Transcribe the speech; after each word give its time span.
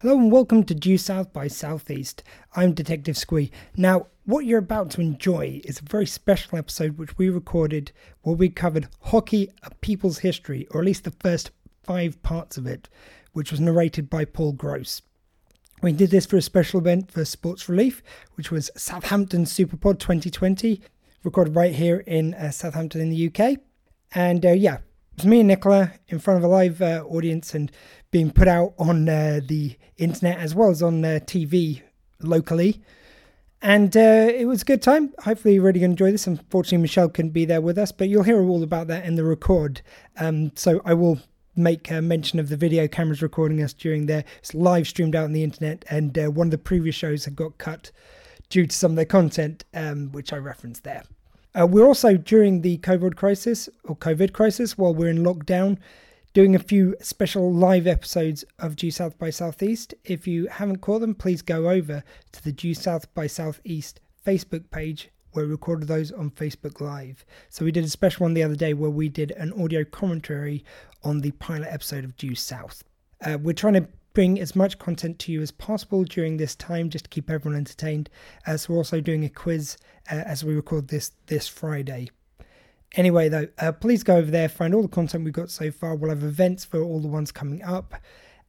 Hello 0.00 0.16
and 0.16 0.30
welcome 0.30 0.62
to 0.62 0.76
Due 0.76 0.96
South 0.96 1.32
by 1.32 1.48
Southeast. 1.48 2.22
I'm 2.54 2.72
Detective 2.72 3.18
Squee. 3.18 3.50
Now, 3.76 4.06
what 4.26 4.44
you're 4.44 4.60
about 4.60 4.92
to 4.92 5.00
enjoy 5.00 5.60
is 5.64 5.80
a 5.80 5.90
very 5.90 6.06
special 6.06 6.56
episode 6.56 6.98
which 6.98 7.18
we 7.18 7.28
recorded 7.28 7.90
where 8.22 8.36
we 8.36 8.48
covered 8.48 8.86
hockey, 9.00 9.50
a 9.64 9.74
people's 9.74 10.18
history, 10.18 10.68
or 10.70 10.82
at 10.82 10.86
least 10.86 11.02
the 11.02 11.10
first 11.10 11.50
five 11.82 12.22
parts 12.22 12.56
of 12.56 12.64
it, 12.64 12.88
which 13.32 13.50
was 13.50 13.58
narrated 13.58 14.08
by 14.08 14.24
Paul 14.24 14.52
Gross. 14.52 15.02
We 15.82 15.90
did 15.90 16.12
this 16.12 16.26
for 16.26 16.36
a 16.36 16.42
special 16.42 16.78
event 16.78 17.10
for 17.10 17.24
Sports 17.24 17.68
Relief, 17.68 18.00
which 18.36 18.52
was 18.52 18.70
Southampton 18.76 19.46
Superpod 19.46 19.98
2020, 19.98 20.80
recorded 21.24 21.56
right 21.56 21.74
here 21.74 22.04
in 22.06 22.34
uh, 22.34 22.52
Southampton 22.52 23.00
in 23.00 23.10
the 23.10 23.26
UK. 23.34 23.58
And 24.14 24.46
uh, 24.46 24.52
yeah, 24.52 24.78
it 25.18 25.22
was 25.22 25.30
me 25.30 25.40
and 25.40 25.48
Nicola 25.48 25.90
in 26.06 26.20
front 26.20 26.38
of 26.38 26.44
a 26.44 26.48
live 26.48 26.80
uh, 26.80 27.02
audience 27.08 27.52
and 27.52 27.72
being 28.12 28.30
put 28.30 28.46
out 28.46 28.74
on 28.78 29.08
uh, 29.08 29.40
the 29.44 29.76
internet 29.96 30.38
as 30.38 30.54
well 30.54 30.70
as 30.70 30.80
on 30.80 31.04
uh, 31.04 31.18
TV 31.24 31.82
locally. 32.20 32.80
And 33.60 33.96
uh, 33.96 34.30
it 34.32 34.46
was 34.46 34.62
a 34.62 34.64
good 34.64 34.80
time. 34.80 35.12
Hopefully, 35.24 35.54
you're 35.54 35.64
really 35.64 35.82
enjoy 35.82 36.12
this. 36.12 36.28
Unfortunately, 36.28 36.78
Michelle 36.78 37.08
couldn't 37.08 37.32
be 37.32 37.44
there 37.44 37.60
with 37.60 37.78
us, 37.78 37.90
but 37.90 38.08
you'll 38.08 38.22
hear 38.22 38.40
all 38.40 38.62
about 38.62 38.86
that 38.86 39.04
in 39.06 39.16
the 39.16 39.24
record. 39.24 39.82
Um, 40.18 40.52
so 40.54 40.80
I 40.84 40.94
will 40.94 41.18
make 41.56 41.90
a 41.90 42.00
mention 42.00 42.38
of 42.38 42.48
the 42.48 42.56
video 42.56 42.86
cameras 42.86 43.20
recording 43.20 43.60
us 43.60 43.72
during 43.72 44.06
there. 44.06 44.24
It's 44.38 44.54
live 44.54 44.86
streamed 44.86 45.16
out 45.16 45.24
on 45.24 45.32
the 45.32 45.42
internet, 45.42 45.84
and 45.90 46.16
uh, 46.16 46.30
one 46.30 46.46
of 46.46 46.52
the 46.52 46.58
previous 46.58 46.94
shows 46.94 47.24
had 47.24 47.34
got 47.34 47.58
cut 47.58 47.90
due 48.50 48.68
to 48.68 48.76
some 48.76 48.92
of 48.92 48.96
the 48.96 49.04
content, 49.04 49.64
um, 49.74 50.12
which 50.12 50.32
I 50.32 50.36
referenced 50.36 50.84
there. 50.84 51.02
Uh, 51.54 51.66
we're 51.66 51.86
also 51.86 52.16
during 52.16 52.60
the 52.60 52.78
COVID 52.78 53.16
crisis 53.16 53.68
or 53.84 53.96
COVID 53.96 54.32
crisis 54.32 54.76
while 54.76 54.94
we're 54.94 55.10
in 55.10 55.24
lockdown 55.24 55.78
doing 56.34 56.54
a 56.54 56.58
few 56.58 56.94
special 57.00 57.52
live 57.52 57.86
episodes 57.86 58.44
of 58.58 58.76
Due 58.76 58.90
South 58.90 59.18
by 59.18 59.30
Southeast. 59.30 59.94
If 60.04 60.26
you 60.26 60.46
haven't 60.46 60.80
caught 60.80 61.00
them, 61.00 61.14
please 61.14 61.42
go 61.42 61.70
over 61.70 62.04
to 62.32 62.44
the 62.44 62.52
Due 62.52 62.74
South 62.74 63.12
by 63.14 63.26
Southeast 63.26 64.00
Facebook 64.24 64.70
page 64.70 65.10
where 65.32 65.44
we 65.44 65.50
recorded 65.50 65.88
those 65.88 66.12
on 66.12 66.30
Facebook 66.30 66.80
Live. 66.80 67.24
So 67.48 67.64
we 67.64 67.72
did 67.72 67.84
a 67.84 67.88
special 67.88 68.24
one 68.24 68.34
the 68.34 68.42
other 68.42 68.56
day 68.56 68.74
where 68.74 68.90
we 68.90 69.08
did 69.08 69.30
an 69.32 69.52
audio 69.60 69.84
commentary 69.84 70.64
on 71.04 71.20
the 71.20 71.30
pilot 71.32 71.68
episode 71.70 72.04
of 72.04 72.16
Due 72.16 72.34
South. 72.34 72.82
Uh, 73.24 73.38
we're 73.40 73.52
trying 73.52 73.74
to 73.74 73.88
bring 74.18 74.40
as 74.40 74.56
much 74.56 74.80
content 74.80 75.16
to 75.16 75.30
you 75.30 75.40
as 75.40 75.52
possible 75.52 76.02
during 76.02 76.38
this 76.38 76.56
time 76.56 76.90
just 76.90 77.04
to 77.04 77.08
keep 77.08 77.30
everyone 77.30 77.56
entertained. 77.56 78.10
Uh, 78.44 78.56
so 78.56 78.72
we're 78.72 78.78
also 78.78 79.00
doing 79.00 79.22
a 79.22 79.28
quiz 79.28 79.76
uh, 80.10 80.16
as 80.16 80.42
we 80.42 80.56
record 80.56 80.88
this 80.88 81.12
this 81.26 81.46
Friday. 81.46 82.10
Anyway, 82.96 83.28
though, 83.28 83.46
uh, 83.60 83.70
please 83.70 84.02
go 84.02 84.16
over 84.16 84.28
there, 84.28 84.48
find 84.48 84.74
all 84.74 84.82
the 84.82 84.88
content 84.88 85.22
we've 85.22 85.32
got 85.32 85.52
so 85.52 85.70
far. 85.70 85.94
We'll 85.94 86.10
have 86.10 86.24
events 86.24 86.64
for 86.64 86.82
all 86.82 86.98
the 86.98 87.06
ones 87.06 87.30
coming 87.30 87.62
up. 87.62 87.94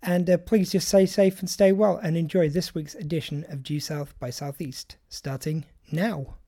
And 0.01 0.27
uh, 0.27 0.39
please 0.39 0.71
just 0.71 0.87
stay 0.87 1.05
safe 1.05 1.39
and 1.39 1.47
stay 1.47 1.71
well 1.71 1.97
and 1.97 2.17
enjoy 2.17 2.49
this 2.49 2.73
week's 2.73 2.95
edition 2.95 3.45
of 3.47 3.61
Due 3.61 3.79
South 3.79 4.19
by 4.19 4.31
Southeast, 4.31 4.97
starting 5.07 5.65
now. 5.91 6.38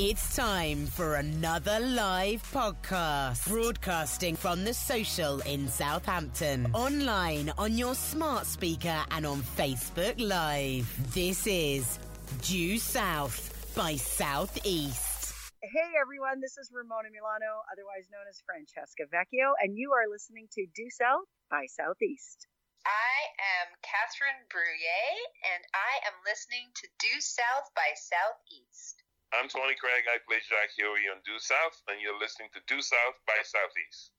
It's 0.00 0.36
time 0.36 0.86
for 0.86 1.16
another 1.16 1.80
live 1.80 2.46
podcast, 2.54 3.50
broadcasting 3.50 4.36
from 4.36 4.62
the 4.62 4.72
social 4.72 5.40
in 5.40 5.66
Southampton, 5.66 6.70
online 6.72 7.50
on 7.58 7.76
your 7.76 7.96
smart 7.96 8.46
speaker 8.46 8.94
and 9.10 9.26
on 9.26 9.42
Facebook 9.58 10.14
Live. 10.22 10.86
This 11.12 11.48
is 11.48 11.98
Due 12.42 12.78
South 12.78 13.74
by 13.74 13.96
Southeast. 13.96 15.34
Hey 15.66 15.90
everyone, 16.00 16.38
this 16.38 16.54
is 16.58 16.70
Ramona 16.72 17.10
Milano, 17.10 17.66
otherwise 17.66 18.06
known 18.14 18.30
as 18.30 18.38
Francesca 18.46 19.02
Vecchio, 19.10 19.58
and 19.58 19.74
you 19.76 19.90
are 19.98 20.06
listening 20.06 20.46
to 20.52 20.64
Due 20.78 20.94
South 20.94 21.26
by 21.50 21.66
Southeast. 21.66 22.46
I 22.86 23.34
am 23.58 23.74
Catherine 23.82 24.46
Bruyere, 24.46 25.26
and 25.58 25.66
I 25.74 26.06
am 26.06 26.14
listening 26.22 26.70
to 26.70 26.86
Due 27.02 27.20
South 27.20 27.66
by 27.74 27.98
Southeast. 27.98 29.02
I'm 29.36 29.48
Tony 29.48 29.76
Craig. 29.76 30.08
I 30.08 30.16
play 30.24 30.40
Jack 30.40 30.72
Huey 30.72 31.04
on 31.12 31.20
Due 31.20 31.36
South, 31.36 31.76
and 31.92 32.00
you're 32.00 32.16
listening 32.16 32.48
to 32.56 32.64
Due 32.64 32.80
South 32.80 33.16
by 33.28 33.36
Southeast. 33.44 34.17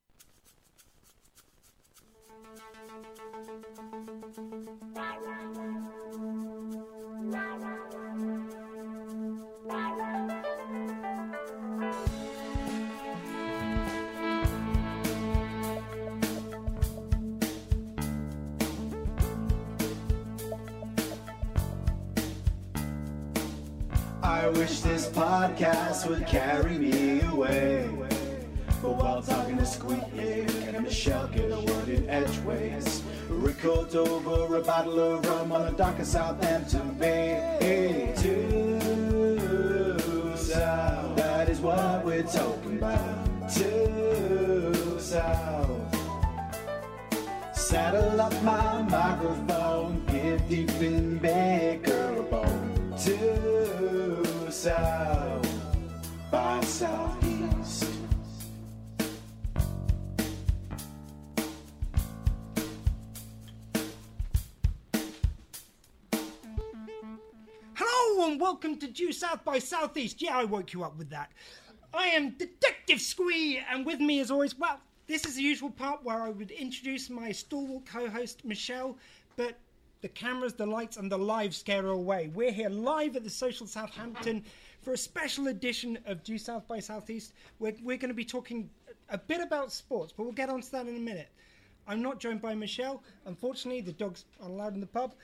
I 24.49 24.51
wish 24.53 24.79
this 24.79 25.07
podcast 25.09 26.09
would 26.09 26.25
carry 26.25 26.75
me 26.79 27.21
away. 27.21 27.87
But 28.81 28.95
while 28.95 29.21
talking 29.21 29.59
to 29.59 29.65
Squeak, 29.65 30.01
and 30.17 30.81
Michelle 30.81 31.27
get 31.27 31.51
a 31.51 31.59
word 31.59 31.87
in 31.87 32.09
edgeways? 32.09 33.03
Record 33.29 33.93
over 33.93 34.55
a 34.55 34.61
bottle 34.61 34.99
of 34.99 35.23
rum 35.27 35.51
on 35.51 35.65
the 35.67 35.71
dock 35.77 35.99
of 35.99 36.07
Southampton 36.07 36.95
Bay. 36.95 38.11
To 38.17 38.79
South, 40.35 41.15
that 41.15 41.47
is 41.47 41.59
what 41.59 42.03
we're 42.03 42.23
talking 42.23 42.79
about. 42.79 43.53
Two 43.53 44.99
South. 44.99 45.95
Saddle 47.53 48.19
up 48.19 48.33
my 48.41 48.81
microphone, 48.81 50.03
give 50.07 50.49
deep 50.49 50.71
in 50.81 51.19
Baker 51.19 52.15
a 52.17 52.23
bone. 52.23 52.95
To 53.05 53.68
South 54.59 55.47
by 56.29 56.59
Southeast. 56.59 57.85
Hello 67.73 68.29
and 68.29 68.41
welcome 68.41 68.75
to 68.79 68.87
Due 68.87 69.13
South 69.13 69.45
by 69.45 69.59
Southeast. 69.59 70.21
Yeah, 70.21 70.37
I 70.37 70.43
woke 70.43 70.73
you 70.73 70.83
up 70.83 70.97
with 70.97 71.09
that. 71.11 71.31
I 71.93 72.07
am 72.07 72.31
Detective 72.31 72.99
Squee, 72.99 73.61
and 73.71 73.85
with 73.85 74.01
me 74.01 74.19
as 74.19 74.29
always, 74.29 74.59
well, 74.59 74.81
this 75.07 75.25
is 75.25 75.37
the 75.37 75.41
usual 75.41 75.69
part 75.69 76.03
where 76.03 76.21
I 76.21 76.31
would 76.31 76.51
introduce 76.51 77.09
my 77.09 77.31
stalwart 77.31 77.85
co-host 77.85 78.43
Michelle, 78.43 78.97
but 79.37 79.57
the 80.01 80.07
cameras, 80.07 80.53
the 80.53 80.65
lights, 80.65 80.97
and 80.97 81.11
the 81.11 81.17
live 81.17 81.53
scare 81.53 81.87
away. 81.87 82.29
We're 82.33 82.51
here 82.51 82.69
live 82.69 83.15
at 83.15 83.23
the 83.23 83.29
Social 83.29 83.67
Southampton 83.67 84.43
for 84.81 84.93
a 84.93 84.97
special 84.97 85.47
edition 85.47 85.97
of 86.05 86.23
Due 86.23 86.37
South 86.37 86.67
by 86.67 86.79
Southeast. 86.79 87.33
We're, 87.59 87.75
we're 87.83 87.97
going 87.97 88.09
to 88.09 88.15
be 88.15 88.25
talking 88.25 88.69
a 89.09 89.17
bit 89.17 89.41
about 89.41 89.71
sports, 89.73 90.13
but 90.15 90.23
we'll 90.23 90.31
get 90.31 90.49
onto 90.49 90.69
that 90.69 90.87
in 90.87 90.95
a 90.95 90.99
minute. 90.99 91.29
I'm 91.87 92.01
not 92.01 92.19
joined 92.19 92.41
by 92.41 92.55
Michelle. 92.55 93.03
Unfortunately, 93.25 93.81
the 93.81 93.91
dogs 93.91 94.25
aren't 94.41 94.53
allowed 94.53 94.75
in 94.75 94.79
the 94.79 94.87
pub. 94.87 95.15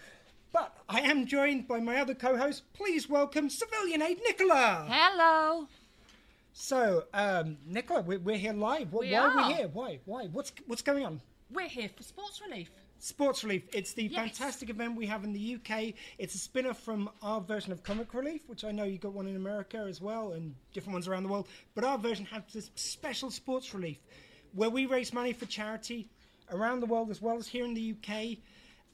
But 0.52 0.75
I 0.90 1.02
am 1.02 1.25
joined 1.25 1.68
by 1.68 1.80
my 1.80 1.97
other 1.97 2.16
co-host. 2.16 2.64
Please 2.74 3.09
welcome 3.09 3.50
Civilian 3.50 4.02
Aide 4.02 4.19
Nicola. 4.28 4.85
Hello. 4.90 5.68
So, 6.53 7.03
um, 7.14 7.58
Nicola, 7.66 8.02
we're, 8.02 8.19
we're 8.19 8.38
here 8.38 8.53
live. 8.53 8.94
Why, 8.94 9.00
We 9.02 9.12
why 9.12 9.18
are 9.19 9.30
are. 9.31 9.47
we 9.50 9.53
here? 9.53 9.68
Why? 9.72 10.00
Why? 10.06 10.25
What's 10.28 10.53
what's 10.68 10.81
going 10.81 11.06
on? 11.06 11.22
We're 11.52 11.68
here 11.68 11.90
for 11.96 12.03
Sports 12.03 12.41
Relief. 12.47 12.69
Sports 13.00 13.44
Relief. 13.44 13.64
It's 13.74 13.94
the 13.94 14.06
Yes. 14.06 14.16
fantastic 14.16 14.70
event 14.70 14.96
we 14.96 15.06
have 15.06 15.24
in 15.24 15.34
the 15.34 15.40
UK. 15.40 15.94
It's 16.18 16.34
a 16.34 16.38
spin 16.40 16.66
off 16.66 16.80
from 16.80 17.10
our 17.22 17.42
version 17.42 17.72
of 17.72 17.84
Comic 17.84 18.14
Relief, 18.14 18.48
which 18.48 18.64
I 18.64 18.72
know 18.72 18.84
you 18.84 18.98
got 18.98 19.14
one 19.14 19.28
in 19.28 19.36
America 19.36 19.78
as 19.88 20.02
well 20.02 20.32
and 20.34 20.56
different 20.74 20.94
ones 20.94 21.08
around 21.08 21.24
the 21.24 21.30
world. 21.30 21.48
But 21.76 21.84
our 21.84 21.98
version 21.98 22.26
has 22.26 22.44
this 22.52 22.72
special 22.76 23.30
Sports 23.30 23.74
Relief 23.74 24.00
where 24.54 24.70
we 24.70 24.86
raise 24.86 25.14
money 25.14 25.34
for 25.34 25.46
charity 25.46 26.08
around 26.52 26.80
the 26.80 26.86
world 26.86 27.10
as 27.12 27.22
well 27.22 27.38
as 27.38 27.48
here 27.48 27.66
in 27.66 27.74
the 27.74 27.82
UK. 27.94 28.38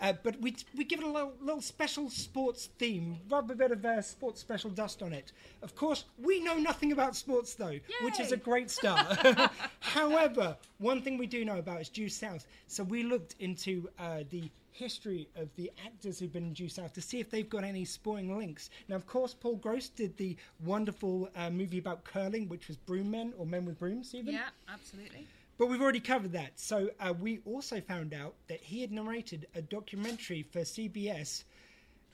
Uh, 0.02 0.14
but 0.24 0.40
we, 0.42 0.56
we 0.76 0.84
give 0.84 1.00
it 1.00 1.06
a 1.06 1.10
little, 1.10 1.34
little 1.40 1.62
special 1.62 2.10
sports 2.10 2.70
theme, 2.80 3.18
rub 3.30 3.52
a 3.52 3.56
bit 3.56 3.72
of 3.72 3.86
uh, 3.86 4.02
sports 4.02 4.42
special 4.42 4.72
dust 4.72 5.04
on 5.04 5.14
it. 5.14 5.32
Of 5.62 5.76
course, 5.76 6.06
we 6.18 6.42
know 6.42 6.58
nothing 6.58 6.92
about 6.92 7.16
sports 7.16 7.54
though, 7.54 7.80
which 8.02 8.20
is 8.20 8.32
a 8.32 8.38
great 8.38 8.72
start. 8.72 9.18
However, 9.80 10.58
one 10.80 11.02
thing 11.02 11.18
we 11.18 11.28
do 11.28 11.46
know 11.46 11.60
about 11.60 11.82
is 11.82 11.90
Due 11.90 12.10
South. 12.10 12.48
So 12.68 12.84
we 12.84 13.04
looked 13.04 13.36
into 13.40 13.90
uh, 14.00 14.24
the 14.32 14.50
history 14.72 15.28
of 15.36 15.50
the 15.56 15.72
actors 15.86 16.18
who've 16.20 16.32
been 16.34 16.46
in 16.46 16.54
Due 16.54 16.70
South 16.70 16.94
to 16.94 17.02
see 17.02 17.20
if 17.20 17.30
they've 17.30 17.50
got 17.50 17.64
any 17.64 17.86
sporting 17.86 18.36
links. 18.36 18.70
Now, 18.88 18.96
of 18.96 19.06
course, 19.06 19.34
Paul 19.34 19.58
Gross 19.58 19.90
did 19.90 20.18
the 20.18 20.36
wonderful 20.64 21.30
uh, 21.36 21.50
movie 21.50 21.78
about 21.78 22.04
curling, 22.04 22.50
which 22.50 22.68
was 22.68 22.78
Broom 22.78 23.12
Men 23.12 23.34
or 23.38 23.46
Men 23.46 23.66
with 23.66 23.78
Brooms, 23.78 24.16
even. 24.16 24.34
Yeah, 24.34 24.50
absolutely. 24.68 25.28
But 25.62 25.70
we've 25.70 25.80
already 25.80 26.00
covered 26.00 26.32
that. 26.32 26.60
So 26.60 26.90
uh, 27.00 27.14
we 27.14 27.38
also 27.46 27.80
found 27.82 28.16
out 28.16 28.34
that 28.48 28.62
he 28.62 28.82
had 28.82 28.92
narrated 28.92 29.46
a 29.54 29.62
documentary 29.62 30.42
for 30.42 30.62
CBC 30.62 31.44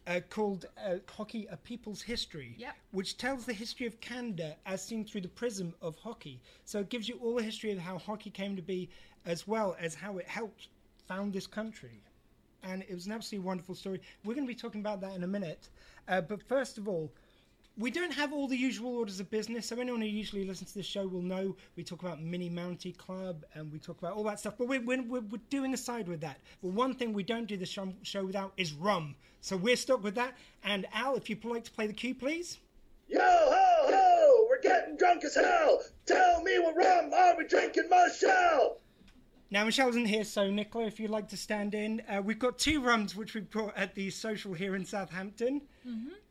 uh, 0.05 0.19
called 0.29 0.65
uh, 0.77 0.95
Hockey: 1.09 1.47
A 1.49 1.55
People's 1.55 2.01
History, 2.01 2.55
Yep. 2.57 2.75
which 2.91 3.15
tells 3.17 3.45
the 3.45 3.53
history 3.53 3.87
of 3.87 4.01
Canada 4.01 4.57
as 4.65 4.83
seen 4.83 5.05
through 5.05 5.21
the 5.21 5.29
prism 5.29 5.73
of 5.81 5.95
hockey. 5.95 6.41
So 6.65 6.79
it 6.79 6.89
gives 6.89 7.07
you 7.07 7.19
all 7.23 7.35
the 7.35 7.43
history 7.43 7.71
of 7.71 7.79
how 7.79 7.97
hockey 7.97 8.31
came 8.31 8.57
to 8.57 8.61
be, 8.61 8.89
as 9.25 9.47
well 9.47 9.77
as 9.79 9.95
how 9.95 10.17
it 10.17 10.27
helped 10.27 10.67
found 11.07 11.31
this 11.31 11.47
country. 11.47 12.01
and 12.63 12.83
it 12.89 12.93
was 12.93 13.05
an 13.05 13.13
absolutely 13.13 13.47
wonderful 13.47 13.75
story. 13.75 14.01
We're 14.25 14.33
going 14.35 14.45
to 14.45 14.53
be 14.53 14.59
talking 14.59 14.81
about 14.81 14.99
that 14.99 15.15
in 15.15 15.23
a 15.23 15.27
minute. 15.27 15.69
Uh, 16.09 16.19
but 16.19 16.41
first 16.43 16.77
of 16.77 16.89
all, 16.89 17.13
we 17.77 17.91
don't 17.91 18.11
have 18.11 18.33
all 18.33 18.47
the 18.47 18.57
usual 18.57 18.97
orders 18.97 19.19
of 19.19 19.29
business, 19.29 19.67
so 19.67 19.79
anyone 19.79 20.01
who 20.01 20.07
usually 20.07 20.45
listens 20.45 20.71
to 20.71 20.79
this 20.79 20.85
show 20.85 21.05
will 21.07 21.21
know 21.21 21.55
we 21.75 21.83
talk 21.83 22.01
about 22.01 22.21
Mini 22.21 22.49
Mountie 22.49 22.97
Club 22.97 23.45
and 23.53 23.71
we 23.71 23.77
talk 23.77 23.99
about 23.99 24.13
all 24.13 24.23
that 24.23 24.39
stuff. 24.39 24.55
But 24.57 24.67
we're, 24.67 24.81
we're, 24.81 25.03
we're 25.03 25.21
doing 25.49 25.73
aside 25.73 26.07
with 26.07 26.19
that. 26.21 26.39
But 26.61 26.69
one 26.69 26.95
thing 26.95 27.13
we 27.13 27.23
don't 27.23 27.45
do 27.45 27.55
the 27.55 27.67
show, 27.67 27.93
show 28.01 28.25
without 28.25 28.53
is 28.57 28.73
rum. 28.73 29.15
So 29.41 29.55
we're 29.55 29.75
stuck 29.75 30.03
with 30.03 30.15
that. 30.15 30.35
And 30.63 30.87
Al, 30.91 31.15
if 31.15 31.29
you'd 31.29 31.45
like 31.45 31.63
to 31.65 31.71
play 31.71 31.85
the 31.85 31.93
cue, 31.93 32.15
please. 32.15 32.57
Yo 33.07 33.19
ho 33.21 33.85
ho! 33.87 34.47
We're 34.49 34.61
getting 34.61 34.97
drunk 34.97 35.23
as 35.23 35.35
hell. 35.35 35.81
Tell 36.07 36.41
me 36.41 36.57
what 36.59 36.75
rum 36.75 37.13
are 37.13 37.37
we 37.37 37.45
drinking, 37.45 37.89
Michelle? 37.89 38.77
Now, 39.49 39.63
Michelle 39.63 39.87
isn't 39.89 40.07
here, 40.07 40.25
so 40.25 40.49
Nicola, 40.49 40.87
if 40.87 40.99
you'd 40.99 41.09
like 41.09 41.29
to 41.29 41.37
stand 41.37 41.73
in. 41.73 42.01
Uh, 42.09 42.21
we've 42.21 42.39
got 42.39 42.57
two 42.57 42.81
rums 42.81 43.15
which 43.15 43.33
we've 43.33 43.49
brought 43.49 43.77
at 43.77 43.95
the 43.95 44.09
social 44.09 44.53
here 44.53 44.75
in 44.75 44.83
Southampton. 44.83 45.61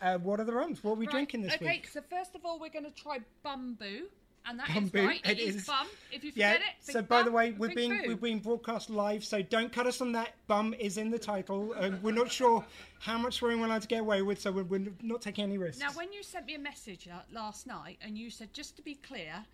Uh, 0.00 0.19
what 0.19 0.41
are 0.41 0.44
the 0.44 0.53
rums? 0.53 0.82
What 0.85 0.93
are 0.93 0.94
we 0.97 1.06
Right, 1.06 1.12
drinking 1.12 1.43
this 1.43 1.55
okay, 1.55 1.64
week? 1.67 1.88
so 1.88 2.00
first 2.11 2.35
of 2.35 2.44
all, 2.44 2.58
we're 2.58 2.69
going 2.70 2.85
to 2.85 2.91
try 2.91 3.19
Bumbu. 3.44 4.03
And 4.49 4.61
that 4.61 4.69
is 4.70 4.91
Bumbu, 4.91 5.06
right. 5.06 5.20
it 5.25 5.38
it 5.38 5.43
is, 5.43 5.56
is. 5.56 5.67
bum. 5.67 5.88
If 6.12 6.23
you 6.23 6.31
Yeah. 6.35 6.53
forget 6.53 6.69
it. 6.69 6.93
So, 6.93 7.03
by 7.03 7.25
the 7.25 7.32
way, 7.32 7.50
we're 7.53 7.75
being 7.75 7.91
boo. 7.91 8.05
we're 8.06 8.17
being 8.17 8.38
broadcast 8.38 8.91
live, 8.91 9.25
so 9.25 9.43
don't 9.43 9.73
cut 9.73 9.87
us 9.88 10.00
on 10.00 10.12
that. 10.12 10.35
Bum 10.47 10.73
is 10.79 10.99
in 10.99 11.11
the 11.11 11.19
title. 11.19 11.75
Uh, 11.76 11.91
we're 12.00 12.12
not 12.14 12.31
sure 12.31 12.64
how 13.00 13.19
much 13.19 13.35
swearing 13.35 13.58
we're 13.58 13.67
allowed 13.67 13.82
to 13.82 13.88
get 13.88 14.00
away 14.03 14.23
with, 14.23 14.41
so 14.41 14.53
we're, 14.53 14.62
we're 14.62 14.87
not 15.03 15.20
taking 15.20 15.43
any 15.43 15.59
risks. 15.59 15.81
Now, 15.81 15.91
when 15.94 16.12
you 16.12 16.23
sent 16.23 16.47
me 16.47 16.55
a 16.55 16.61
message 16.61 17.09
last 17.32 17.67
night 17.67 17.99
and 18.00 18.17
you 18.17 18.31
said, 18.31 18.55
just 18.55 18.76
to 18.76 18.82
be 18.82 18.94
clear, 18.94 19.44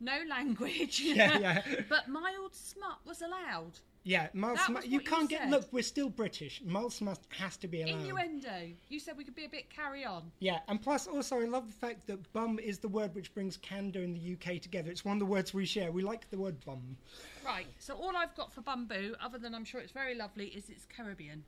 no 0.00 0.22
language. 0.26 1.00
Yeah, 1.00 1.38
yeah. 1.38 1.62
but 1.90 2.08
mild 2.08 2.54
smut 2.54 3.00
was 3.04 3.20
allowed. 3.20 3.80
Yeah, 4.04 4.28
mild 4.32 4.56
that 4.58 4.68
you 4.68 4.74
what 4.74 4.90
you 4.90 5.00
can't 5.00 5.28
get. 5.28 5.50
Look, 5.50 5.66
we're 5.70 5.82
still 5.82 6.08
British. 6.08 6.62
Mild 6.64 6.92
smut 6.94 7.18
has 7.38 7.56
to 7.58 7.68
be 7.68 7.82
allowed. 7.82 8.00
Innuendo. 8.00 8.70
You 8.88 9.00
said 9.00 9.16
we 9.18 9.24
could 9.24 9.34
be 9.34 9.44
a 9.44 9.48
bit 9.50 9.68
carry 9.68 10.04
on. 10.04 10.30
Yeah, 10.38 10.60
and 10.68 10.80
plus, 10.80 11.06
also, 11.06 11.40
I 11.40 11.44
love 11.44 11.66
the 11.66 11.74
fact 11.74 12.06
that 12.06 12.32
bum 12.32 12.58
is 12.58 12.78
the 12.78 12.88
word 12.88 13.14
which 13.14 13.34
brings 13.34 13.58
Canada 13.58 13.98
and 14.00 14.16
the 14.16 14.32
UK 14.34 14.60
together. 14.62 14.90
It's 14.90 15.04
one 15.04 15.16
of 15.16 15.20
the 15.20 15.26
words 15.26 15.52
we 15.52 15.66
share. 15.66 15.92
We 15.92 16.02
like 16.02 16.30
the 16.30 16.38
word 16.38 16.56
bum. 16.64 16.96
Right, 17.44 17.66
so 17.78 17.94
all 17.94 18.16
I've 18.16 18.34
got 18.34 18.52
for 18.52 18.62
Bumbu, 18.62 19.14
other 19.20 19.36
than 19.38 19.54
I'm 19.54 19.64
sure 19.64 19.80
it's 19.80 19.92
very 19.92 20.14
lovely, 20.14 20.46
is 20.46 20.70
it's 20.70 20.86
Caribbean. 20.86 21.44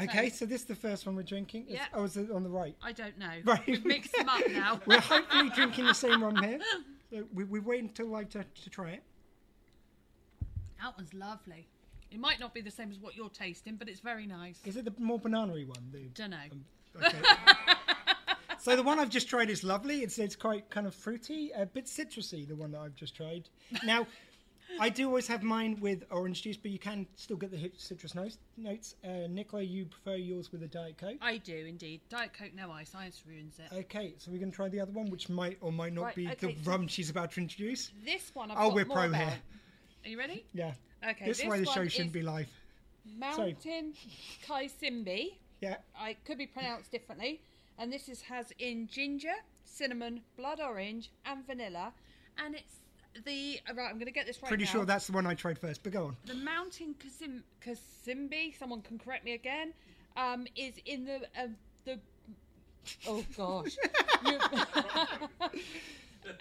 Okay, 0.00 0.30
so 0.30 0.46
this 0.46 0.60
is 0.62 0.66
the 0.66 0.76
first 0.76 1.04
one 1.06 1.16
we're 1.16 1.22
drinking. 1.24 1.64
It's- 1.68 1.78
Yeah. 1.92 1.98
Oh, 1.98 2.04
is 2.04 2.16
it 2.16 2.30
on 2.30 2.42
the 2.44 2.48
right? 2.48 2.76
I 2.80 2.92
don't 2.92 3.18
know. 3.18 3.40
Right. 3.44 3.66
We've 3.66 3.84
mixed 3.84 4.12
them 4.16 4.28
up 4.28 4.48
now. 4.50 4.80
We're 4.86 5.00
hopefully 5.00 5.50
drinking 5.50 5.86
the 5.86 5.94
same 5.94 6.22
rum 6.22 6.36
here. 6.36 6.60
So 7.10 7.24
we, 7.32 7.44
we 7.44 7.58
wait 7.60 7.82
until 7.82 8.06
live 8.08 8.28
to, 8.30 8.44
to 8.44 8.70
try 8.70 8.90
it. 8.90 9.02
That 10.80 10.94
one's 10.96 11.14
lovely. 11.14 11.66
It 12.10 12.18
might 12.20 12.40
not 12.40 12.54
be 12.54 12.60
the 12.60 12.70
same 12.70 12.90
as 12.90 12.98
what 12.98 13.14
you're 13.16 13.28
tasting, 13.28 13.76
but 13.76 13.88
it's 13.88 14.00
very 14.00 14.26
nice. 14.26 14.60
Is 14.64 14.76
it 14.76 14.84
the 14.84 14.94
more 14.98 15.18
banana-y 15.18 15.64
one? 15.66 15.90
The, 15.92 15.98
Don't 16.14 16.30
know. 16.30 16.38
okay. 17.06 17.18
so 18.58 18.74
the 18.76 18.82
one 18.82 18.98
I've 18.98 19.10
just 19.10 19.28
tried 19.28 19.50
is 19.50 19.62
lovely. 19.62 20.02
It's 20.02 20.18
it's 20.18 20.36
quite 20.36 20.70
kind 20.70 20.86
of 20.86 20.94
fruity, 20.94 21.50
a 21.54 21.66
bit 21.66 21.84
citrusy. 21.86 22.46
The 22.48 22.56
one 22.56 22.72
that 22.72 22.80
I've 22.80 22.94
just 22.94 23.14
tried. 23.14 23.48
Now, 23.84 24.06
I 24.80 24.88
do 24.88 25.06
always 25.06 25.26
have 25.28 25.42
mine 25.42 25.78
with 25.80 26.04
orange 26.10 26.42
juice, 26.42 26.56
but 26.56 26.70
you 26.70 26.78
can 26.78 27.06
still 27.16 27.36
get 27.36 27.50
the 27.50 27.70
citrus 27.76 28.14
notes. 28.14 28.38
Notes. 28.56 28.94
Uh, 29.04 29.26
Nicola, 29.28 29.62
you 29.62 29.84
prefer 29.86 30.16
yours 30.16 30.50
with 30.50 30.62
a 30.62 30.66
diet 30.68 30.96
coke. 30.98 31.18
I 31.20 31.36
do 31.38 31.56
indeed. 31.66 32.00
Diet 32.08 32.32
Coke, 32.32 32.54
no 32.54 32.70
ice. 32.70 32.94
Ice 32.94 33.22
ruins 33.26 33.58
it. 33.58 33.74
Okay, 33.74 34.14
so 34.18 34.30
we're 34.30 34.38
going 34.38 34.50
to 34.50 34.56
try 34.56 34.68
the 34.68 34.80
other 34.80 34.92
one, 34.92 35.10
which 35.10 35.28
might 35.28 35.58
or 35.60 35.72
might 35.72 35.92
not 35.94 36.04
Right, 36.04 36.14
be 36.14 36.28
okay, 36.28 36.54
the 36.54 36.64
so- 36.64 36.70
rum 36.70 36.86
she's 36.88 37.10
about 37.10 37.32
to 37.32 37.40
introduce. 37.40 37.90
This 38.04 38.30
one 38.34 38.50
I've 38.50 38.56
Oh, 38.58 38.68
got 38.68 38.74
we're 38.74 38.84
pro 38.86 39.04
about. 39.08 39.14
here. 39.16 39.38
Are 40.04 40.08
you 40.08 40.18
ready? 40.18 40.44
Yeah. 40.54 40.72
Okay. 41.02 41.26
This 41.26 41.38
is 41.38 41.42
this 41.44 41.48
why 41.48 41.58
the 41.58 41.66
show 41.66 41.86
shouldn't 41.88 42.12
be 42.12 42.22
live. 42.22 42.48
Mountain 43.18 43.94
Kaisimbi. 44.46 45.34
Yeah. 45.60 45.76
I 45.98 46.16
could 46.24 46.38
be 46.38 46.46
pronounced 46.46 46.90
differently. 46.90 47.40
And 47.78 47.92
this 47.92 48.08
is 48.08 48.22
has 48.22 48.52
in 48.58 48.88
ginger, 48.88 49.34
cinnamon, 49.64 50.20
blood 50.36 50.60
orange, 50.60 51.10
and 51.24 51.46
vanilla. 51.46 51.92
And 52.44 52.54
it's 52.54 52.74
the 53.24 53.60
right. 53.74 53.88
I'm 53.88 53.94
going 53.94 54.06
to 54.06 54.12
get 54.12 54.26
this 54.26 54.42
right. 54.42 54.48
Pretty 54.48 54.64
now. 54.64 54.70
sure 54.70 54.84
that's 54.84 55.06
the 55.06 55.12
one 55.12 55.26
I 55.26 55.34
tried 55.34 55.58
first, 55.58 55.82
but 55.82 55.92
go 55.92 56.06
on. 56.06 56.16
the 56.26 56.34
Mountain 56.34 56.94
Kasim, 56.98 57.42
Kasimbi. 57.64 58.58
Someone 58.58 58.82
can 58.82 58.98
correct 58.98 59.24
me 59.24 59.34
again. 59.34 59.72
Um, 60.16 60.46
is 60.56 60.74
in 60.86 61.04
the 61.04 61.20
uh, 61.40 61.46
the. 61.84 61.98
Oh 63.06 63.24
gosh. 63.36 63.76
You- 64.26 64.38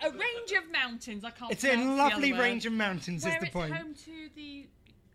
a 0.04 0.12
range 0.12 0.52
of 0.58 0.72
mountains. 0.72 1.24
I 1.24 1.32
can't. 1.32 1.52
It's 1.52 1.64
a 1.64 1.70
pronounce 1.70 1.86
the 1.86 2.04
other 2.04 2.16
lovely 2.16 2.34
range 2.34 2.66
of 2.66 2.74
mountains, 2.74 3.24
Where 3.24 3.34
is 3.34 3.40
the 3.40 3.46
it's 3.46 3.54
point. 3.54 3.74
home 3.74 3.94
to 3.94 4.30
the 4.36 4.68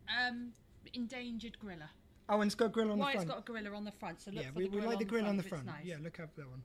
um, 0.09 0.53
endangered 0.95 1.59
gorilla. 1.61 1.91
Oh, 2.29 2.41
and 2.41 2.49
it's 2.49 2.55
got 2.55 2.67
a 2.67 2.69
grill 2.69 2.93
on 2.93 2.99
the 2.99 3.05
front. 3.05 3.07
Why 3.07 3.13
the 3.13 3.23
it's 3.23 3.25
front. 3.25 3.47
got 3.47 3.51
a 3.51 3.53
gorilla 3.53 3.77
on 3.77 3.85
the 3.85 3.93
front. 3.93 4.21
So 4.21 4.31
look 4.31 4.45
yeah, 4.45 4.51
for 4.51 4.59
we, 4.59 4.65
the 4.65 4.71
we 4.71 4.77
grill 4.79 4.91
like 4.91 4.99
the 4.99 5.05
grill 5.05 5.27
on 5.27 5.37
the 5.37 5.43
front. 5.43 5.67
Nice. 5.67 5.85
Yeah, 5.85 5.97
look 6.03 6.21
up 6.21 6.35
that 6.37 6.49
one. 6.49 6.63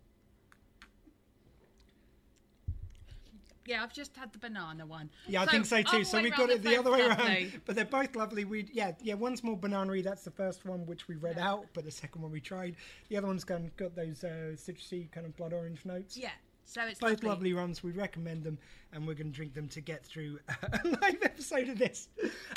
Yeah, 3.67 3.83
I've 3.83 3.91
just 3.91 4.15
had 4.15 4.31
the 4.31 4.39
banana 4.39 4.85
one. 4.85 5.09
Yeah, 5.27 5.41
I 5.41 5.45
think 5.45 5.65
so 5.65 5.81
too. 5.81 6.05
So 6.05 6.21
we've 6.21 6.33
got 6.33 6.49
it 6.49 6.63
the 6.63 6.77
other 6.77 6.89
way 6.89 7.05
around. 7.05 7.61
But 7.65 7.75
they're 7.75 7.83
both 7.83 8.15
lovely. 8.15 8.45
We 8.45 8.69
yeah 8.71 8.93
yeah 9.01 9.15
one's 9.15 9.43
more 9.43 9.57
banana 9.57 10.01
That's 10.01 10.23
the 10.23 10.31
first 10.31 10.65
one 10.65 10.85
which 10.85 11.09
we 11.09 11.15
read 11.15 11.37
out, 11.37 11.65
but 11.73 11.83
the 11.83 11.91
second 11.91 12.21
one 12.21 12.31
we 12.31 12.39
tried. 12.39 12.77
The 13.09 13.17
other 13.17 13.27
one's 13.27 13.43
got, 13.43 13.59
got 13.75 13.93
those 13.93 14.23
uh, 14.23 14.55
citrusy 14.55 15.11
kind 15.11 15.25
of 15.25 15.35
blood 15.35 15.51
orange 15.51 15.83
notes. 15.83 16.15
Yeah, 16.15 16.29
so 16.67 16.81
it's 16.85 16.99
Both 16.99 17.23
lovely. 17.23 17.29
lovely 17.29 17.53
rums. 17.53 17.81
We 17.81 17.91
recommend 17.91 18.43
them, 18.43 18.57
and 18.91 19.07
we're 19.07 19.13
going 19.13 19.31
to 19.31 19.35
drink 19.35 19.53
them 19.53 19.69
to 19.69 19.81
get 19.81 20.05
through 20.05 20.37
a 20.49 20.87
live 20.87 21.23
episode 21.23 21.69
of 21.69 21.79
this. 21.79 22.09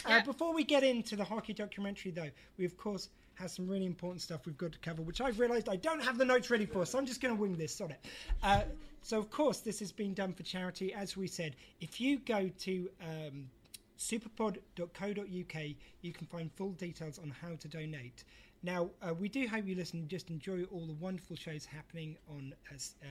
Uh, 0.04 0.20
before 0.22 0.52
we 0.52 0.64
get 0.64 0.82
into 0.82 1.14
the 1.14 1.24
hockey 1.24 1.52
documentary, 1.52 2.10
though, 2.10 2.30
we 2.58 2.64
of 2.64 2.76
course 2.76 3.08
have 3.34 3.50
some 3.50 3.68
really 3.68 3.86
important 3.86 4.20
stuff 4.20 4.46
we've 4.46 4.58
got 4.58 4.72
to 4.72 4.78
cover, 4.80 5.00
which 5.00 5.20
I've 5.20 5.38
realised 5.38 5.68
I 5.68 5.76
don't 5.76 6.02
have 6.02 6.18
the 6.18 6.24
notes 6.24 6.50
ready 6.50 6.66
for, 6.66 6.84
so 6.84 6.98
I'm 6.98 7.06
just 7.06 7.20
going 7.20 7.34
to 7.34 7.40
wing 7.40 7.56
this 7.56 7.80
on 7.80 7.92
it. 7.92 8.04
Uh, 8.42 8.62
so, 9.02 9.16
of 9.18 9.30
course, 9.30 9.60
this 9.60 9.78
has 9.78 9.92
been 9.92 10.12
done 10.12 10.32
for 10.32 10.42
charity. 10.42 10.92
As 10.92 11.16
we 11.16 11.28
said, 11.28 11.54
if 11.80 12.00
you 12.00 12.18
go 12.18 12.50
to 12.58 12.90
um, 13.00 13.48
superpod.co.uk, 13.96 15.64
you 16.02 16.12
can 16.12 16.26
find 16.26 16.50
full 16.52 16.72
details 16.72 17.18
on 17.18 17.32
how 17.40 17.54
to 17.54 17.68
donate. 17.68 18.24
Now, 18.62 18.90
uh, 19.02 19.14
we 19.14 19.28
do 19.28 19.46
hope 19.46 19.66
you 19.66 19.74
listen 19.74 20.00
and 20.00 20.08
just 20.08 20.30
enjoy 20.30 20.64
all 20.64 20.86
the 20.86 20.94
wonderful 20.94 21.36
shows 21.36 21.64
happening 21.64 22.16
on 22.28 22.52
uh, 22.70 22.74
uh, 22.74 23.06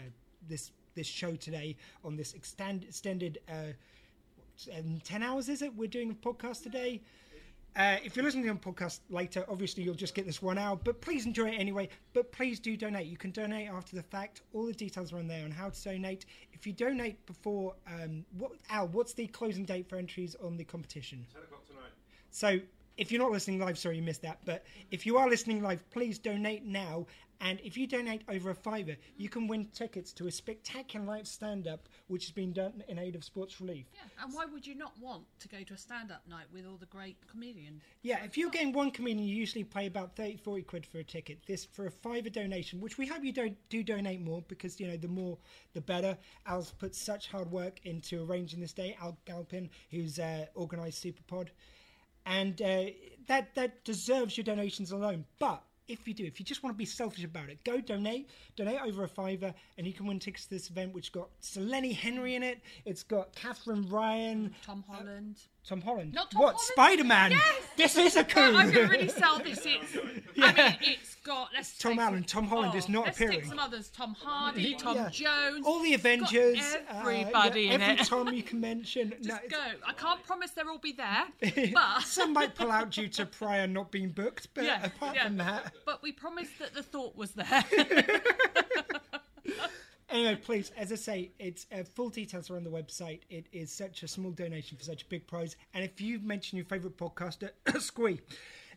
this 0.48 0.72
this 1.00 1.08
show 1.08 1.34
today 1.36 1.78
on 2.04 2.18
this 2.18 2.34
extend, 2.34 2.84
extended 2.84 3.40
uh, 3.50 3.72
um, 4.78 5.00
10 5.04 5.24
hours, 5.24 5.48
is 5.48 5.62
it? 5.62 5.74
We're 5.74 5.88
doing 5.88 6.12
a 6.12 6.14
podcast 6.14 6.62
today. 6.62 7.02
Uh, 7.78 7.96
if 8.04 8.16
you're 8.16 8.26
listening 8.26 8.46
to 8.46 8.54
the 8.54 8.60
podcast 8.60 9.00
later, 9.10 9.46
obviously 9.48 9.82
you'll 9.82 9.94
just 9.94 10.14
get 10.14 10.26
this 10.26 10.42
one 10.42 10.58
hour, 10.58 10.76
but 10.76 11.00
please 11.00 11.26
enjoy 11.26 11.48
it 11.48 11.58
anyway. 11.58 11.88
But 12.14 12.34
please 12.34 12.60
do 12.60 12.76
donate. 12.76 13.08
You 13.08 13.16
can 13.16 13.32
donate 13.32 13.70
after 13.70 13.96
the 13.96 14.04
fact. 14.04 14.42
All 14.54 14.66
the 14.66 14.74
details 14.74 15.14
are 15.14 15.20
on 15.20 15.28
there 15.28 15.46
on 15.46 15.52
how 15.52 15.70
to 15.70 15.84
donate. 15.84 16.26
If 16.52 16.68
you 16.68 16.74
donate 16.74 17.26
before, 17.26 17.76
um, 17.88 18.26
what 18.38 18.52
Al, 18.70 18.90
what's 18.90 19.14
the 19.14 19.28
closing 19.28 19.64
date 19.64 19.88
for 19.88 19.96
entries 19.96 20.36
on 20.44 20.58
the 20.58 20.66
competition? 20.66 21.26
10 21.32 21.44
o'clock 21.44 21.66
tonight. 21.66 21.94
So 22.32 22.60
if 22.98 23.14
you're 23.14 23.22
not 23.22 23.32
listening 23.32 23.60
live, 23.60 23.78
sorry 23.78 23.96
you 23.96 24.04
missed 24.04 24.24
that. 24.24 24.40
But 24.44 24.66
if 24.92 25.06
you 25.06 25.18
are 25.18 25.30
listening 25.30 25.64
live, 25.64 25.90
please 25.92 26.20
donate 26.20 26.66
now. 26.66 27.06
And 27.42 27.60
if 27.64 27.78
you 27.78 27.88
donate 27.88 28.24
over 28.28 28.50
a 28.50 28.56
fiver, 28.56 28.98
you 29.16 29.30
can 29.30 29.48
win 29.48 29.68
tickets 29.74 30.12
to 30.14 30.28
a 30.28 30.32
spectacular 30.32 31.06
live 31.06 31.28
stand-up, 31.28 31.88
which 32.08 32.26
has 32.26 32.32
been 32.32 32.52
done 32.52 32.84
in 32.90 33.00
aid 33.00 33.16
of 33.16 33.24
Sports 33.24 33.62
Relief. 33.62 33.86
Yeah, 33.94 34.24
and 34.24 34.34
why 34.34 34.46
would 34.46 34.68
you 34.68 34.76
not 34.76 34.92
want 35.00 35.24
to 35.40 35.48
go 35.48 35.64
to 35.64 35.74
a 35.74 35.78
stand-up 35.78 36.28
night 36.28 36.48
with 36.54 36.66
all 36.66 36.76
the 36.76 36.86
great 36.88 37.16
comedians? 37.28 37.82
Yeah, 38.02 38.24
if 38.26 38.38
you're 38.38 38.50
getting 38.50 38.74
one 38.74 38.92
comedian, 38.92 39.26
you 39.26 39.36
usually 39.36 39.64
pay 39.64 39.86
about 39.86 40.18
30, 40.18 40.38
40 40.38 40.64
quid 40.64 40.86
for 40.86 41.00
a 41.00 41.04
ticket. 41.04 41.40
This 41.48 41.64
for 41.66 41.86
a 41.86 41.92
fiver 41.92 42.30
donation, 42.30 42.82
which 42.82 42.98
we 42.98 43.08
hope 43.08 43.24
you 43.24 43.32
don't 43.32 43.58
do 43.70 43.84
donate 43.84 44.22
more 44.22 44.44
because 44.48 44.80
you 44.80 44.88
know 44.88 44.98
the 44.98 45.08
more 45.08 45.38
the 45.74 45.82
better. 45.82 46.18
Al's 46.46 46.72
put 46.72 46.94
such 46.94 47.30
hard 47.30 47.50
work 47.52 47.80
into 47.86 48.24
arranging 48.24 48.60
this 48.60 48.74
day. 48.74 48.98
Al 49.02 49.18
Galpin, 49.26 49.70
who's 49.92 50.20
uh, 50.20 50.46
organised 50.58 51.04
Superpod, 51.04 51.48
and 52.26 52.62
uh, 52.62 52.86
that 53.28 53.56
that 53.56 53.84
deserves 53.86 54.38
your 54.38 54.44
donations 54.44 54.92
alone. 54.92 55.26
But 55.40 55.64
if 55.90 56.08
you 56.08 56.14
do, 56.14 56.24
if 56.24 56.40
you 56.40 56.46
just 56.46 56.64
want 56.64 56.74
to 56.76 56.78
be 56.78 56.86
selfish 56.86 57.24
about 57.24 57.50
it, 57.50 57.64
go 57.64 57.82
donate. 57.82 58.30
Donate 58.56 58.80
over 58.86 59.04
a 59.04 59.08
fiver, 59.08 59.54
and 59.78 59.88
you 59.88 59.94
can 59.94 60.06
win 60.06 60.20
tickets 60.20 60.46
to 60.46 60.52
this 60.52 60.70
event, 60.70 60.94
which 60.94 61.12
got 61.12 61.30
Selene 61.40 61.92
Henry 61.92 62.36
in 62.36 62.44
it. 62.44 62.62
It's 62.86 63.04
got 63.04 63.36
Katherine 63.36 63.90
Ryan, 63.90 64.56
Tom 64.66 64.84
uh, 64.90 64.94
Holland. 64.96 65.38
Tom 65.70 65.82
Holland. 65.82 66.14
Not 66.16 66.32
Tom 66.32 66.42
what? 66.42 66.56
Holland? 66.56 66.68
Spider 66.72 67.04
Man. 67.04 67.32
Yes! 67.32 67.44
This 67.78 67.96
is 67.98 68.16
a 68.16 68.24
coup. 68.34 68.40
Well, 68.40 68.58
I'm 68.58 68.72
going 68.72 68.88
to 68.88 68.92
really 68.92 69.08
sell 69.08 69.38
this. 69.38 69.60
It's, 69.64 69.96
I 70.42 70.52
mean, 70.54 70.78
it's 70.82 71.14
got. 71.24 71.50
Let's 71.54 71.78
Tom 71.78 71.92
take 71.92 72.02
Allen, 72.02 72.24
Tom 72.24 72.48
Holland 72.48 72.74
is 72.74 72.90
not 72.90 73.06
let's 73.06 73.18
appearing. 73.18 73.42
Take 73.42 73.46
some 73.50 73.60
others. 73.60 73.90
Tom 73.90 74.16
Hardy, 74.20 74.74
Tom 74.74 74.96
Yeah. 74.96 75.10
Jones. 75.10 75.66
All 75.68 75.80
the 75.84 75.90
It's 75.94 76.02
got 76.04 76.10
Avengers, 76.12 76.76
uh, 76.92 76.98
Everybody 77.02 77.62
yeah, 77.62 77.74
in 77.74 77.82
every 77.84 78.02
it. 78.02 78.08
Tom 78.08 78.34
you 78.34 78.42
can 78.50 78.60
mention. 78.60 79.14
Just 79.22 79.44
it's- 79.46 79.52
go. 79.52 79.60
I 79.88 79.94
can't 79.94 80.24
promise 80.24 80.50
they'll 80.52 80.68
all 80.70 80.80
be 80.80 80.94
there, 80.94 81.26
but 81.74 82.02
Some 82.02 82.34
might 82.34 82.56
pull 82.56 82.72
out 82.72 82.90
due 82.90 83.08
to 83.10 83.28
prior 83.28 83.68
not 83.68 83.92
being 83.92 84.10
booked, 84.10 84.48
but 84.56 84.64
yeah, 84.64 84.84
apart 84.84 85.16
yeah. 85.16 85.26
from 85.26 85.38
that, 85.38 85.72
But 85.86 86.02
we 86.02 86.12
promised 86.12 86.58
that 86.58 86.74
the 86.74 86.82
thought 86.82 87.16
was 87.16 87.32
there. 87.34 87.64
Anyway, 90.10 90.36
please, 90.36 90.72
as 90.78 90.92
I 90.92 90.96
say, 90.96 91.32
it's 91.40 91.66
uh, 91.72 91.84
full 91.84 92.10
details 92.10 92.50
are 92.50 92.56
on 92.56 92.64
the 92.64 92.70
website. 92.70 93.22
It 93.30 93.48
is 93.52 93.72
such 93.72 94.04
a 94.04 94.08
small 94.08 94.32
donation 94.32 94.78
for 94.78 94.84
such 94.84 95.04
a 95.04 95.06
big 95.06 95.28
prize, 95.28 95.56
and 95.74 95.84
if 95.84 96.02
you 96.02 96.20
mention 96.20 96.58
your 96.58 96.66
favourite 96.66 96.98
podcaster, 96.98 97.52
squee. 97.80 98.20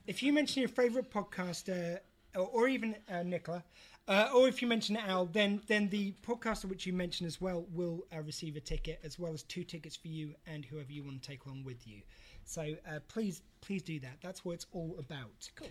if 0.07 0.23
you 0.23 0.33
mention 0.33 0.61
your 0.61 0.69
favourite 0.69 1.11
podcaster, 1.11 2.01
or, 2.35 2.47
or 2.53 2.69
even 2.69 2.97
uh, 3.11 3.23
Nicola, 3.23 3.63
uh, 4.09 4.31
or 4.35 4.49
if 4.49 4.61
you 4.61 4.69
mention 4.69 4.97
Al, 4.97 5.27
then 5.27 5.61
then 5.69 5.89
the 5.89 6.13
podcaster 6.27 6.65
which 6.65 6.87
you 6.87 6.93
mention 6.93 7.27
as 7.27 7.41
well 7.41 7.67
will 7.73 8.05
uh, 8.15 8.21
receive 8.23 8.57
a 8.57 8.61
ticket, 8.61 9.01
as 9.05 9.19
well 9.19 9.33
as 9.33 9.43
two 9.43 9.65
tickets 9.65 9.97
for 9.97 10.09
you 10.09 10.35
and 10.47 10.65
whoever 10.65 10.91
you 10.91 11.05
want 11.05 11.23
to 11.23 11.29
take 11.29 11.45
along 11.47 11.65
with 11.65 11.87
you. 11.87 12.03
So 12.45 12.75
uh, 12.89 12.99
please, 13.09 13.43
please 13.61 13.83
do 13.83 14.01
that. 14.01 14.19
That's 14.21 14.45
what 14.45 14.55
it's 14.55 14.67
all 14.73 14.97
about. 14.99 15.49
Cool. 15.55 15.69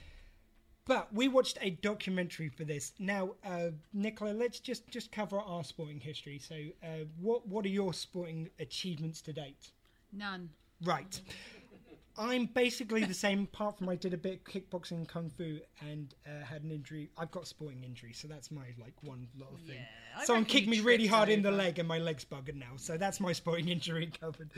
But 0.91 1.13
we 1.13 1.29
watched 1.29 1.57
a 1.61 1.69
documentary 1.69 2.49
for 2.49 2.65
this. 2.65 2.91
Now, 2.99 3.35
uh, 3.45 3.69
Nicola, 3.93 4.31
let's 4.31 4.59
just 4.59 4.89
just 4.89 5.09
cover 5.09 5.39
our 5.39 5.63
sporting 5.63 6.01
history. 6.01 6.37
So, 6.37 6.55
uh, 6.83 7.05
what 7.17 7.47
what 7.47 7.63
are 7.63 7.69
your 7.69 7.93
sporting 7.93 8.49
achievements 8.59 9.21
to 9.21 9.31
date? 9.31 9.71
None. 10.11 10.49
Right. 10.83 11.21
I'm 12.17 12.45
basically 12.45 13.03
the 13.05 13.13
same, 13.13 13.43
apart 13.43 13.77
from 13.77 13.89
I 13.89 13.95
did 13.95 14.13
a 14.13 14.17
bit 14.17 14.33
of 14.33 14.43
kickboxing 14.43 15.07
kung 15.07 15.29
fu 15.29 15.59
and 15.79 16.13
uh, 16.27 16.43
had 16.45 16.63
an 16.63 16.71
injury. 16.71 17.09
I've 17.17 17.31
got 17.31 17.43
a 17.43 17.45
sporting 17.45 17.83
injury, 17.83 18.13
so 18.13 18.27
that's 18.27 18.51
my 18.51 18.65
like 18.79 18.93
one 19.01 19.27
little 19.37 19.57
thing. 19.67 19.77
Yeah, 19.77 20.19
I 20.21 20.25
Someone 20.25 20.45
kicked 20.45 20.67
me 20.67 20.79
really 20.81 21.07
hard 21.07 21.29
in 21.29 21.41
the 21.41 21.51
leg, 21.51 21.79
and 21.79 21.87
my 21.87 21.97
leg's 21.99 22.25
buggered 22.25 22.55
now. 22.55 22.73
So 22.77 22.97
that's 22.97 23.19
my 23.19 23.31
sporting 23.33 23.69
injury 23.69 24.11
covered. 24.19 24.49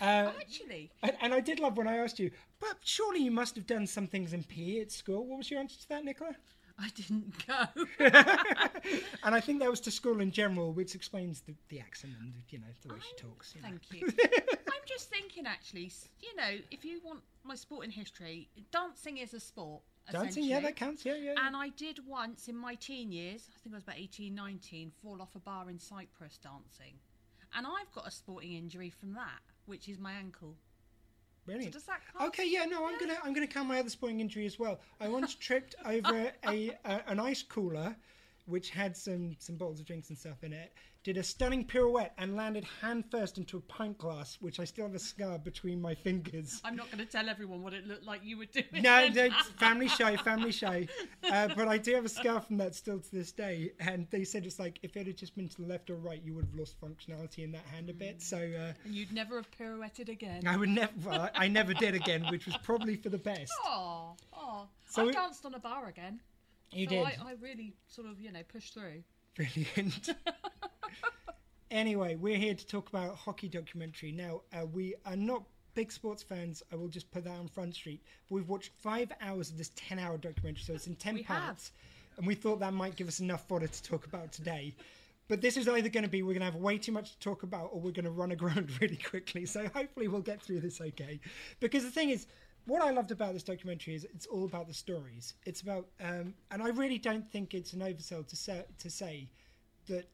Uh, 0.00 0.30
Oh, 0.32 0.32
actually, 0.40 0.90
and, 1.02 1.12
and 1.20 1.34
I 1.34 1.40
did 1.40 1.60
love 1.60 1.76
when 1.76 1.88
I 1.88 1.96
asked 1.96 2.18
you, 2.18 2.30
but 2.60 2.76
surely 2.82 3.20
you 3.22 3.30
must 3.30 3.54
have 3.56 3.66
done 3.66 3.86
some 3.86 4.06
things 4.06 4.32
in 4.32 4.42
PE 4.44 4.80
at 4.80 4.92
school. 4.92 5.26
What 5.26 5.38
was 5.38 5.50
your 5.50 5.60
answer 5.60 5.78
to 5.80 5.88
that, 5.90 6.04
Nicola? 6.04 6.34
I 6.78 6.88
didn't 6.94 7.34
go. 7.46 7.64
And 9.24 9.34
I 9.34 9.40
think 9.40 9.60
that 9.60 9.70
was 9.70 9.80
to 9.82 9.90
school 9.90 10.20
in 10.20 10.30
general, 10.32 10.72
which 10.72 10.94
explains 10.94 11.42
the, 11.42 11.54
the 11.68 11.78
accent 11.78 12.14
and 12.20 12.32
you 12.48 12.58
know 12.58 12.64
the 12.82 12.94
way 12.94 13.00
she 13.00 13.22
talks. 13.22 13.54
you 13.54 13.62
know. 13.62 13.68
Thank 13.68 14.02
you. 14.02 14.08
I'm 14.82 14.88
just 14.88 15.10
thinking, 15.10 15.46
actually, 15.46 15.92
you 16.20 16.34
know, 16.34 16.58
if 16.72 16.84
you 16.84 17.00
want 17.04 17.20
my 17.44 17.54
sporting 17.54 17.92
history, 17.92 18.48
dancing 18.72 19.18
is 19.18 19.32
a 19.32 19.38
sport. 19.38 19.80
Dancing, 20.10 20.42
yeah, 20.42 20.58
that 20.58 20.74
counts. 20.74 21.04
Yeah, 21.04 21.14
yeah. 21.14 21.34
And 21.38 21.54
I 21.54 21.68
did 21.68 22.00
once 22.04 22.48
in 22.48 22.56
my 22.56 22.74
teen 22.74 23.12
years, 23.12 23.48
I 23.54 23.58
think 23.62 23.74
I 23.74 23.76
was 23.76 23.84
about 23.84 23.98
18, 23.98 24.34
19, 24.34 24.90
fall 25.00 25.22
off 25.22 25.36
a 25.36 25.38
bar 25.38 25.70
in 25.70 25.78
Cyprus 25.78 26.36
dancing. 26.42 26.94
And 27.54 27.64
I've 27.64 27.92
got 27.92 28.08
a 28.08 28.10
sporting 28.10 28.54
injury 28.54 28.90
from 28.90 29.14
that, 29.14 29.38
which 29.66 29.88
is 29.88 30.00
my 30.00 30.12
ankle. 30.14 30.56
Brilliant. 31.46 31.72
So 31.72 31.78
does 31.78 31.86
that 31.86 32.00
count? 32.12 32.28
Okay, 32.30 32.48
yeah, 32.48 32.64
no, 32.64 32.84
I'm 32.84 32.98
gonna 32.98 33.18
I'm 33.22 33.32
gonna 33.32 33.46
count 33.46 33.68
my 33.68 33.78
other 33.78 33.90
sporting 33.90 34.18
injury 34.18 34.46
as 34.46 34.58
well. 34.58 34.80
I 35.00 35.08
once 35.08 35.34
tripped 35.36 35.76
over 35.84 36.32
a, 36.48 36.70
a 36.84 37.02
an 37.06 37.20
ice 37.20 37.42
cooler, 37.42 37.94
which 38.46 38.70
had 38.70 38.96
some 38.96 39.36
some 39.38 39.56
bottles 39.56 39.80
of 39.80 39.86
drinks 39.86 40.08
and 40.10 40.18
stuff 40.18 40.42
in 40.42 40.52
it. 40.52 40.72
Did 41.04 41.16
a 41.16 41.22
stunning 41.24 41.64
pirouette 41.64 42.12
and 42.16 42.36
landed 42.36 42.64
hand 42.80 43.04
first 43.10 43.36
into 43.36 43.56
a 43.56 43.60
pint 43.62 43.98
glass, 43.98 44.38
which 44.40 44.60
I 44.60 44.64
still 44.64 44.86
have 44.86 44.94
a 44.94 45.00
scar 45.00 45.36
between 45.36 45.82
my 45.82 45.96
fingers. 45.96 46.60
I'm 46.64 46.76
not 46.76 46.92
going 46.92 47.04
to 47.04 47.10
tell 47.10 47.28
everyone 47.28 47.60
what 47.64 47.72
it 47.72 47.88
looked 47.88 48.04
like 48.04 48.20
you 48.22 48.38
were 48.38 48.44
doing. 48.44 48.66
No, 48.72 49.08
no, 49.12 49.30
family 49.58 49.88
show, 49.88 50.16
family 50.18 50.52
show. 50.52 50.84
Uh, 51.28 51.48
but 51.56 51.66
I 51.66 51.78
do 51.78 51.94
have 51.96 52.04
a 52.04 52.08
scar 52.08 52.40
from 52.40 52.56
that 52.58 52.76
still 52.76 53.00
to 53.00 53.10
this 53.10 53.32
day. 53.32 53.72
And 53.80 54.06
they 54.12 54.22
said 54.22 54.46
it's 54.46 54.60
like 54.60 54.78
if 54.84 54.96
it 54.96 55.08
had 55.08 55.16
just 55.16 55.34
been 55.34 55.48
to 55.48 55.62
the 55.62 55.66
left 55.66 55.90
or 55.90 55.96
right, 55.96 56.22
you 56.24 56.34
would 56.34 56.44
have 56.44 56.54
lost 56.54 56.80
functionality 56.80 57.38
in 57.38 57.50
that 57.50 57.64
hand 57.66 57.90
a 57.90 57.94
bit. 57.94 58.22
So 58.22 58.36
uh, 58.36 58.72
And 58.84 58.94
you'd 58.94 59.12
never 59.12 59.34
have 59.36 59.50
pirouetted 59.50 60.08
again. 60.08 60.46
I 60.46 60.56
would 60.56 60.68
never, 60.68 60.92
well, 61.04 61.30
I 61.34 61.48
never 61.48 61.74
did 61.74 61.96
again, 61.96 62.26
which 62.30 62.46
was 62.46 62.56
probably 62.58 62.94
for 62.94 63.08
the 63.08 63.18
best. 63.18 63.52
Oh, 63.64 64.14
oh. 64.36 64.68
So 64.88 65.08
I 65.08 65.12
danced 65.12 65.44
on 65.44 65.54
a 65.54 65.58
bar 65.58 65.88
again. 65.88 66.20
You 66.72 66.86
so 66.86 66.90
did. 66.90 67.04
I, 67.04 67.16
I 67.24 67.34
really 67.40 67.74
sort 67.88 68.06
of, 68.08 68.20
you 68.20 68.32
know, 68.32 68.42
pushed 68.48 68.74
through. 68.74 69.02
Brilliant. 69.34 70.10
anyway, 71.70 72.16
we're 72.16 72.36
here 72.38 72.54
to 72.54 72.66
talk 72.66 72.88
about 72.88 73.16
hockey 73.16 73.48
documentary. 73.48 74.12
Now, 74.12 74.42
uh, 74.52 74.66
we 74.66 74.94
are 75.06 75.16
not 75.16 75.42
big 75.74 75.90
sports 75.90 76.22
fans. 76.22 76.62
I 76.72 76.76
will 76.76 76.88
just 76.88 77.10
put 77.10 77.24
that 77.24 77.38
on 77.38 77.48
Front 77.48 77.74
Street. 77.74 78.02
But 78.28 78.36
we've 78.36 78.48
watched 78.48 78.72
five 78.78 79.10
hours 79.20 79.50
of 79.50 79.58
this 79.58 79.70
ten-hour 79.76 80.18
documentary, 80.18 80.62
so 80.62 80.74
it's 80.74 80.86
in 80.86 80.96
ten 80.96 81.14
We 81.14 81.22
have. 81.22 81.42
parts, 81.42 81.72
and 82.16 82.26
we 82.26 82.34
thought 82.34 82.60
that 82.60 82.72
might 82.72 82.96
give 82.96 83.08
us 83.08 83.20
enough 83.20 83.46
fodder 83.48 83.66
to 83.66 83.82
talk 83.82 84.06
about 84.06 84.32
today. 84.32 84.74
But 85.28 85.40
this 85.40 85.56
is 85.56 85.68
either 85.68 85.88
going 85.88 86.04
to 86.04 86.10
be 86.10 86.22
we're 86.22 86.34
going 86.34 86.40
to 86.40 86.52
have 86.52 86.56
way 86.56 86.76
too 86.78 86.92
much 86.92 87.12
to 87.12 87.18
talk 87.20 87.42
about, 87.42 87.70
or 87.72 87.80
we're 87.80 87.92
going 87.92 88.04
to 88.04 88.10
run 88.10 88.32
aground 88.32 88.70
really 88.80 88.96
quickly. 88.98 89.46
So 89.46 89.68
hopefully 89.74 90.08
we'll 90.08 90.20
get 90.20 90.42
through 90.42 90.60
this 90.60 90.80
okay. 90.80 91.20
Because 91.60 91.84
the 91.84 91.90
thing 91.90 92.10
is, 92.10 92.26
what 92.66 92.82
I 92.82 92.90
loved 92.90 93.10
about 93.10 93.32
this 93.32 93.42
documentary 93.42 93.94
is 93.94 94.04
it's 94.04 94.26
all 94.26 94.44
about 94.44 94.68
the 94.68 94.74
stories. 94.74 95.34
It's 95.44 95.62
about, 95.62 95.86
um, 96.00 96.34
and 96.50 96.62
I 96.62 96.68
really 96.68 96.98
don't 96.98 97.30
think 97.30 97.54
it's 97.54 97.72
an 97.72 97.80
oversell 97.80 98.26
to 98.26 98.36
say, 98.36 98.64
to 98.78 98.90
say 98.90 99.28
that 99.88 100.06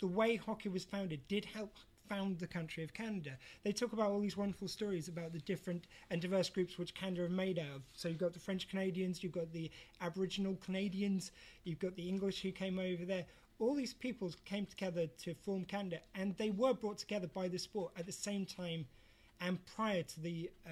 the 0.00 0.06
way 0.06 0.36
hockey 0.36 0.68
was 0.68 0.84
founded 0.84 1.26
did 1.28 1.44
help 1.44 1.74
found 2.08 2.38
the 2.38 2.46
country 2.46 2.84
of 2.84 2.94
Canada. 2.94 3.32
They 3.64 3.72
talk 3.72 3.92
about 3.92 4.10
all 4.10 4.20
these 4.20 4.36
wonderful 4.36 4.68
stories 4.68 5.08
about 5.08 5.32
the 5.32 5.40
different 5.40 5.86
and 6.10 6.20
diverse 6.20 6.48
groups 6.48 6.78
which 6.78 6.94
Canada 6.94 7.24
are 7.24 7.28
made 7.28 7.58
out 7.58 7.76
of. 7.76 7.82
So 7.94 8.08
you've 8.08 8.18
got 8.18 8.32
the 8.32 8.38
French 8.38 8.68
Canadians, 8.68 9.24
you've 9.24 9.32
got 9.32 9.52
the 9.52 9.70
Aboriginal 10.00 10.56
Canadians, 10.64 11.32
you've 11.64 11.80
got 11.80 11.96
the 11.96 12.08
English 12.08 12.42
who 12.42 12.52
came 12.52 12.78
over 12.78 13.04
there. 13.04 13.24
All 13.58 13.74
these 13.74 13.94
peoples 13.94 14.36
came 14.44 14.66
together 14.66 15.08
to 15.24 15.34
form 15.34 15.64
Canada, 15.64 15.98
and 16.14 16.36
they 16.36 16.50
were 16.50 16.74
brought 16.74 16.98
together 16.98 17.26
by 17.26 17.48
the 17.48 17.58
sport 17.58 17.92
at 17.96 18.06
the 18.06 18.12
same 18.12 18.44
time 18.44 18.86
and 19.40 19.58
prior 19.66 20.02
to 20.02 20.20
the 20.20 20.50
uh, 20.66 20.70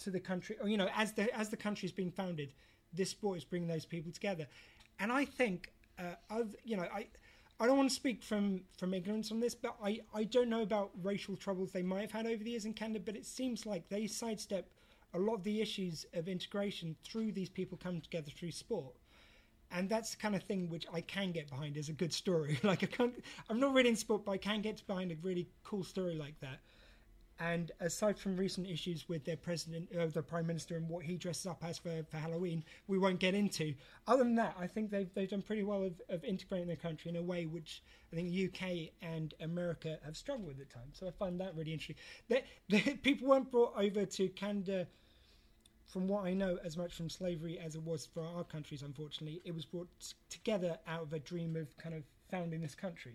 to 0.00 0.10
the 0.10 0.20
country, 0.20 0.56
or 0.60 0.68
you 0.68 0.76
know, 0.76 0.88
as 0.94 1.12
the 1.12 1.34
as 1.36 1.48
the 1.48 1.56
country's 1.56 1.92
been 1.92 2.10
founded, 2.10 2.52
this 2.92 3.10
sport 3.10 3.38
is 3.38 3.44
bringing 3.44 3.68
those 3.68 3.86
people 3.86 4.12
together, 4.12 4.46
and 4.98 5.12
I 5.12 5.24
think, 5.24 5.72
uh, 5.98 6.14
of 6.30 6.54
you 6.64 6.76
know, 6.76 6.86
I. 6.94 7.06
I 7.60 7.66
don't 7.66 7.76
want 7.76 7.88
to 7.88 7.94
speak 7.96 8.22
from, 8.22 8.60
from 8.78 8.94
ignorance 8.94 9.32
on 9.32 9.40
this, 9.40 9.52
but 9.52 9.74
I, 9.82 9.98
I 10.14 10.22
don't 10.22 10.48
know 10.48 10.62
about 10.62 10.92
racial 11.02 11.34
troubles 11.34 11.72
they 11.72 11.82
might 11.82 12.02
have 12.02 12.12
had 12.12 12.24
over 12.24 12.44
the 12.44 12.50
years 12.50 12.66
in 12.66 12.72
Canada, 12.72 13.00
but 13.04 13.16
it 13.16 13.26
seems 13.26 13.66
like 13.66 13.88
they 13.88 14.06
sidestep 14.06 14.70
a 15.14 15.18
lot 15.18 15.34
of 15.34 15.42
the 15.44 15.60
issues 15.60 16.06
of 16.14 16.28
integration 16.28 16.94
through 17.02 17.32
these 17.32 17.48
people 17.48 17.78
coming 17.78 18.00
together 18.00 18.30
through 18.30 18.52
sport. 18.52 18.94
And 19.70 19.88
that's 19.88 20.12
the 20.12 20.16
kind 20.16 20.34
of 20.34 20.42
thing 20.42 20.68
which 20.70 20.86
I 20.92 21.00
can 21.00 21.32
get 21.32 21.50
behind 21.50 21.76
as 21.76 21.88
a 21.88 21.92
good 21.92 22.12
story. 22.12 22.58
like 22.62 22.82
I 22.82 22.86
can't, 22.86 23.14
I'm 23.50 23.60
not 23.60 23.74
really 23.74 23.90
in 23.90 23.96
sport, 23.96 24.24
but 24.24 24.32
I 24.32 24.38
can 24.38 24.62
get 24.62 24.86
behind 24.86 25.12
a 25.12 25.16
really 25.22 25.48
cool 25.64 25.84
story 25.84 26.14
like 26.16 26.38
that. 26.40 26.60
And 27.40 27.70
aside 27.78 28.18
from 28.18 28.36
recent 28.36 28.66
issues 28.68 29.08
with 29.08 29.24
their 29.24 29.36
president, 29.36 29.88
uh, 29.96 30.06
the 30.06 30.22
prime 30.22 30.46
minister, 30.46 30.76
and 30.76 30.88
what 30.88 31.04
he 31.04 31.16
dresses 31.16 31.46
up 31.46 31.62
as 31.64 31.78
for, 31.78 32.02
for 32.10 32.16
Halloween, 32.16 32.64
we 32.88 32.98
won't 32.98 33.20
get 33.20 33.34
into. 33.34 33.74
Other 34.08 34.24
than 34.24 34.34
that, 34.36 34.56
I 34.58 34.66
think 34.66 34.90
they've 34.90 35.12
they've 35.14 35.30
done 35.30 35.42
pretty 35.42 35.62
well 35.62 35.84
of, 35.84 36.00
of 36.08 36.24
integrating 36.24 36.66
their 36.66 36.76
country 36.76 37.10
in 37.10 37.16
a 37.16 37.22
way 37.22 37.46
which 37.46 37.82
I 38.12 38.16
think 38.16 38.30
the 38.30 38.46
UK 38.46 38.92
and 39.02 39.34
America 39.40 39.98
have 40.04 40.16
struggled 40.16 40.48
with 40.48 40.60
at 40.60 40.70
times. 40.70 40.98
So 40.98 41.06
I 41.06 41.12
find 41.12 41.40
that 41.40 41.54
really 41.54 41.72
interesting. 41.72 41.96
That 42.28 42.44
people 43.02 43.28
weren't 43.28 43.50
brought 43.52 43.74
over 43.76 44.04
to 44.04 44.28
Canada, 44.30 44.88
from 45.86 46.08
what 46.08 46.24
I 46.24 46.34
know, 46.34 46.58
as 46.64 46.76
much 46.76 46.94
from 46.94 47.08
slavery 47.08 47.58
as 47.58 47.76
it 47.76 47.82
was 47.82 48.04
for 48.04 48.24
our 48.24 48.44
countries. 48.44 48.82
Unfortunately, 48.82 49.40
it 49.44 49.54
was 49.54 49.64
brought 49.64 49.88
t- 50.00 50.14
together 50.28 50.78
out 50.88 51.02
of 51.02 51.12
a 51.12 51.18
dream 51.20 51.54
of 51.54 51.76
kind 51.76 51.94
of 51.94 52.02
founding 52.30 52.60
this 52.60 52.74
country. 52.74 53.14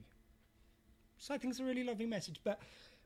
So 1.18 1.34
I 1.34 1.38
think 1.38 1.51
it's 1.51 1.60
a 1.60 1.65
really 1.65 1.84
lovely 1.84 2.06
message. 2.06 2.42
But 2.44 2.60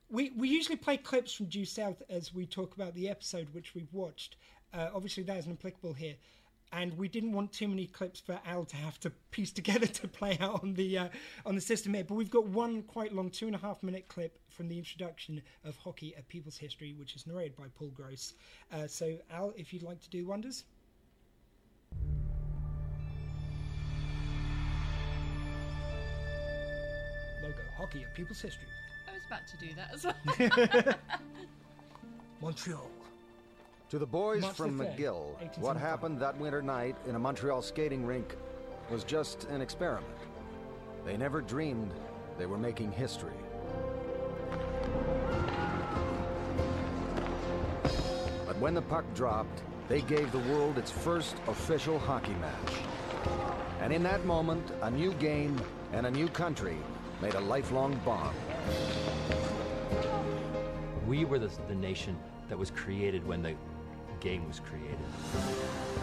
we, 0.09 0.31
we 0.37 0.49
usually 0.49 0.75
play 0.75 0.97
clips 0.97 1.33
from 1.33 1.47
Due 1.47 1.65
South 1.65 2.01
as 2.09 2.33
we 2.33 2.45
talk 2.45 2.75
about 2.75 2.93
the 2.93 3.09
episode 3.09 3.47
which 3.53 3.75
we've 3.75 3.91
watched. 3.93 4.37
Uh, 4.73 4.89
obviously, 4.93 5.23
that 5.23 5.37
isn't 5.37 5.51
applicable 5.51 5.93
here. 5.93 6.15
And 6.73 6.97
we 6.97 7.07
didn't 7.07 7.31
want 7.31 7.53
too 7.53 7.67
many 7.67 7.87
clips 7.87 8.19
for 8.19 8.39
Al 8.45 8.65
to 8.65 8.75
have 8.75 8.99
to 9.01 9.09
piece 9.31 9.51
together 9.51 9.85
to 9.87 10.07
play 10.07 10.37
out 10.41 10.63
on 10.63 10.73
the 10.73 10.97
uh, 10.97 11.07
on 11.45 11.55
the 11.55 11.61
system 11.61 11.93
here. 11.93 12.03
But 12.03 12.15
we've 12.15 12.29
got 12.29 12.45
one 12.45 12.83
quite 12.83 13.13
long, 13.13 13.29
two 13.29 13.47
and 13.47 13.55
a 13.55 13.59
half 13.59 13.81
minute 13.83 14.07
clip 14.09 14.37
from 14.49 14.67
the 14.67 14.77
introduction 14.77 15.41
of 15.63 15.77
hockey 15.77 16.13
at 16.17 16.27
People's 16.27 16.57
History, 16.57 16.93
which 16.97 17.15
is 17.15 17.25
narrated 17.25 17.55
by 17.55 17.65
Paul 17.75 17.91
Gross. 17.95 18.33
Uh, 18.73 18.85
so, 18.87 19.17
Al, 19.31 19.53
if 19.55 19.71
you'd 19.71 19.83
like 19.83 20.01
to 20.01 20.09
do 20.09 20.25
wonders. 20.25 20.65
Logo 27.41 27.61
hockey 27.77 28.03
at 28.03 28.13
People's 28.13 28.41
History. 28.41 28.67
I 29.29 29.35
was 29.35 29.41
about 29.41 29.47
to 29.47 29.57
do 29.57 29.73
that 29.75 29.93
as 29.93 30.05
well. 30.85 30.95
Montreal. 32.41 32.89
To 33.89 33.99
the 33.99 34.05
boys 34.05 34.41
March 34.41 34.55
from 34.55 34.77
the 34.77 34.85
3rd, 34.85 34.97
McGill, 34.97 35.59
what 35.59 35.77
happened 35.77 36.19
that 36.19 36.37
winter 36.37 36.61
night 36.61 36.95
in 37.07 37.15
a 37.15 37.19
Montreal 37.19 37.61
skating 37.61 38.05
rink 38.05 38.35
was 38.89 39.03
just 39.03 39.45
an 39.45 39.61
experiment. 39.61 40.07
They 41.05 41.17
never 41.17 41.41
dreamed 41.41 41.93
they 42.37 42.45
were 42.45 42.57
making 42.57 42.91
history. 42.91 43.33
But 48.45 48.57
when 48.59 48.73
the 48.73 48.81
puck 48.81 49.05
dropped, 49.15 49.63
they 49.87 50.01
gave 50.01 50.31
the 50.31 50.39
world 50.39 50.77
its 50.77 50.91
first 50.91 51.37
official 51.47 51.97
hockey 51.97 52.35
match. 52.35 52.73
And 53.81 53.93
in 53.93 54.03
that 54.03 54.25
moment, 54.25 54.69
a 54.81 54.91
new 54.91 55.13
game 55.13 55.59
and 55.93 56.05
a 56.05 56.11
new 56.11 56.27
country 56.27 56.77
made 57.21 57.35
a 57.35 57.39
lifelong 57.39 57.99
bond. 58.05 58.35
We 61.07 61.25
were 61.25 61.39
the, 61.39 61.51
the 61.67 61.75
nation 61.75 62.17
that 62.49 62.57
was 62.57 62.71
created 62.71 63.25
when 63.25 63.41
the 63.41 63.55
game 64.19 64.47
was 64.47 64.59
created. 64.59 64.97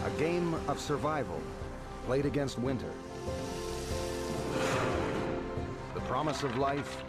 A 0.05 0.09
game 0.19 0.53
of 0.67 0.79
survival, 0.79 1.41
played 2.05 2.25
against 2.25 2.59
winter. 2.59 2.91
The 5.93 6.01
promise 6.01 6.43
of 6.43 6.57
life 6.57 7.03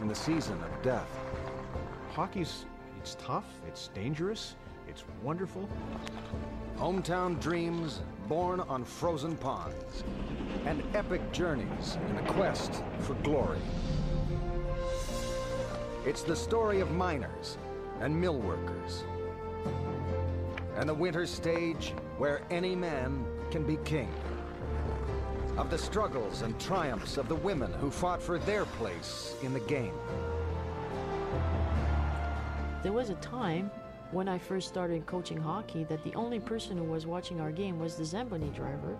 in 0.00 0.08
the 0.08 0.14
season 0.14 0.60
of 0.62 0.82
death. 0.82 1.08
Hockey's 2.12 2.64
it's 3.00 3.16
tough, 3.20 3.46
it's 3.66 3.88
dangerous, 3.94 4.54
it's 4.88 5.04
wonderful. 5.22 5.68
hometown 6.76 7.40
dreams 7.40 8.00
born 8.28 8.60
on 8.60 8.84
frozen 8.84 9.36
ponds, 9.36 10.04
and 10.66 10.82
epic 10.94 11.32
journeys 11.32 11.96
in 12.08 12.16
the 12.16 12.32
quest 12.32 12.82
for 13.00 13.14
glory. 13.14 13.60
It's 16.08 16.22
the 16.22 16.34
story 16.34 16.80
of 16.80 16.90
miners 16.90 17.58
and 18.00 18.18
mill 18.18 18.38
workers, 18.38 19.04
and 20.78 20.88
the 20.88 20.94
winter 20.94 21.26
stage 21.26 21.92
where 22.16 22.40
any 22.50 22.74
man 22.74 23.26
can 23.50 23.62
be 23.62 23.76
king. 23.84 24.10
Of 25.58 25.68
the 25.68 25.76
struggles 25.76 26.40
and 26.40 26.58
triumphs 26.58 27.18
of 27.18 27.28
the 27.28 27.34
women 27.34 27.70
who 27.74 27.90
fought 27.90 28.22
for 28.22 28.38
their 28.38 28.64
place 28.64 29.34
in 29.42 29.52
the 29.52 29.60
game. 29.60 29.92
There 32.82 32.94
was 32.94 33.10
a 33.10 33.16
time 33.16 33.70
when 34.10 34.30
I 34.30 34.38
first 34.38 34.66
started 34.66 35.04
coaching 35.04 35.36
hockey 35.36 35.84
that 35.90 36.02
the 36.04 36.14
only 36.14 36.40
person 36.40 36.78
who 36.78 36.84
was 36.84 37.04
watching 37.04 37.38
our 37.38 37.52
game 37.52 37.78
was 37.78 37.96
the 37.96 38.04
Zamboni 38.06 38.48
driver. 38.56 38.96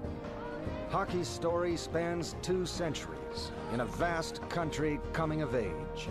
Hockey's 0.90 1.26
story 1.26 1.74
spans 1.78 2.36
two 2.42 2.66
centuries 2.66 3.50
in 3.72 3.80
a 3.80 3.86
vast 3.86 4.46
country 4.50 5.00
coming 5.14 5.40
of 5.40 5.54
age. 5.54 6.10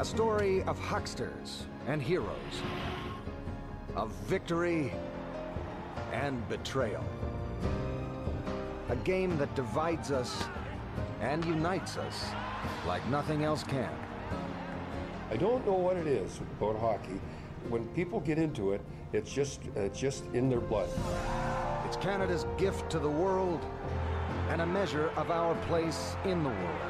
A 0.00 0.04
story 0.04 0.64
of 0.64 0.76
hucksters 0.80 1.66
and 1.86 2.02
heroes, 2.02 2.62
of 3.94 4.10
victory 4.26 4.92
and 6.12 6.46
betrayal. 6.48 7.04
A 8.88 8.96
game 8.96 9.38
that 9.38 9.54
divides 9.54 10.10
us 10.10 10.42
and 11.20 11.44
unites 11.44 11.96
us 11.96 12.24
like 12.88 13.08
nothing 13.08 13.44
else 13.44 13.62
can. 13.62 13.88
I 15.30 15.36
don't 15.36 15.64
know 15.64 15.74
what 15.74 15.96
it 15.96 16.08
is 16.08 16.40
about 16.58 16.76
hockey. 16.80 17.20
When 17.68 17.86
people 17.88 18.18
get 18.18 18.36
into 18.36 18.72
it, 18.72 18.80
it's 19.12 19.32
just 19.32 19.60
it's 19.76 19.98
just 19.98 20.24
in 20.34 20.50
their 20.50 20.60
blood. 20.60 20.88
It's 21.86 21.96
Canada's 21.98 22.46
gift 22.58 22.90
to 22.90 22.98
the 22.98 23.08
world 23.08 23.64
and 24.48 24.60
a 24.60 24.66
measure 24.66 25.10
of 25.16 25.30
our 25.30 25.54
place 25.66 26.16
in 26.24 26.42
the 26.42 26.50
world. 26.50 26.80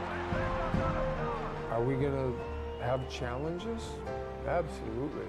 Are 1.71 1.83
we 1.83 1.97
going 1.97 2.13
to 2.13 2.54
have 2.85 3.09
challenges? 3.11 3.83
Absolutely. 4.47 5.27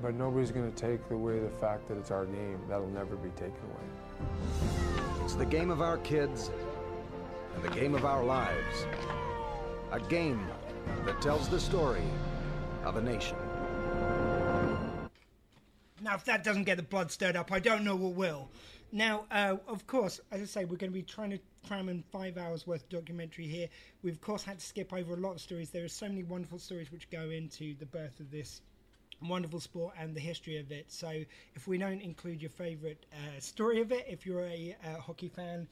But 0.00 0.14
nobody's 0.14 0.50
going 0.50 0.72
to 0.72 0.76
take 0.76 1.00
away 1.10 1.38
the 1.38 1.48
fact 1.48 1.86
that 1.88 1.98
it's 1.98 2.10
our 2.10 2.24
game. 2.26 2.58
That'll 2.68 2.88
never 2.88 3.14
be 3.14 3.28
taken 3.30 3.54
away. 3.70 4.30
It's 5.22 5.34
the 5.34 5.46
game 5.46 5.70
of 5.70 5.80
our 5.80 5.98
kids 5.98 6.50
and 7.54 7.62
the 7.62 7.68
game 7.68 7.94
of 7.94 8.04
our 8.04 8.24
lives. 8.24 8.86
A 9.92 10.00
game 10.00 10.44
that 11.04 11.20
tells 11.20 11.48
the 11.48 11.60
story 11.60 12.02
of 12.84 12.96
a 12.96 13.02
nation. 13.02 13.36
Now, 16.00 16.14
if 16.16 16.24
that 16.24 16.42
doesn't 16.42 16.64
get 16.64 16.78
the 16.78 16.82
blood 16.82 17.12
stirred 17.12 17.36
up, 17.36 17.52
I 17.52 17.60
don't 17.60 17.84
know 17.84 17.94
what 17.94 18.14
will. 18.14 18.48
Now, 18.92 19.24
uh, 19.30 19.56
of 19.66 19.86
course, 19.86 20.20
as 20.30 20.42
I 20.42 20.44
say, 20.44 20.64
we're 20.66 20.76
going 20.76 20.92
to 20.92 20.98
be 20.98 21.02
trying 21.02 21.30
to 21.30 21.38
cram 21.66 21.88
in 21.88 22.02
five 22.12 22.36
hours 22.36 22.66
worth 22.66 22.82
of 22.82 22.88
documentary 22.90 23.46
here. 23.46 23.68
We've, 24.02 24.14
of 24.14 24.20
course, 24.20 24.42
had 24.42 24.58
to 24.58 24.64
skip 24.64 24.92
over 24.92 25.14
a 25.14 25.16
lot 25.16 25.32
of 25.32 25.40
stories. 25.40 25.70
There 25.70 25.84
are 25.84 25.88
so 25.88 26.08
many 26.08 26.24
wonderful 26.24 26.58
stories 26.58 26.92
which 26.92 27.08
go 27.08 27.30
into 27.30 27.74
the 27.78 27.86
birth 27.86 28.20
of 28.20 28.30
this 28.30 28.60
wonderful 29.22 29.60
sport 29.60 29.94
and 29.98 30.14
the 30.14 30.20
history 30.20 30.58
of 30.58 30.70
it. 30.70 30.92
So, 30.92 31.24
if 31.54 31.66
we 31.66 31.78
don't 31.78 32.02
include 32.02 32.42
your 32.42 32.50
favourite 32.50 33.06
uh, 33.14 33.40
story 33.40 33.80
of 33.80 33.92
it, 33.92 34.04
if 34.06 34.26
you're 34.26 34.44
a 34.44 34.76
uh, 34.84 35.00
hockey 35.00 35.28
fan, 35.28 35.68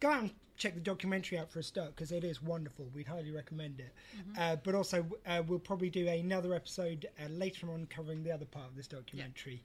go 0.00 0.10
out 0.10 0.22
and 0.22 0.30
check 0.58 0.74
the 0.74 0.80
documentary 0.80 1.38
out 1.38 1.50
for 1.50 1.60
a 1.60 1.62
start 1.62 1.94
because 1.94 2.12
it 2.12 2.22
is 2.24 2.42
wonderful. 2.42 2.90
We'd 2.94 3.06
highly 3.06 3.30
recommend 3.30 3.80
it. 3.80 3.94
Mm-hmm. 4.14 4.42
Uh, 4.42 4.56
but 4.56 4.74
also, 4.74 5.06
uh, 5.26 5.42
we'll 5.46 5.58
probably 5.58 5.88
do 5.88 6.06
another 6.06 6.52
episode 6.52 7.06
uh, 7.18 7.28
later 7.30 7.70
on 7.72 7.86
covering 7.86 8.24
the 8.24 8.32
other 8.32 8.44
part 8.44 8.66
of 8.66 8.76
this 8.76 8.88
documentary. 8.88 9.62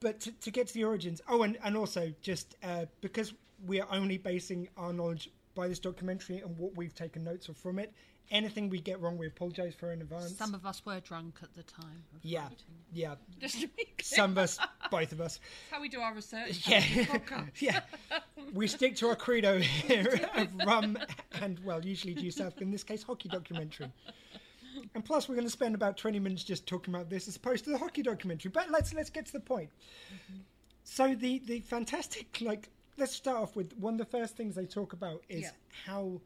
But 0.00 0.20
to, 0.20 0.32
to 0.32 0.50
get 0.50 0.66
to 0.68 0.74
the 0.74 0.84
origins, 0.84 1.20
oh, 1.28 1.42
and, 1.42 1.58
and 1.62 1.76
also 1.76 2.12
just 2.22 2.56
uh, 2.62 2.86
because 3.00 3.34
we 3.66 3.80
are 3.80 3.88
only 3.92 4.16
basing 4.16 4.68
our 4.76 4.92
knowledge 4.92 5.30
by 5.54 5.68
this 5.68 5.78
documentary 5.78 6.38
and 6.38 6.56
what 6.56 6.74
we've 6.76 6.94
taken 6.94 7.24
notes 7.24 7.48
of 7.48 7.56
from 7.56 7.78
it, 7.78 7.92
anything 8.30 8.70
we 8.70 8.80
get 8.80 9.00
wrong, 9.00 9.18
we 9.18 9.26
apologise 9.26 9.74
for 9.74 9.92
in 9.92 10.00
advance. 10.00 10.36
Some 10.36 10.54
of 10.54 10.64
us 10.64 10.84
were 10.86 11.00
drunk 11.00 11.38
at 11.42 11.54
the 11.54 11.62
time. 11.64 12.02
Of 12.14 12.24
yeah, 12.24 12.42
writing. 12.42 12.56
yeah. 12.92 13.14
Just 13.40 13.60
to 13.60 13.68
be 13.68 13.84
clear. 13.84 14.02
Some 14.02 14.32
of 14.32 14.38
us, 14.38 14.58
both 14.90 15.12
of 15.12 15.20
us. 15.20 15.38
That's 15.38 15.76
how 15.76 15.80
we 15.80 15.88
do 15.88 16.00
our 16.00 16.14
research. 16.14 16.66
Yeah, 16.66 16.78
on 16.78 16.96
the 16.96 17.04
podcast. 17.04 17.50
yeah. 17.60 17.80
We 18.54 18.66
stick 18.68 18.96
to 18.96 19.08
our 19.08 19.16
credo 19.16 19.58
here 19.58 20.20
of 20.34 20.48
rum 20.66 20.98
and, 21.40 21.58
well, 21.64 21.84
usually 21.84 22.14
due 22.14 22.30
south, 22.30 22.60
in 22.60 22.70
this 22.70 22.84
case, 22.84 23.02
hockey 23.02 23.28
documentary. 23.28 23.92
And 24.94 25.04
plus, 25.04 25.28
we're 25.28 25.36
going 25.36 25.46
to 25.46 25.50
spend 25.50 25.74
about 25.74 25.96
twenty 25.96 26.18
minutes 26.18 26.42
just 26.42 26.66
talking 26.66 26.94
about 26.94 27.08
this 27.10 27.28
as 27.28 27.36
opposed 27.36 27.64
to 27.64 27.70
the 27.70 27.78
hockey 27.78 28.02
documentary. 28.02 28.50
But 28.50 28.70
let's 28.70 28.92
let's 28.92 29.10
get 29.10 29.26
to 29.26 29.32
the 29.32 29.40
point. 29.40 29.70
Mm-hmm. 30.12 30.40
So 30.84 31.14
the 31.14 31.38
the 31.46 31.60
fantastic 31.60 32.38
like 32.40 32.68
let's 32.98 33.12
start 33.12 33.38
off 33.38 33.56
with 33.56 33.72
one 33.78 33.94
of 33.94 33.98
the 33.98 34.04
first 34.18 34.36
things 34.36 34.54
they 34.54 34.66
talk 34.66 34.92
about 34.92 35.22
is 35.28 35.42
Yeah. 35.42 35.50
how 35.86 36.20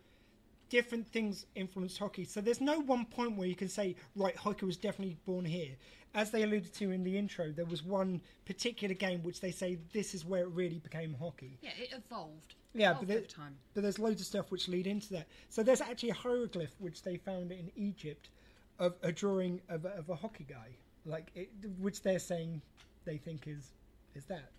different 0.71 1.07
things 1.07 1.47
influenced 1.55 1.99
hockey. 1.99 2.25
So 2.25 2.41
there's 2.41 2.61
no 2.61 2.81
one 2.81 3.05
point 3.05 3.37
where 3.37 3.47
you 3.47 3.55
can 3.55 3.69
say 3.69 3.95
right 4.17 4.35
hockey 4.37 4.65
was 4.67 4.77
definitely 4.77 5.19
born 5.27 5.45
here. 5.45 5.71
As 6.15 6.31
they 6.31 6.43
alluded 6.45 6.73
to 6.75 6.91
in 6.91 7.05
the 7.05 7.19
intro, 7.19 7.51
there 7.53 7.65
was 7.65 7.83
one 7.83 8.21
particular 8.47 8.95
game 8.95 9.23
which 9.23 9.41
they 9.41 9.51
say 9.51 9.79
this 9.93 10.15
is 10.15 10.25
where 10.25 10.43
it 10.45 10.49
really 10.51 10.79
became 10.79 11.15
hockey. 11.21 11.59
Yeah, 11.61 11.71
it 11.79 11.93
evolved. 11.93 12.55
Yeah, 12.73 12.91
Evolved 12.91 13.07
but, 13.09 13.15
there, 13.15 13.21
time. 13.23 13.57
but 13.75 13.83
there's 13.83 13.99
loads 14.01 14.21
of 14.21 14.27
stuff 14.27 14.51
which 14.51 14.67
lead 14.69 14.87
into 14.87 15.13
that. 15.13 15.27
So 15.49 15.63
there's 15.63 15.81
actually 15.81 16.11
a 16.11 16.15
hieroglyph 16.15 16.75
which 16.79 17.03
they 17.03 17.17
found 17.19 17.53
in 17.53 17.71
Egypt 17.77 18.31
of 18.79 18.95
a 19.03 19.13
drawing 19.13 19.61
of 19.69 19.85
a, 19.85 19.91
of 19.91 20.09
a 20.09 20.15
hockey 20.15 20.47
guy, 20.49 20.77
like 21.05 21.31
it, 21.35 21.51
which 21.79 22.03
they're 22.03 22.19
saying 22.19 22.63
they 23.05 23.17
think 23.17 23.47
is 23.47 23.73
is 24.15 24.25
that. 24.27 24.51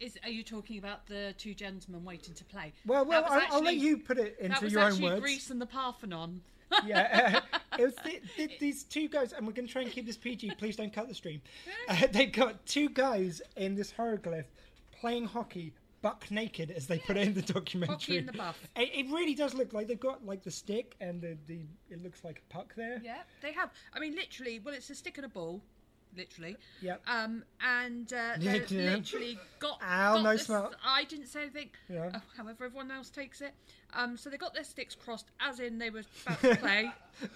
Is 0.00 0.18
are 0.24 0.30
you 0.30 0.42
talking 0.42 0.78
about 0.78 1.06
the 1.06 1.34
two 1.38 1.54
gentlemen 1.54 2.04
waiting 2.04 2.34
to 2.34 2.44
play? 2.44 2.72
Well, 2.86 3.04
well, 3.04 3.24
I'll, 3.28 3.42
I'll 3.50 3.62
let 3.62 3.76
you 3.76 3.98
put 3.98 4.18
it 4.18 4.36
into 4.40 4.68
your 4.68 4.80
own 4.80 4.86
words. 4.86 4.98
That 4.98 5.02
was 5.02 5.12
actually. 5.12 5.20
Greece 5.20 5.50
and 5.50 5.60
the 5.60 5.66
Parthenon. 5.66 6.40
yeah, 6.86 7.40
uh, 7.52 7.58
it 7.78 7.84
was 7.84 7.94
th 8.04 8.22
th 8.36 8.58
these 8.58 8.84
two 8.84 9.08
guys, 9.08 9.32
and 9.32 9.46
we're 9.46 9.52
going 9.52 9.66
to 9.66 9.72
try 9.72 9.82
and 9.82 9.90
keep 9.90 10.06
this 10.06 10.16
PG. 10.16 10.52
Please 10.58 10.76
don't 10.76 10.92
cut 10.92 11.08
the 11.08 11.14
stream. 11.14 11.40
Uh, 11.88 12.06
they 12.12 12.26
got 12.26 12.64
two 12.64 12.88
guys 12.88 13.42
in 13.56 13.74
this 13.74 13.90
hieroglyph 13.90 14.46
playing 15.00 15.24
hockey, 15.26 15.72
buck 16.02 16.30
naked, 16.30 16.70
as 16.70 16.86
they 16.86 16.98
put 16.98 17.16
it 17.16 17.26
in 17.28 17.34
the 17.34 17.42
documentary. 17.42 17.94
Hockey 17.94 18.18
in 18.18 18.26
the 18.26 18.32
buff. 18.32 18.60
It, 18.76 18.90
it 19.06 19.12
really 19.12 19.34
does 19.34 19.54
look 19.54 19.72
like 19.72 19.88
they've 19.88 19.98
got 19.98 20.24
like 20.26 20.42
the 20.42 20.50
stick 20.50 20.96
and 21.00 21.20
the, 21.20 21.36
the 21.46 21.60
it 21.90 22.02
looks 22.02 22.24
like 22.24 22.42
a 22.50 22.52
puck 22.52 22.74
there. 22.76 23.00
Yeah, 23.02 23.22
they 23.40 23.52
have. 23.52 23.70
I 23.94 24.00
mean, 24.00 24.14
literally. 24.14 24.58
Well, 24.58 24.74
it's 24.74 24.90
a 24.90 24.94
stick 24.94 25.16
and 25.16 25.24
a 25.24 25.28
ball, 25.28 25.62
literally. 26.16 26.56
Yep. 26.82 27.02
Um, 27.06 27.44
and 27.64 28.12
uh, 28.12 28.32
they 28.38 28.62
yeah. 28.68 28.94
literally 28.96 29.38
got. 29.58 29.80
Ow, 29.82 30.14
got 30.14 30.22
no 30.22 30.32
this- 30.32 30.46
smell. 30.46 30.72
I 30.84 31.04
didn't 31.04 31.26
say 31.26 31.42
anything. 31.42 31.70
Yeah. 31.88 32.10
uh, 32.14 32.20
however, 32.36 32.64
everyone 32.66 32.90
else 32.90 33.08
takes 33.08 33.40
it. 33.40 33.54
Um, 33.94 34.16
so 34.16 34.28
they 34.28 34.36
got 34.36 34.54
their 34.54 34.64
sticks 34.64 34.94
crossed, 34.94 35.30
as 35.40 35.60
in 35.60 35.78
they 35.78 35.90
were 35.90 36.02
about 36.26 36.40
to 36.40 36.56
play. 36.56 36.90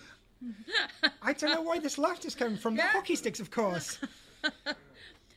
I 1.23 1.33
don't 1.33 1.55
know 1.55 1.63
why 1.63 1.79
this 1.79 1.99
laughter's 1.99 2.35
coming 2.35 2.59
from. 2.59 2.77
The 2.77 2.83
hockey 2.83 3.17
sticks, 3.17 3.41
of 3.41 3.51
course. 3.51 3.99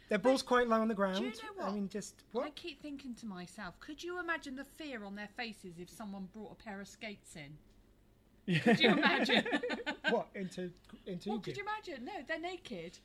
Their 0.10 0.18
ball's 0.18 0.42
quite 0.42 0.68
low 0.68 0.82
on 0.82 0.88
the 0.88 0.96
ground. 0.96 1.18
Do 1.20 1.24
you 1.26 1.30
know 1.30 1.38
what? 1.64 1.68
I 1.68 1.72
mean, 1.76 1.88
just 1.88 2.16
what? 2.32 2.46
I 2.46 2.50
keep 2.52 2.82
thinking 2.82 3.14
to 3.16 3.26
myself, 3.28 3.80
could 3.80 4.04
you 4.04 4.20
imagine 4.20 4.56
the 4.56 4.66
fear 4.66 5.04
on 5.04 5.16
their 5.16 5.30
faces 5.38 5.76
if 5.80 5.90
someone 5.90 6.28
brought 6.34 6.52
a 6.52 6.56
pair 6.64 6.82
of 6.82 6.88
skates 6.88 7.36
in? 7.36 8.60
Could 8.62 8.80
you 8.80 8.90
imagine? 8.90 9.46
what 10.10 10.28
into 10.34 10.72
into 11.06 11.30
what 11.30 11.44
could 11.44 11.56
you 11.56 11.64
imagine? 11.64 12.04
No, 12.06 12.12
they're 12.28 12.40
naked. 12.40 12.98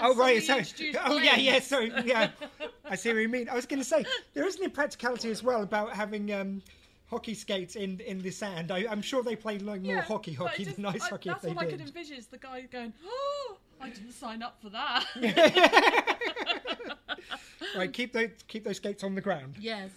Oh 0.00 0.14
right, 0.16 0.42
sorry. 0.42 0.64
Oh 1.04 1.18
yeah, 1.18 1.36
yeah. 1.36 1.60
Sorry, 1.60 1.92
yeah. 2.04 2.30
I 2.84 2.96
see 2.96 3.12
what 3.12 3.18
you 3.20 3.28
mean. 3.28 3.48
I 3.48 3.54
was 3.54 3.66
going 3.66 3.78
to 3.80 3.84
say 3.88 4.04
there 4.34 4.44
is 4.46 4.56
an 4.56 4.64
impracticality 4.64 5.30
as 5.30 5.42
well 5.44 5.62
about 5.62 5.92
having 5.92 6.32
um, 6.32 6.62
hockey 7.08 7.34
skates 7.34 7.76
in 7.76 8.00
in 8.00 8.20
the 8.20 8.30
sand. 8.32 8.72
I, 8.72 8.86
I'm 8.90 9.02
sure 9.02 9.22
they 9.22 9.36
played 9.36 9.62
like 9.62 9.82
more 9.82 9.94
Yeah, 9.94 10.00
hockey 10.02 10.32
hockey 10.32 10.64
it 10.64 10.74
than 10.74 10.86
ice 10.86 11.04
I- 11.04 11.08
hockey 11.10 11.28
if 11.30 11.34
That's 11.36 11.44
they 11.44 11.50
all 11.52 11.58
I 11.60 11.66
could 11.66 11.78
did. 11.78 11.86
envision 11.86 12.16
is 12.16 12.26
the 12.26 12.38
guy 12.38 12.62
going, 12.62 12.92
"Oh, 13.04 13.56
I 13.80 13.90
didn't 13.90 14.12
sign 14.12 14.42
up 14.42 14.60
for 14.60 14.70
that." 14.70 15.04
right, 17.76 17.92
keep 17.92 18.12
those 18.12 18.30
keep 18.46 18.64
those 18.64 18.76
skates 18.76 19.04
on 19.04 19.14
the 19.14 19.20
ground. 19.20 19.56
yes. 19.60 19.90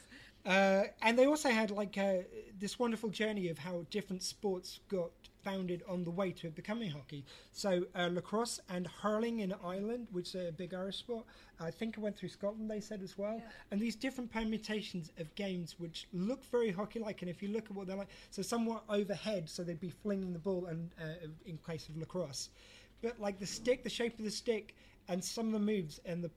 Uh, 0.44 0.86
and 1.04 1.20
they 1.20 1.28
also 1.28 1.50
had 1.50 1.70
like 1.70 1.98
uh, 1.98 2.16
this 2.60 2.80
wonderful 2.80 3.10
journey 3.10 3.50
of 3.50 3.60
how 3.60 3.86
different 3.92 4.24
sports 4.24 4.80
got 4.90 5.12
founded 5.44 5.84
on 5.88 6.04
the 6.04 6.10
way 6.10 6.32
to 6.32 6.48
it 6.48 6.56
becoming 6.56 6.90
hockey. 6.90 7.24
So 7.52 7.86
uh, 7.96 8.10
lacrosse 8.12 8.60
and 8.70 8.88
hurling 8.88 9.40
in 9.40 9.54
Ireland, 9.64 10.08
which 10.12 10.36
is 10.36 10.50
a 10.50 10.52
big 10.52 10.74
Irish 10.74 10.98
sport. 10.98 11.26
I 11.60 11.70
think 11.70 11.98
it 11.98 12.00
went 12.00 12.18
through 12.18 12.30
Scotland. 12.30 12.70
They 12.70 12.80
said 12.80 13.02
as 13.04 13.18
well. 13.18 13.42
And 13.70 13.80
these 13.80 13.96
different 13.96 14.32
permutations 14.32 15.12
of 15.20 15.34
games 15.36 15.76
which 15.78 16.08
look 16.14 16.44
very 16.46 16.72
hockey-like. 16.72 17.22
And 17.22 17.30
if 17.30 17.42
you 17.42 17.50
look 17.50 17.66
at 17.66 17.72
what 17.72 17.88
they're 17.88 17.98
like, 17.98 18.10
so 18.32 18.42
somewhat 18.42 18.84
overhead, 18.90 19.50
so 19.50 19.64
they'd 19.64 19.80
be 19.80 19.90
flinging 19.90 20.34
the 20.34 20.40
ball, 20.40 20.68
and 20.68 20.90
uh, 21.00 21.28
in 21.46 21.58
case 21.58 21.88
of 21.90 21.98
lacrosse, 21.98 22.50
but 23.02 23.20
like 23.20 23.40
the 23.40 23.48
stick, 23.48 23.84
the 23.84 23.90
shape 23.90 24.18
of 24.18 24.26
the 24.26 24.32
stick, 24.32 24.76
and 25.08 25.24
some 25.24 25.48
of 25.48 25.54
the 25.54 25.60
moves 25.60 26.00
and 26.06 26.24
the 26.24 26.32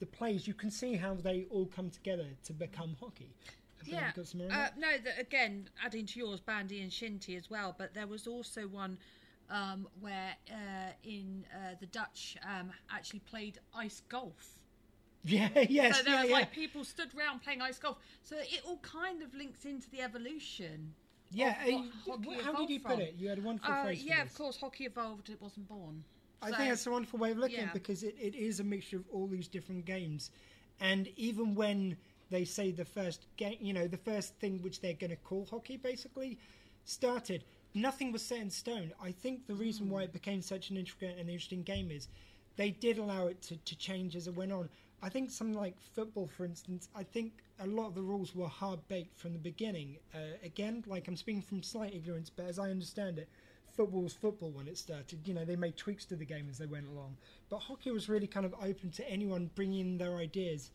the 0.00 0.06
plays, 0.06 0.46
you 0.48 0.54
can 0.54 0.70
see 0.70 0.94
how 0.96 1.14
they 1.14 1.46
all 1.50 1.66
come 1.66 1.90
together 1.90 2.26
to 2.44 2.52
become 2.52 2.96
hockey. 3.00 3.36
Yeah. 3.84 4.12
Uh, 4.50 4.68
no, 4.76 4.98
the, 5.02 5.18
again, 5.18 5.68
adding 5.82 6.06
to 6.06 6.18
yours, 6.18 6.40
Bandy 6.40 6.82
and 6.82 6.90
Shinty 6.90 7.36
as 7.36 7.48
well. 7.48 7.74
But 7.78 7.94
there 7.94 8.06
was 8.06 8.26
also 8.26 8.62
one 8.62 8.98
um, 9.50 9.88
where 10.00 10.34
uh, 10.50 10.92
in 11.02 11.46
uh, 11.54 11.74
the 11.80 11.86
Dutch 11.86 12.36
um, 12.44 12.70
actually 12.92 13.20
played 13.20 13.58
ice 13.74 14.02
golf. 14.08 14.56
Yeah, 15.22 15.50
yes, 15.68 15.98
So 15.98 16.02
there 16.04 16.14
yeah, 16.14 16.20
was 16.22 16.30
yeah. 16.30 16.36
like 16.36 16.52
people 16.52 16.82
stood 16.82 17.14
round 17.14 17.42
playing 17.42 17.60
ice 17.60 17.78
golf. 17.78 17.98
So 18.22 18.36
it 18.38 18.62
all 18.66 18.78
kind 18.78 19.22
of 19.22 19.34
links 19.34 19.66
into 19.66 19.90
the 19.90 20.00
evolution. 20.00 20.94
Yeah, 21.30 21.54
uh, 21.66 22.12
how 22.42 22.54
did 22.54 22.70
you 22.70 22.80
put 22.80 22.98
it? 23.00 23.14
You 23.18 23.28
had 23.28 23.38
a 23.38 23.42
wonderful 23.42 23.70
Uh, 23.72 23.84
phrase 23.84 24.02
yeah, 24.02 24.22
of 24.22 24.34
course, 24.34 24.56
hockey 24.56 24.84
evolved. 24.86 25.28
It 25.28 25.40
wasn't 25.40 25.68
born. 25.68 26.04
I 26.42 26.50
So- 26.50 26.56
think 26.56 26.68
that's 26.70 26.86
a 26.86 26.90
wonderful 26.90 27.18
way 27.18 27.30
of 27.32 27.38
looking 27.38 27.58
at 27.60 27.68
it 27.68 27.72
because 27.74 28.02
it, 28.02 28.16
it 28.20 28.34
is 28.34 28.60
a 28.60 28.64
mixture 28.64 28.96
of 28.96 29.04
all 29.12 29.26
these 29.26 29.48
different 29.48 29.84
games. 29.84 30.30
And 30.80 31.08
even 31.16 31.54
when 31.54 31.96
they 32.30 32.44
say 32.44 32.70
the 32.70 32.84
first 32.84 33.26
game, 33.36 33.58
you 33.60 33.72
know, 33.72 33.86
the 33.86 33.96
first 33.98 34.34
thing 34.36 34.62
which 34.62 34.80
they're 34.80 34.94
going 34.94 35.10
to 35.10 35.16
call 35.16 35.46
hockey 35.50 35.76
basically 35.76 36.38
started, 36.84 37.44
nothing 37.74 38.12
was 38.12 38.22
set 38.22 38.38
in 38.40 38.50
stone. 38.50 38.92
I 39.02 39.12
think 39.12 39.46
the 39.46 39.54
reason 39.54 39.90
why 39.90 40.02
it 40.04 40.12
became 40.12 40.40
such 40.40 40.70
an 40.70 40.76
intricate 40.76 41.18
and 41.18 41.28
interesting 41.28 41.62
game 41.62 41.90
is 41.90 42.08
they 42.56 42.70
did 42.70 42.98
allow 42.98 43.26
it 43.26 43.42
to, 43.42 43.56
to 43.56 43.76
change 43.76 44.16
as 44.16 44.26
it 44.26 44.34
went 44.34 44.52
on. 44.52 44.68
I 45.02 45.08
think 45.08 45.30
something 45.30 45.56
like 45.56 45.80
football, 45.80 46.26
for 46.26 46.44
instance, 46.44 46.88
I 46.94 47.02
think 47.04 47.32
a 47.58 47.66
lot 47.66 47.86
of 47.88 47.94
the 47.94 48.02
rules 48.02 48.34
were 48.34 48.48
hard 48.48 48.80
baked 48.88 49.18
from 49.18 49.32
the 49.32 49.38
beginning. 49.38 49.98
Uh, 50.14 50.18
again, 50.42 50.84
like 50.86 51.08
I'm 51.08 51.16
speaking 51.16 51.42
from 51.42 51.62
slight 51.62 51.94
ignorance, 51.94 52.30
but 52.30 52.46
as 52.46 52.58
I 52.58 52.70
understand 52.70 53.18
it, 53.18 53.28
football 53.72 54.02
was 54.02 54.12
football 54.12 54.50
when 54.50 54.68
it 54.68 54.78
started. 54.78 55.26
You 55.26 55.34
know, 55.34 55.44
they 55.44 55.56
made 55.56 55.76
tweaks 55.76 56.04
to 56.06 56.16
the 56.16 56.24
game 56.24 56.48
as 56.50 56.58
they 56.58 56.66
went 56.66 56.88
along. 56.88 57.16
But 57.48 57.58
hockey 57.58 57.90
was 57.90 58.08
really 58.08 58.26
kind 58.26 58.46
of 58.46 58.54
open 58.62 58.90
to 58.92 59.10
anyone 59.10 59.50
bringing 59.54 59.80
in 59.80 59.98
their 59.98 60.16
ideas 60.16 60.70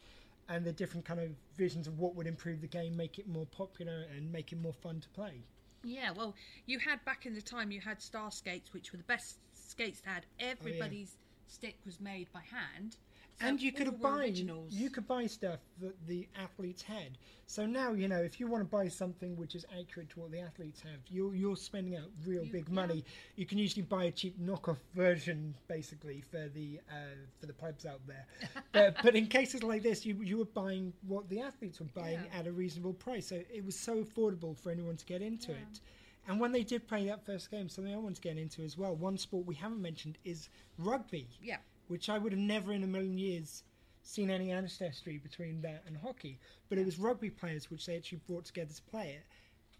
and 0.47 0.63
the 0.63 0.71
different 0.71 1.05
kind 1.05 1.19
of 1.19 1.29
visions 1.57 1.87
of 1.87 1.99
what 1.99 2.15
would 2.15 2.27
improve 2.27 2.61
the 2.61 2.67
game, 2.67 2.95
make 2.95 3.17
it 3.17 3.27
more 3.27 3.47
popular, 3.47 4.05
and 4.15 4.31
make 4.31 4.51
it 4.51 4.61
more 4.61 4.73
fun 4.73 4.99
to 4.99 5.09
play. 5.09 5.41
Yeah, 5.83 6.11
well, 6.11 6.35
you 6.65 6.79
had 6.79 7.03
back 7.05 7.25
in 7.25 7.33
the 7.33 7.41
time 7.41 7.71
you 7.71 7.81
had 7.81 8.01
Starr 8.01 8.31
skates, 8.31 8.73
which 8.73 8.91
were 8.91 8.97
the 8.97 9.03
best 9.03 9.37
skates 9.53 10.01
to 10.01 10.09
had. 10.09 10.25
Oh, 10.41 10.45
everybody's 10.45 11.17
stick 11.47 11.77
was 11.85 11.99
made 11.99 12.27
by 12.33 12.41
hand. 12.41 12.97
So 13.39 13.47
and 13.47 13.61
you 13.61 13.71
could 13.71 13.87
all 13.87 13.93
have 13.93 14.01
were 14.01 14.09
buy 14.11 14.23
originals. 14.23 14.71
you 14.73 14.89
could 14.89 15.07
buy 15.07 15.25
stuff 15.27 15.59
that 15.81 15.95
the 16.07 16.27
athletes 16.41 16.81
had. 16.81 17.17
So 17.47 17.65
now 17.65 17.91
you 17.91 18.07
know 18.07 18.19
if 18.19 18.39
you 18.39 18.47
want 18.47 18.63
to 18.63 18.69
buy 18.69 18.87
something 18.87 19.35
which 19.35 19.55
is 19.55 19.65
accurate 19.77 20.09
to 20.11 20.21
what 20.21 20.31
the 20.31 20.39
athletes 20.39 20.81
have, 20.81 20.99
you're 21.09 21.35
you're 21.35 21.55
spending 21.57 21.95
out 21.97 22.09
real 22.25 22.43
You- 22.45 22.51
big 22.51 22.69
yeah. 22.69 22.73
money. 22.75 23.03
You 23.35 23.45
can 23.45 23.57
usually 23.57 23.83
buy 23.83 24.05
a 24.05 24.11
cheap 24.11 24.39
knockoff 24.39 24.77
version, 24.95 25.53
basically 25.67 26.21
for 26.21 26.47
the 26.53 26.79
uh, 26.89 27.15
for 27.39 27.45
the 27.47 27.53
pubs 27.53 27.85
out 27.85 28.01
there. 28.07 28.25
but 28.71 28.95
but 29.03 29.15
in 29.15 29.27
cases 29.27 29.63
like 29.63 29.83
this, 29.83 30.05
you 30.05 30.15
you 30.23 30.37
were 30.37 30.45
buying 30.45 30.93
what 31.05 31.27
the 31.29 31.41
athletes 31.41 31.79
were 31.79 31.87
buying 31.93 32.19
Yeah. 32.31 32.39
at 32.39 32.47
a 32.47 32.51
reasonable 32.51 32.93
price. 32.93 33.27
So 33.27 33.35
it 33.53 33.65
was 33.65 33.75
so 33.77 34.03
affordable 34.03 34.57
for 34.57 34.71
anyone 34.71 34.95
to 34.97 35.05
get 35.05 35.21
into 35.21 35.51
it. 35.51 35.81
And 36.27 36.39
when 36.39 36.51
they 36.51 36.63
did 36.63 36.87
play 36.87 37.05
that 37.05 37.23
first 37.23 37.51
game, 37.51 37.69
something 37.69 37.93
I 37.93 37.97
want 37.97 38.15
to 38.15 38.21
get 38.21 38.37
into 38.39 38.63
as 38.63 38.75
well. 38.77 38.95
One 38.95 39.15
sport 39.15 39.45
we 39.45 39.53
haven't 39.53 39.81
mentioned 39.81 40.17
is 40.23 40.49
rugby 40.79 41.27
Yeah. 41.39 41.57
Which 41.87 42.09
I 42.09 42.17
would 42.17 42.31
have 42.31 42.39
never 42.39 42.71
in 42.73 42.83
a 42.83 42.87
million 42.87 43.17
years 43.17 43.63
seen 44.03 44.29
any 44.29 44.51
ancestry 44.51 45.17
between 45.17 45.61
that 45.61 45.83
and 45.87 45.97
hockey. 45.97 46.39
But 46.69 46.77
it 46.77 46.85
was 46.85 46.99
rugby 46.99 47.29
players 47.29 47.69
which 47.71 47.85
they 47.85 47.95
actually 47.97 48.19
brought 48.27 48.45
together 48.45 48.73
to 48.73 48.81
play 48.83 49.09
it, 49.17 49.23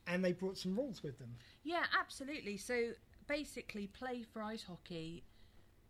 and 0.07 0.23
they 0.23 0.31
brought 0.33 0.57
some 0.57 0.75
rules 0.75 1.03
with 1.03 1.17
them. 1.19 1.35
Yeah, 1.63 1.83
absolutely. 1.99 2.57
So 2.57 2.91
basically, 3.27 3.87
play 3.87 4.23
for 4.33 4.41
ice 4.41 4.63
hockey 4.63 5.23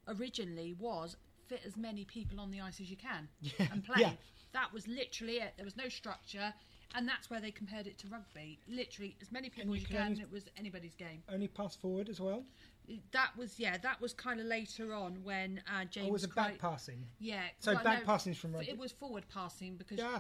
originally 0.07 0.73
was 0.79 1.15
fit 1.47 1.61
as 1.65 1.77
many 1.77 2.05
people 2.05 2.39
on 2.39 2.51
the 2.51 2.61
ice 2.61 2.79
as 2.81 2.89
you 2.89 2.97
can 2.97 3.27
Yeah, 3.41 3.67
and 3.71 3.83
play. 3.83 3.95
yeah. 4.01 4.11
That 4.53 4.71
was 4.73 4.87
literally 4.87 5.37
it. 5.37 5.53
There 5.57 5.65
was 5.65 5.75
no 5.75 5.89
structure, 5.89 6.53
and 6.95 7.07
that's 7.07 7.29
where 7.29 7.41
they 7.41 7.51
compared 7.51 7.87
it 7.87 7.97
to 7.99 8.07
rugby. 8.07 8.59
Literally, 8.69 9.15
as 9.21 9.31
many 9.31 9.49
people 9.49 9.73
as 9.75 9.81
you 9.81 9.87
can, 9.87 10.17
it 10.19 10.31
was 10.31 10.45
anybody's 10.57 10.95
game. 10.95 11.23
Only 11.31 11.49
pass 11.49 11.75
forward 11.75 12.07
as 12.07 12.21
well. 12.21 12.43
That 13.11 13.31
was 13.37 13.59
yeah. 13.59 13.77
That 13.77 14.01
was 14.01 14.13
kind 14.13 14.39
of 14.39 14.45
later 14.45 14.93
on 14.93 15.23
when 15.23 15.61
uh, 15.67 15.85
James. 15.85 16.09
Or 16.09 16.11
was 16.11 16.23
it 16.23 16.31
Cri- 16.31 16.43
back 16.43 16.59
passing? 16.59 17.05
Yeah. 17.19 17.41
So 17.59 17.73
well, 17.73 17.83
back 17.83 17.99
no, 17.99 18.05
passing's 18.05 18.37
from 18.37 18.53
rugby. 18.53 18.69
It 18.69 18.77
was 18.77 18.91
forward 18.91 19.25
passing 19.33 19.75
because. 19.75 19.97
Yeah. 19.99 20.19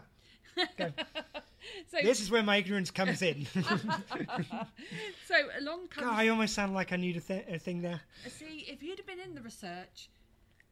so 0.77 1.97
This 2.01 2.21
is 2.21 2.31
where 2.31 2.43
my 2.43 2.57
ignorance 2.57 2.89
comes 2.91 3.21
in. 3.21 3.45
so 3.53 5.35
along 5.59 5.87
comes. 5.89 6.07
God, 6.07 6.19
I 6.19 6.29
almost 6.29 6.53
sound 6.53 6.73
like 6.73 6.93
I 6.93 6.95
need 6.95 7.17
a, 7.17 7.21
th- 7.21 7.45
a 7.49 7.59
thing 7.59 7.81
there. 7.81 7.99
See, 8.27 8.65
if 8.67 8.81
you'd 8.81 8.97
have 8.97 9.07
been 9.07 9.19
in 9.19 9.35
the 9.35 9.41
research, 9.41 10.09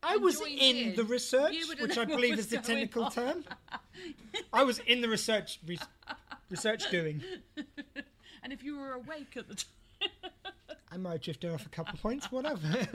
I 0.02 0.18
was 0.18 0.42
in 0.42 0.96
the 0.96 1.04
research, 1.04 1.54
you 1.54 1.68
would 1.68 1.80
have 1.80 1.90
which 1.90 1.98
I 1.98 2.06
believe 2.06 2.38
is 2.38 2.48
the 2.48 2.58
technical 2.58 3.06
on. 3.06 3.12
term. 3.12 3.46
I 4.54 4.64
was 4.64 4.80
in 4.80 5.02
the 5.02 5.10
research 5.10 5.60
re- 5.66 5.80
research 6.50 6.90
doing. 6.90 7.22
and 8.44 8.52
if 8.54 8.64
you 8.64 8.78
were 8.78 8.94
awake 8.94 9.38
at 9.38 9.48
the 9.48 9.56
time. 9.56 9.68
I 10.94 10.98
might 10.98 11.12
have 11.14 11.22
drifted 11.22 11.52
off 11.52 11.66
a 11.66 11.70
couple 11.70 11.96
of 11.96 12.02
points, 12.02 12.32
whatever. 12.32 12.60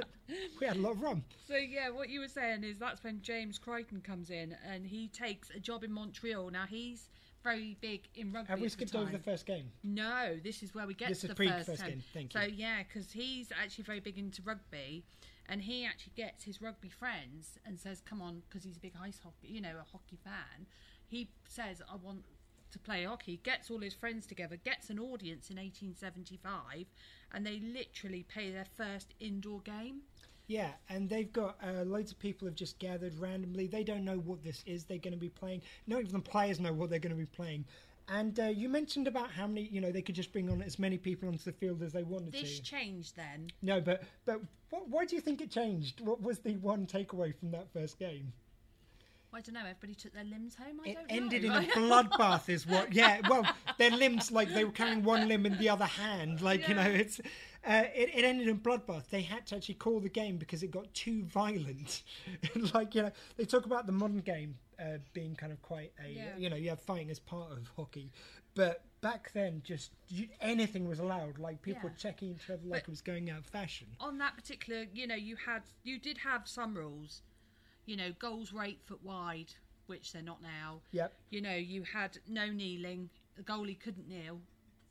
we 0.60 0.66
had 0.66 0.76
a 0.76 0.80
lot 0.80 0.92
of 0.92 1.02
rum. 1.02 1.24
So 1.48 1.56
yeah, 1.56 1.90
what 1.90 2.08
you 2.08 2.20
were 2.20 2.28
saying 2.28 2.62
is 2.62 2.78
that's 2.78 3.02
when 3.02 3.20
James 3.22 3.58
Creighton 3.58 4.00
comes 4.02 4.30
in 4.30 4.56
and 4.70 4.86
he 4.86 5.08
takes 5.08 5.50
a 5.50 5.58
job 5.58 5.82
in 5.82 5.92
Montreal. 5.92 6.50
Now 6.50 6.66
he's 6.68 7.08
very 7.42 7.76
big 7.80 8.02
in 8.14 8.32
rugby. 8.32 8.50
Have 8.50 8.60
we 8.60 8.66
the 8.66 8.70
skipped 8.70 8.94
over 8.94 9.10
the 9.10 9.18
first 9.18 9.46
game? 9.46 9.72
No, 9.82 10.36
this 10.42 10.62
is 10.62 10.74
where 10.74 10.86
we 10.86 10.94
get 10.94 11.08
This 11.08 11.22
to 11.22 11.28
the 11.28 11.34
first, 11.34 11.66
first 11.66 11.84
game, 11.84 12.02
thank 12.14 12.32
so 12.32 12.42
you. 12.42 12.54
yeah, 12.56 12.82
because 12.84 13.10
he's 13.10 13.50
actually 13.50 13.84
very 13.84 14.00
big 14.00 14.16
into 14.16 14.42
rugby, 14.42 15.04
and 15.48 15.62
he 15.62 15.84
actually 15.84 16.12
gets 16.14 16.44
his 16.44 16.62
rugby 16.62 16.90
friends 16.90 17.58
and 17.66 17.78
says, 17.80 18.00
"Come 18.00 18.22
on," 18.22 18.42
because 18.48 18.62
he's 18.64 18.76
a 18.76 18.80
big 18.80 18.94
ice 19.02 19.18
hockey, 19.22 19.48
you 19.48 19.60
know, 19.60 19.74
a 19.80 19.86
hockey 19.90 20.18
fan. 20.22 20.66
He 21.06 21.30
says, 21.48 21.82
"I 21.90 21.96
want 21.96 22.24
to 22.70 22.78
play 22.78 23.04
hockey." 23.04 23.40
Gets 23.42 23.70
all 23.70 23.78
his 23.80 23.94
friends 23.94 24.26
together, 24.26 24.56
gets 24.56 24.90
an 24.90 24.98
audience 24.98 25.50
in 25.50 25.56
1875, 25.56 26.86
and 27.32 27.46
they 27.46 27.60
literally 27.60 28.22
play 28.24 28.50
their 28.50 28.66
first 28.76 29.14
indoor 29.20 29.60
game. 29.60 30.00
Yeah, 30.46 30.70
and 30.88 31.08
they've 31.10 31.30
got 31.32 31.58
uh, 31.62 31.82
loads 31.84 32.10
of 32.12 32.18
people 32.18 32.48
have 32.48 32.54
just 32.54 32.78
gathered 32.78 33.14
randomly. 33.18 33.66
They 33.66 33.84
don't 33.84 34.04
know 34.04 34.16
what 34.18 34.42
this 34.42 34.62
is 34.66 34.84
they're 34.84 34.96
going 34.98 35.12
to 35.12 35.18
be 35.18 35.28
playing. 35.28 35.60
Not 35.86 36.00
even 36.00 36.12
the 36.14 36.20
players 36.20 36.58
know 36.58 36.72
what 36.72 36.88
they're 36.88 36.98
going 36.98 37.14
to 37.14 37.18
be 37.18 37.26
playing. 37.26 37.66
And 38.10 38.40
uh, 38.40 38.44
you 38.44 38.70
mentioned 38.70 39.06
about 39.06 39.30
how 39.30 39.46
many, 39.46 39.68
you 39.70 39.82
know, 39.82 39.92
they 39.92 40.00
could 40.00 40.14
just 40.14 40.32
bring 40.32 40.48
on 40.48 40.62
as 40.62 40.78
many 40.78 40.96
people 40.96 41.28
onto 41.28 41.44
the 41.44 41.52
field 41.52 41.82
as 41.82 41.92
they 41.92 42.02
wanted 42.02 42.32
This 42.32 42.56
to. 42.56 42.62
changed 42.62 43.14
then. 43.16 43.48
no, 43.60 43.82
but 43.82 44.02
but 44.24 44.40
what, 44.70 44.88
why 44.88 45.04
do 45.04 45.14
you 45.14 45.20
think 45.20 45.42
it 45.42 45.50
changed? 45.50 46.00
What 46.00 46.22
was 46.22 46.38
the 46.38 46.56
one 46.56 46.86
takeaway 46.86 47.34
from 47.38 47.50
that 47.50 47.70
first 47.74 47.98
game? 47.98 48.32
I 49.32 49.40
don't 49.40 49.54
know. 49.54 49.60
Everybody 49.60 49.94
took 49.94 50.14
their 50.14 50.24
limbs 50.24 50.54
home. 50.54 50.80
I 50.84 50.88
It 50.90 50.94
don't 50.94 51.06
ended 51.10 51.42
know. 51.44 51.58
in 51.58 51.64
a 51.64 51.66
bloodbath, 51.72 52.48
is 52.48 52.66
what? 52.66 52.92
Yeah, 52.94 53.20
well, 53.28 53.46
their 53.76 53.90
limbs 53.90 54.32
like 54.32 54.52
they 54.54 54.64
were 54.64 54.70
carrying 54.72 55.02
one 55.02 55.28
limb 55.28 55.44
in 55.46 55.58
the 55.58 55.68
other 55.68 55.84
hand, 55.84 56.40
like 56.40 56.66
you 56.68 56.74
know, 56.74 56.82
it's. 56.82 57.20
Uh, 57.66 57.82
it, 57.94 58.10
it 58.14 58.24
ended 58.24 58.46
in 58.48 58.58
bloodbath. 58.58 59.08
They 59.10 59.20
had 59.20 59.44
to 59.48 59.56
actually 59.56 59.74
call 59.74 59.98
the 60.00 60.08
game 60.08 60.36
because 60.38 60.62
it 60.62 60.70
got 60.70 60.94
too 60.94 61.24
violent. 61.24 62.02
like 62.74 62.94
you 62.94 63.02
know, 63.02 63.10
they 63.36 63.44
talk 63.44 63.66
about 63.66 63.84
the 63.86 63.92
modern 63.92 64.20
game 64.20 64.54
uh, 64.80 64.98
being 65.12 65.34
kind 65.34 65.52
of 65.52 65.60
quite 65.60 65.92
a 66.02 66.08
Yeah. 66.08 66.22
you 66.38 66.48
know 66.48 66.56
you 66.56 66.70
have 66.70 66.80
fighting 66.80 67.10
as 67.10 67.18
part 67.18 67.50
of 67.52 67.68
hockey, 67.76 68.10
but 68.54 68.84
back 69.00 69.32
then 69.34 69.60
just 69.64 69.90
you, 70.08 70.28
anything 70.40 70.88
was 70.88 71.00
allowed. 71.00 71.38
Like 71.38 71.60
people 71.60 71.80
Yeah. 71.84 71.90
were 71.90 71.96
checking 71.98 72.30
each 72.30 72.48
other 72.48 72.62
like 72.64 72.84
But- 72.84 72.88
it 72.88 72.90
was 72.90 73.02
going 73.02 73.28
out 73.28 73.40
of 73.40 73.46
fashion. 73.46 73.88
on 74.00 74.16
that 74.18 74.36
particular, 74.36 74.86
you 74.94 75.06
know, 75.08 75.16
you 75.16 75.36
had 75.36 75.62
you 75.82 75.98
did 75.98 76.18
have 76.18 76.46
some 76.48 76.74
rules. 76.74 77.22
You 77.88 77.96
know, 77.96 78.12
goals 78.18 78.52
were 78.52 78.64
eight 78.64 78.82
foot 78.84 79.02
wide, 79.02 79.54
which 79.86 80.12
they're 80.12 80.20
not 80.20 80.42
now. 80.42 80.82
Yep. 80.92 81.10
You 81.30 81.40
know, 81.40 81.54
you 81.54 81.84
had 81.84 82.18
no 82.28 82.50
kneeling. 82.50 83.08
The 83.34 83.42
goalie 83.42 83.80
couldn't 83.80 84.06
kneel, 84.06 84.42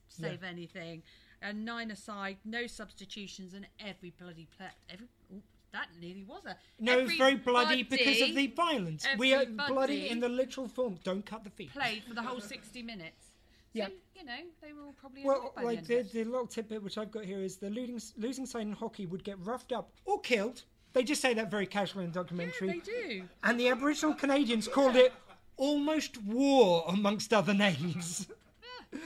to 0.10 0.16
save 0.16 0.42
Yeah. 0.42 0.50
anything, 0.50 1.04
and 1.40 1.64
nine 1.64 1.92
aside, 1.92 2.38
no 2.44 2.66
substitutions, 2.66 3.54
and 3.54 3.68
every 3.80 4.10
bloody 4.10 4.48
play. 4.58 4.72
Every 4.90 5.06
ooh, 5.32 5.44
that 5.74 5.90
nearly 6.02 6.24
was 6.24 6.44
a 6.46 6.58
No, 6.80 6.98
it's 6.98 7.14
very 7.14 7.36
bloody 7.36 7.84
because 7.84 8.20
of 8.20 8.34
the 8.34 8.48
violence. 8.48 9.06
We 9.20 9.36
are 9.36 9.46
bloody 9.46 10.10
in 10.10 10.20
the 10.20 10.30
literal 10.30 10.68
form. 10.68 10.98
Don't 11.04 11.24
cut 11.24 11.44
the 11.44 11.52
feet. 11.52 11.72
Played 11.74 12.04
for 12.04 12.16
the 12.16 12.24
whole 12.24 12.42
sixty 12.42 12.82
minutes. 12.82 13.30
Yeah. 13.74 13.90
So, 13.90 13.94
you 14.16 14.26
know, 14.26 14.40
they 14.60 14.74
were 14.74 14.86
all 14.86 14.94
probably 14.94 15.24
Well, 15.24 15.54
like 15.62 15.86
the 15.86 16.02
the, 16.02 16.24
the 16.24 16.24
little 16.24 16.48
tidbit 16.48 16.82
which 16.82 16.98
I've 16.98 17.12
got 17.12 17.26
here 17.26 17.42
is 17.42 17.58
the 17.58 17.70
losing, 17.70 18.02
losing 18.18 18.48
side 18.48 18.64
in 18.64 18.74
hockey 18.74 19.06
would 19.06 19.24
get 19.24 19.38
roughed 19.46 19.72
up 19.72 19.92
or 20.04 20.20
killed. 20.20 20.64
They 20.98 21.04
just 21.04 21.22
say 21.22 21.36
that 21.36 21.52
very 21.52 21.68
casually 21.68 22.06
in 22.06 22.12
the 22.12 22.20
documentary. 22.20 22.68
They 22.70 22.80
do. 22.80 23.24
And 23.44 23.60
the 23.60 23.70
Aboriginal 23.70 24.16
Canadians 24.16 24.68
called 24.68 24.96
it 24.96 25.14
almost 25.56 26.20
war, 26.24 26.86
amongst 26.88 27.36
other 27.36 27.54
names. 27.54 28.26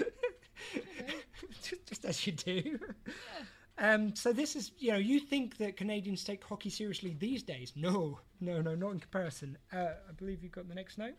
just, 1.61 1.85
just 1.85 2.05
as 2.05 2.25
you 2.25 2.31
do. 2.31 2.79
Um, 3.77 4.15
so 4.15 4.31
this 4.31 4.55
is, 4.55 4.71
you 4.79 4.93
know, 4.93 4.97
you 4.97 5.19
think 5.19 5.57
that 5.57 5.75
Canadians 5.75 6.23
take 6.23 6.41
hockey 6.45 6.69
seriously 6.69 7.13
these 7.19 7.43
days? 7.43 7.73
No, 7.75 8.21
no, 8.39 8.61
no, 8.61 8.73
not 8.73 8.91
in 8.91 9.01
comparison. 9.01 9.57
Uh, 9.73 9.87
I 10.07 10.13
believe 10.15 10.43
you've 10.43 10.53
got 10.53 10.69
the 10.69 10.75
next 10.75 10.97
note. 10.97 11.15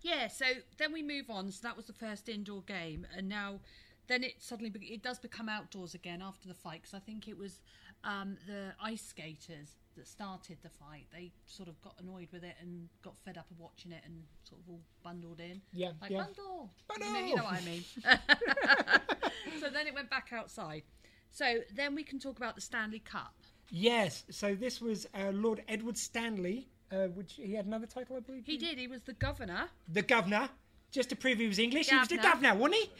Yeah, 0.00 0.26
so 0.26 0.46
then 0.76 0.92
we 0.92 1.04
move 1.04 1.30
on. 1.30 1.52
So 1.52 1.60
that 1.68 1.76
was 1.76 1.86
the 1.86 1.92
first 1.92 2.28
indoor 2.28 2.62
game, 2.62 3.06
and 3.16 3.28
now 3.28 3.60
then 4.08 4.24
it 4.24 4.42
suddenly 4.42 4.70
be- 4.70 4.86
it 4.86 5.04
does 5.04 5.20
become 5.20 5.48
outdoors 5.48 5.94
again 5.94 6.20
after 6.20 6.48
the 6.48 6.54
fight 6.54 6.82
because 6.82 6.94
I 6.94 6.98
think 6.98 7.28
it 7.28 7.38
was 7.38 7.60
um, 8.02 8.36
the 8.48 8.72
ice 8.82 9.02
skaters 9.02 9.76
that 9.96 10.06
started 10.06 10.58
the 10.62 10.68
fight. 10.68 11.06
They 11.12 11.32
sort 11.46 11.68
of 11.68 11.80
got 11.82 11.94
annoyed 12.00 12.28
with 12.32 12.44
it 12.44 12.54
and 12.60 12.88
got 13.02 13.14
fed 13.24 13.36
up 13.38 13.50
of 13.50 13.58
watching 13.58 13.92
it 13.92 14.02
and 14.04 14.22
sort 14.44 14.60
of 14.62 14.68
all 14.68 14.80
bundled 15.02 15.40
in. 15.40 15.60
Yeah, 15.72 15.92
like 16.00 16.10
yeah. 16.10 16.18
bundle, 16.24 16.70
Bundle! 16.88 17.08
You 17.08 17.12
know, 17.14 17.26
you 17.28 17.36
know 17.36 17.44
what 17.44 17.54
I 17.54 17.64
mean. 17.64 17.84
so 19.60 19.68
then 19.70 19.86
it 19.86 19.94
went 19.94 20.10
back 20.10 20.28
outside. 20.32 20.82
So 21.30 21.58
then 21.74 21.94
we 21.94 22.02
can 22.02 22.18
talk 22.18 22.36
about 22.36 22.54
the 22.54 22.60
Stanley 22.60 23.00
Cup. 23.00 23.34
Yes, 23.70 24.24
so 24.30 24.54
this 24.54 24.80
was 24.80 25.06
uh, 25.14 25.30
Lord 25.32 25.62
Edward 25.68 25.96
Stanley, 25.96 26.68
uh, 26.90 27.06
which 27.06 27.34
he 27.34 27.54
had 27.54 27.66
another 27.66 27.86
title, 27.86 28.16
I 28.16 28.20
believe. 28.20 28.44
He 28.44 28.56
did. 28.56 28.78
He 28.78 28.88
was 28.88 29.02
the 29.02 29.12
governor, 29.12 29.68
The 29.92 30.02
governor. 30.02 30.48
Just 30.92 31.10
to 31.10 31.14
prove 31.16 31.38
he 31.38 31.46
was 31.46 31.60
English, 31.60 31.88
he 31.88 31.96
was 31.96 32.08
the 32.08 32.16
Governor. 32.16 32.48
governor, 32.48 32.54
wasn't 32.62 32.74
he? 32.82 32.90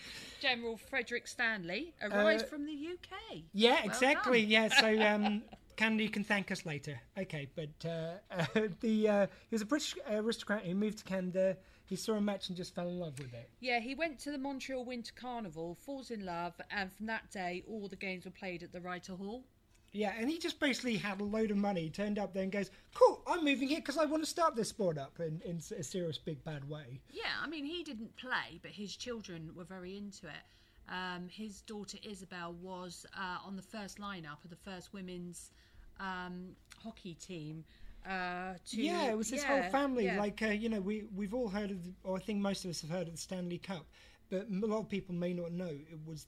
General 0.41 0.77
Frederick 0.77 1.27
Stanley, 1.27 1.93
arrived 2.01 2.45
Uh, 2.45 2.47
from 2.47 2.65
the 2.65 2.73
UK. 2.73 3.43
Yeah, 3.53 3.71
Well 3.73 3.85
exactly. 3.85 4.43
done. 4.43 4.51
Yeah, 4.51 4.69
so 4.69 5.03
um, 5.03 5.43
Canada, 5.77 6.03
you 6.03 6.11
can 6.11 6.25
thank 6.25 6.51
us 6.51 6.67
later. 6.67 7.01
Okay, 7.19 7.49
but 7.55 7.89
uh, 7.89 8.13
uh, 8.31 8.47
the 8.81 9.09
uh, 9.09 9.27
he 9.49 9.55
was 9.55 9.63
a 9.63 9.67
British 9.67 9.95
aristocrat 10.11 10.65
who 10.65 10.75
moved 10.75 10.99
to 10.99 11.05
Canada. 11.05 11.57
He 11.87 11.97
saw 11.97 12.15
a 12.15 12.21
match 12.21 12.49
and 12.49 12.57
just 12.57 12.75
fell 12.75 12.89
in 12.89 13.01
love 13.01 13.19
with 13.19 13.35
it. 13.35 13.51
Yeah, 13.59 13.81
he 13.81 13.97
went 13.97 14.21
to 14.21 14.31
the 14.31 14.39
Montreal 14.39 14.85
Winter 14.85 15.13
Carnival, 15.17 15.75
falls 15.75 16.11
in 16.11 16.25
love, 16.25 16.55
and 16.71 16.93
from 16.93 17.07
that 17.07 17.31
day, 17.31 17.65
all 17.67 17.89
the 17.89 17.97
games 17.97 18.25
were 18.25 18.31
played 18.31 18.63
at 18.63 18.73
the 18.73 18.81
Rideau 18.81 19.17
Hall. 19.17 19.45
Yeah, 19.93 20.13
and 20.17 20.31
he 20.31 20.39
just 20.39 20.61
basically 20.61 20.97
had 20.97 21.21
a 21.21 21.25
load 21.25 21.51
of 21.51 21.57
money, 21.57 21.91
turned 21.91 22.19
up 22.19 22.33
there 22.33 22.45
and 22.45 22.53
goes, 22.53 22.71
"Cool, 22.95 23.23
I'm 23.27 23.45
moving 23.45 23.69
here 23.69 23.79
because 23.79 23.99
I 23.99 24.05
want 24.05 24.23
to 24.23 24.31
start 24.31 24.55
this 24.55 24.69
sport 24.69 24.99
up 24.99 25.19
in, 25.19 25.43
in 25.45 25.61
a 25.77 25.83
serious, 25.83 26.17
big, 26.17 26.45
bad 26.45 26.69
way." 26.69 27.01
Yeah, 27.11 27.33
I 27.43 27.49
mean, 27.49 27.65
he 27.65 27.83
didn't 27.83 28.17
play, 28.17 28.61
but 28.63 28.71
his 28.71 28.95
children 28.95 29.51
were 29.55 29.65
very 29.65 29.97
into 29.97 30.29
it. 30.29 30.45
Um, 30.91 31.29
his 31.29 31.63
daughter 31.63 31.99
Isabel 32.03 32.53
was 32.55 33.07
uh, 33.17 33.39
on 33.47 33.57
the 33.57 33.63
first 33.63 33.99
lineup 33.99 34.45
of 34.45 34.51
the 34.51 34.57
first 34.57 34.93
women's 34.93 35.51
um, 35.99 36.57
hockey 36.83 37.15
team. 37.15 37.65
Uh, 38.07 38.55
to, 38.71 38.83
yeah, 38.83 39.11
it 39.11 39.17
was 39.17 39.31
his 39.31 39.43
yeah, 39.43 39.49
whole 39.49 39.63
family. 39.63 40.07
yeah. 40.07 40.19
Like 40.19 40.43
uh, 40.43 40.47
you 40.47 40.69
know, 40.69 40.81
we 40.81 41.05
we've 41.15 41.35
all 41.35 41.49
heard 41.49 41.71
of, 41.71 41.85
the, 41.85 41.93
or 42.03 42.17
I 42.17 42.21
think 42.21 42.41
most 42.41 42.65
of 42.65 42.71
us 42.71 42.81
have 42.83 42.91
heard 42.91 43.07
of 43.09 43.13
the 43.15 43.19
Stanley 43.19 43.59
Cup, 43.59 43.87
but 44.31 44.47
a 44.51 44.67
lot 44.67 44.81
of 44.81 44.89
people 44.89 45.15
may 45.15 45.33
not 45.35 45.53
know 45.53 45.67
it 45.69 45.99
was 46.05 46.27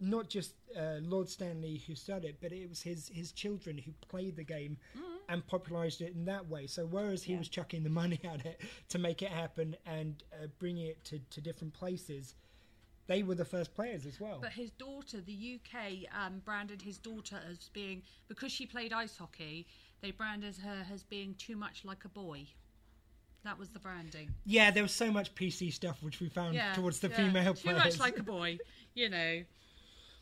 not 0.00 0.28
just 0.28 0.54
uh, 0.76 0.96
Lord 1.02 1.28
Stanley 1.28 1.82
who 1.86 1.94
started 1.94 2.28
it, 2.30 2.36
but 2.40 2.52
it 2.52 2.68
was 2.68 2.82
his 2.82 3.08
his 3.08 3.32
children 3.32 3.78
who 3.78 3.92
played 4.08 4.36
the 4.36 4.44
game 4.44 4.76
and 5.28 5.46
popularized 5.46 6.00
it 6.02 6.14
in 6.14 6.24
that 6.26 6.48
way. 6.48 6.66
So 6.66 6.84
whereas 6.86 7.22
he 7.22 7.32
Mm-hmm. 7.32 7.32
Yeah. 7.34 7.38
was 7.38 7.48
chucking 7.48 7.84
the 7.84 7.90
money 7.90 8.20
at 8.24 8.44
it 8.44 8.60
to 8.88 8.98
make 8.98 9.22
it 9.22 9.30
happen 9.30 9.76
and 9.86 10.22
uh, 10.32 10.48
bringing 10.58 10.86
it 10.86 11.04
to, 11.04 11.20
to 11.30 11.40
different 11.40 11.72
places, 11.74 12.34
they 13.06 13.22
were 13.22 13.34
the 13.34 13.44
first 13.44 13.74
players 13.74 14.06
as 14.06 14.20
well. 14.20 14.38
But 14.40 14.52
his 14.52 14.70
daughter, 14.70 15.20
the 15.20 15.58
UK, 15.60 16.06
um, 16.18 16.40
branded 16.44 16.82
his 16.82 16.98
daughter 16.98 17.40
as 17.50 17.68
being 17.72 18.02
because 18.28 18.52
she 18.52 18.66
played 18.66 18.92
ice 18.92 19.16
hockey. 19.16 19.66
They 20.00 20.10
branded 20.10 20.56
her 20.58 20.86
as 20.92 21.02
being 21.02 21.34
too 21.34 21.56
much 21.56 21.84
like 21.84 22.04
a 22.04 22.08
boy. 22.08 22.46
That 23.44 23.58
was 23.58 23.68
the 23.68 23.78
branding. 23.78 24.30
yeah, 24.46 24.70
there 24.70 24.82
was 24.82 24.92
so 24.92 25.10
much 25.10 25.34
PC 25.34 25.70
stuff 25.70 26.02
which 26.02 26.18
we 26.18 26.30
found 26.30 26.58
towards 26.74 27.00
the 27.00 27.08
yeah, 27.08 27.16
female 27.16 27.54
too 27.54 27.62
players. 27.62 27.82
Too 27.82 27.88
much 27.90 27.98
like 27.98 28.18
a 28.18 28.22
boy, 28.22 28.58
you 28.94 29.10
know. 29.10 29.42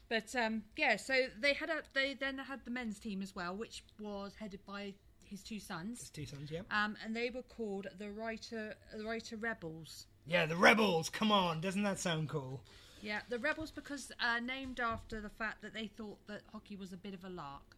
But 0.08 0.34
um, 0.34 0.62
yeah, 0.76 0.96
so 0.96 1.14
they 1.40 1.54
had 1.54 1.70
a 1.70 1.82
they 1.94 2.14
then 2.14 2.38
had 2.38 2.64
the 2.64 2.70
men's 2.70 2.98
team 2.98 3.22
as 3.22 3.34
well, 3.34 3.54
which 3.54 3.84
was 4.00 4.34
headed 4.34 4.60
by 4.66 4.94
his 5.24 5.42
two 5.42 5.58
sons. 5.60 6.00
His 6.00 6.10
two 6.10 6.26
sons, 6.26 6.50
yeah. 6.50 6.60
Um, 6.70 6.96
and 7.04 7.14
they 7.14 7.30
were 7.30 7.42
called 7.42 7.86
the 7.98 8.10
Rideau 8.10 8.72
the 8.96 9.04
Rideau 9.04 9.36
Rebels. 9.38 10.06
Yeah, 10.26 10.46
the 10.46 10.56
Rebels. 10.56 11.08
Come 11.08 11.32
on, 11.32 11.60
doesn't 11.60 11.82
that 11.82 11.98
sound 11.98 12.28
cool? 12.28 12.62
Yeah, 13.02 13.20
the 13.28 13.38
Rebels 13.38 13.70
because 13.70 14.12
uh, 14.20 14.38
named 14.38 14.78
after 14.78 15.20
the 15.20 15.28
fact 15.28 15.62
that 15.62 15.74
they 15.74 15.88
thought 15.88 16.18
that 16.28 16.42
hockey 16.52 16.76
was 16.76 16.92
a 16.92 16.96
bit 16.96 17.14
of 17.14 17.24
a 17.24 17.28
lark. 17.28 17.76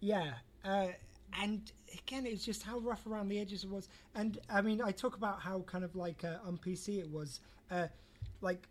Yeah, 0.00 0.32
uh, 0.64 0.88
and 1.40 1.70
again, 1.92 2.26
it's 2.26 2.44
just 2.44 2.62
how 2.62 2.78
rough 2.78 3.06
around 3.06 3.28
the 3.28 3.40
edges 3.40 3.64
it 3.64 3.70
was. 3.70 3.88
And 4.14 4.38
I 4.48 4.60
mean, 4.60 4.80
I 4.80 4.92
talk 4.92 5.16
about 5.16 5.40
how 5.40 5.60
kind 5.60 5.84
of 5.84 5.96
like 5.96 6.24
uh, 6.24 6.36
on 6.46 6.58
PC 6.58 7.00
it 7.00 7.10
was. 7.10 7.40
Uh, 7.70 7.88
like, 8.40 8.68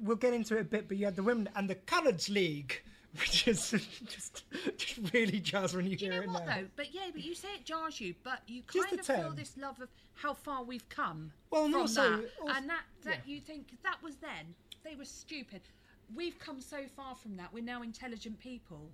we'll 0.00 0.16
get 0.16 0.32
into 0.32 0.56
it 0.56 0.60
a 0.60 0.64
bit, 0.64 0.88
but 0.88 0.96
you 0.96 1.04
had 1.04 1.16
the 1.16 1.22
women 1.22 1.48
and 1.54 1.68
the 1.68 1.74
Colours 1.74 2.28
League, 2.28 2.82
which 3.20 3.48
is 3.48 3.70
just, 4.06 4.44
just 4.76 5.12
really 5.12 5.40
jars 5.40 5.74
when 5.74 5.86
you 5.86 5.96
Do 5.96 6.04
you 6.06 6.12
hear 6.12 6.20
know 6.22 6.28
it 6.28 6.32
what 6.32 6.46
now. 6.46 6.56
though? 6.56 6.66
But 6.76 6.94
yeah, 6.94 7.02
but 7.12 7.22
you 7.24 7.34
say 7.34 7.48
it 7.54 7.64
jars 7.64 8.00
you, 8.00 8.14
but 8.22 8.40
you 8.46 8.62
Just 8.72 8.88
kind 8.88 9.00
of 9.00 9.06
feel 9.06 9.16
term. 9.16 9.36
this 9.36 9.56
love 9.56 9.80
of 9.80 9.88
how 10.14 10.34
far 10.34 10.62
we've 10.64 10.88
come 10.88 11.32
Well, 11.50 11.64
and 11.64 11.72
from 11.72 11.80
also- 11.82 12.16
that, 12.18 12.30
also- 12.40 12.54
and 12.54 12.68
that 12.70 12.82
that 13.04 13.20
yeah. 13.26 13.34
you 13.34 13.40
think 13.40 13.68
that 13.82 14.02
was 14.02 14.16
then 14.16 14.54
they 14.84 14.94
were 14.94 15.04
stupid. 15.04 15.62
We've 16.14 16.38
come 16.38 16.60
so 16.60 16.84
far 16.94 17.14
from 17.16 17.36
that. 17.38 17.52
We're 17.52 17.64
now 17.64 17.82
intelligent 17.82 18.38
people, 18.38 18.90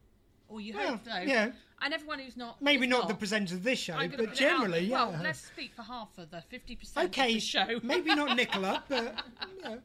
or 0.48 0.60
you 0.62 0.74
Well, 0.74 0.88
hope 0.92 1.04
so. 1.04 1.18
yeah. 1.20 1.50
And 1.82 1.92
everyone 1.92 2.18
who's 2.20 2.36
not 2.38 2.62
Maybe 2.62 2.84
is 2.86 2.90
not 2.90 3.08
the 3.08 3.14
presenters 3.14 3.52
of 3.52 3.62
this 3.62 3.78
show, 3.78 3.92
I'm 3.94 4.10
gonna 4.10 4.22
but 4.24 4.28
put 4.30 4.40
it 4.40 4.44
out 4.46 4.50
generally, 4.60 4.80
there. 4.80 4.88
yeah. 4.98 5.08
Well, 5.10 5.20
let's 5.22 5.40
speak 5.40 5.74
for 5.74 5.82
half 5.82 6.16
of 6.16 6.30
the 6.30 6.40
fifty 6.48 6.74
percent 6.76 7.08
okay, 7.10 7.28
of 7.28 7.34
the 7.34 7.40
show. 7.40 7.80
maybe 7.82 8.14
not 8.14 8.34
Nicola, 8.36 8.82
but 8.88 9.22
you 9.56 9.62
know. 9.62 9.78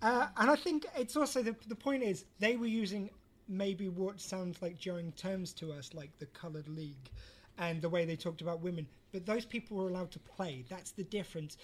Uh, 0.00 0.26
and 0.36 0.50
I 0.50 0.56
think 0.56 0.84
it's 0.96 1.16
also 1.16 1.42
the 1.44 1.54
the 1.68 1.76
point 1.76 2.02
is 2.02 2.24
they 2.40 2.56
were 2.56 2.66
using 2.66 3.08
maybe 3.52 3.88
what 3.88 4.20
sounds 4.20 4.60
like 4.62 4.78
jarring 4.78 5.12
terms 5.12 5.52
to 5.54 5.72
us, 5.72 5.94
like 5.94 6.10
the 6.18 6.26
coloured 6.26 6.68
league, 6.68 7.10
and 7.58 7.82
the 7.82 7.88
way 7.88 8.04
they 8.04 8.16
talked 8.16 8.40
about 8.40 8.60
women. 8.60 8.86
But 9.12 9.26
those 9.26 9.44
people 9.44 9.76
were 9.76 9.88
allowed 9.88 10.10
to 10.12 10.18
play. 10.18 10.64
That's 10.68 10.92
the 10.92 11.04
difference. 11.04 11.58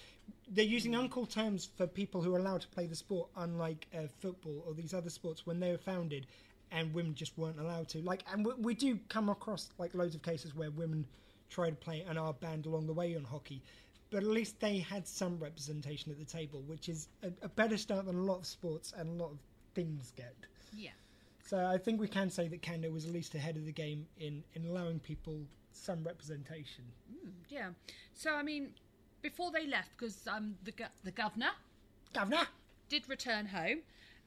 They're 0.47 0.63
using 0.63 0.93
uncool 0.93 1.29
terms 1.29 1.67
for 1.77 1.87
people 1.87 2.21
who 2.21 2.35
are 2.35 2.39
allowed 2.39 2.61
to 2.61 2.67
play 2.67 2.85
the 2.85 2.95
sport, 2.95 3.29
unlike 3.35 3.87
uh, 3.93 4.03
football 4.19 4.63
or 4.67 4.73
these 4.73 4.93
other 4.93 5.09
sports 5.09 5.45
when 5.45 5.59
they 5.59 5.71
were 5.71 5.77
founded, 5.77 6.27
and 6.71 6.93
women 6.93 7.15
just 7.15 7.37
weren't 7.37 7.59
allowed 7.59 7.89
to. 7.89 8.01
Like, 8.01 8.23
and 8.31 8.45
we, 8.45 8.53
we 8.59 8.73
do 8.75 8.99
come 9.09 9.29
across 9.29 9.69
like 9.79 9.95
loads 9.95 10.13
of 10.13 10.21
cases 10.21 10.53
where 10.53 10.69
women 10.69 11.05
try 11.49 11.69
to 11.69 11.75
play 11.75 12.05
and 12.07 12.19
are 12.19 12.33
banned 12.33 12.67
along 12.67 12.85
the 12.85 12.93
way 12.93 13.15
on 13.15 13.23
hockey. 13.23 13.63
But 14.11 14.23
at 14.23 14.29
least 14.29 14.59
they 14.59 14.79
had 14.79 15.07
some 15.07 15.39
representation 15.39 16.11
at 16.11 16.19
the 16.19 16.25
table, 16.25 16.63
which 16.67 16.89
is 16.89 17.07
a, 17.23 17.31
a 17.43 17.49
better 17.49 17.77
start 17.77 18.05
than 18.05 18.15
a 18.15 18.23
lot 18.23 18.39
of 18.39 18.45
sports 18.45 18.93
and 18.97 19.09
a 19.09 19.23
lot 19.23 19.31
of 19.31 19.37
things 19.73 20.13
get. 20.15 20.35
yeah. 20.73 20.91
So 21.49 21.65
I 21.65 21.79
think 21.79 21.99
we 21.99 22.07
can 22.07 22.29
say 22.29 22.47
that 22.47 22.61
Canada 22.61 22.91
was 22.91 23.05
at 23.05 23.11
least 23.11 23.33
ahead 23.33 23.57
of 23.57 23.65
the 23.65 23.71
game 23.71 24.05
in, 24.19 24.43
in 24.53 24.65
allowing 24.67 24.99
people 24.99 25.39
some 25.71 26.03
representation. 26.03 26.83
Mm, 27.11 27.31
yeah. 27.49 27.69
So 28.13 28.35
I 28.35 28.43
mean, 28.43 28.73
before 29.23 29.49
they 29.51 29.65
left, 29.65 29.89
because 29.97 30.27
um, 30.27 30.53
the 30.63 30.71
go- 30.73 30.93
the 31.03 31.09
governor, 31.09 31.49
governor, 32.13 32.45
did 32.87 33.09
return 33.09 33.47
home, 33.47 33.79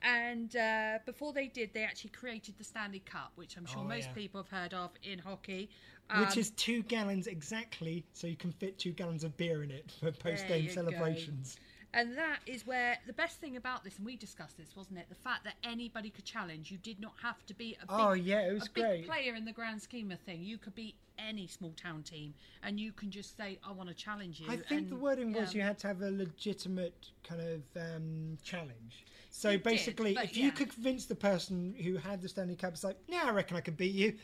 and 0.02 0.56
uh, 0.56 0.98
before 1.06 1.32
they 1.32 1.46
did, 1.46 1.72
they 1.74 1.85
actually 1.85 2.11
created 2.11 2.56
the 2.58 2.64
Stanley 2.64 2.98
Cup, 3.06 3.30
which 3.37 3.56
I'm 3.56 3.66
sure 3.66 3.82
Oh, 3.82 3.85
most 3.85 4.08
yeah. 4.08 4.14
people 4.14 4.42
have 4.42 4.50
heard 4.50 4.74
of 4.74 4.90
in 5.04 5.20
hockey. 5.20 5.70
Which 6.18 6.32
Um, 6.32 6.38
is 6.40 6.50
two 6.50 6.82
gallons 6.82 7.28
exactly, 7.28 8.04
so 8.14 8.26
you 8.26 8.37
can 8.37 8.50
fit 8.50 8.78
two 8.78 8.90
gallons 8.92 9.22
of 9.22 9.37
beer 9.37 9.62
in 9.62 9.70
it 9.70 9.92
for 10.00 10.11
post 10.11 10.48
game 10.48 10.68
celebrations. 10.68 11.54
go. 11.54 11.61
And 11.94 12.16
that 12.16 12.38
is 12.46 12.66
where 12.66 12.96
the 13.07 13.12
best 13.12 13.38
thing 13.40 13.57
about 13.57 13.85
this, 13.85 13.96
and 13.98 14.07
we 14.07 14.16
discussed 14.16 14.57
this, 14.57 14.74
wasn't 14.74 14.98
it? 14.98 15.07
The 15.11 15.14
fact 15.14 15.44
that 15.44 15.55
anybody 15.62 16.09
could 16.09 16.24
challenge. 16.24 16.70
You 16.70 16.78
did 16.78 16.98
not 17.00 17.12
have 17.22 17.44
to 17.46 17.55
be 17.55 17.76
a 17.83 17.87
big, 17.87 17.88
Oh, 17.90 18.12
yeah, 18.12 18.48
it 18.48 18.55
was 18.55 18.66
a 18.66 18.70
big 18.70 18.85
great. 18.85 19.07
player 19.07 19.35
in 19.35 19.44
the 19.44 19.52
grand 19.52 19.83
scheme 19.83 20.11
of 20.11 20.18
thing. 20.20 20.42
You 20.42 20.57
could 20.57 20.74
be 20.74 20.94
any 21.18 21.46
small 21.46 21.72
town 21.76 22.02
team, 22.02 22.33
and 22.62 22.81
you 22.81 22.92
can 22.92 23.11
just 23.11 23.37
say, 23.37 23.59
"I 23.62 23.72
want 23.72 23.90
to 23.90 23.94
challenge 23.94 24.40
you." 24.40 24.46
I 24.50 24.57
think 24.57 24.88
the 24.88 24.94
and- 24.94 25.00
wording 25.02 25.33
was 25.35 25.55
you 25.55 25.61
had 25.61 25.78
to 25.81 25.87
have 25.88 26.00
a 26.00 26.11
legitimate 26.11 27.09
kind 27.24 27.42
of 27.42 27.62
um, 27.76 28.38
challenge. 28.42 29.05
So 29.31 29.50
You 29.50 29.59
basically, 29.59 30.14
but 30.14 30.24
if 30.24 30.37
you 30.37 30.50
could 30.52 30.70
convince 30.72 31.07
the 31.07 31.14
person 31.14 31.74
who 31.83 31.96
had 31.96 32.22
the 32.22 32.28
Stanley 32.28 32.57
Cup, 32.57 32.72
it's 32.72 32.85
like, 32.85 32.98
yeah, 33.07 33.22
I 33.24 33.31
reckon 33.31 33.57
I 33.57 33.61
could 33.61 33.76
beat 33.76 33.94
you. 33.94 34.14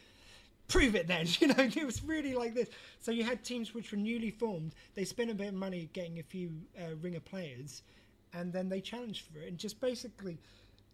Prove 0.68 0.94
it 0.94 1.06
then. 1.06 1.26
You 1.40 1.48
know, 1.48 1.54
it 1.58 1.84
was 1.84 2.04
really 2.04 2.34
like 2.34 2.54
this. 2.54 2.68
So 3.00 3.10
you 3.10 3.24
had 3.24 3.42
teams 3.42 3.74
which 3.74 3.90
were 3.90 3.98
newly 3.98 4.30
formed. 4.30 4.74
They 4.94 5.04
spent 5.04 5.30
a 5.30 5.34
bit 5.34 5.48
of 5.48 5.54
money 5.54 5.88
getting 5.92 6.18
a 6.18 6.22
few 6.22 6.50
uh, 6.78 6.94
ringer 7.00 7.20
players, 7.20 7.82
and 8.34 8.52
then 8.52 8.68
they 8.68 8.80
challenged 8.80 9.26
for 9.26 9.40
it. 9.40 9.48
And 9.48 9.58
just 9.58 9.80
basically, 9.80 10.38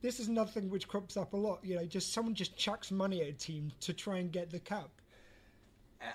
this 0.00 0.20
is 0.20 0.28
another 0.28 0.50
thing 0.50 0.70
which 0.70 0.86
crops 0.86 1.16
up 1.16 1.32
a 1.32 1.36
lot. 1.36 1.58
You 1.64 1.76
know, 1.76 1.84
just 1.84 2.12
someone 2.12 2.34
just 2.34 2.56
chucks 2.56 2.90
money 2.90 3.22
at 3.22 3.28
a 3.28 3.32
team 3.32 3.72
to 3.80 3.92
try 3.92 4.18
and 4.18 4.30
get 4.30 4.50
the 4.50 4.60
cup. 4.60 4.90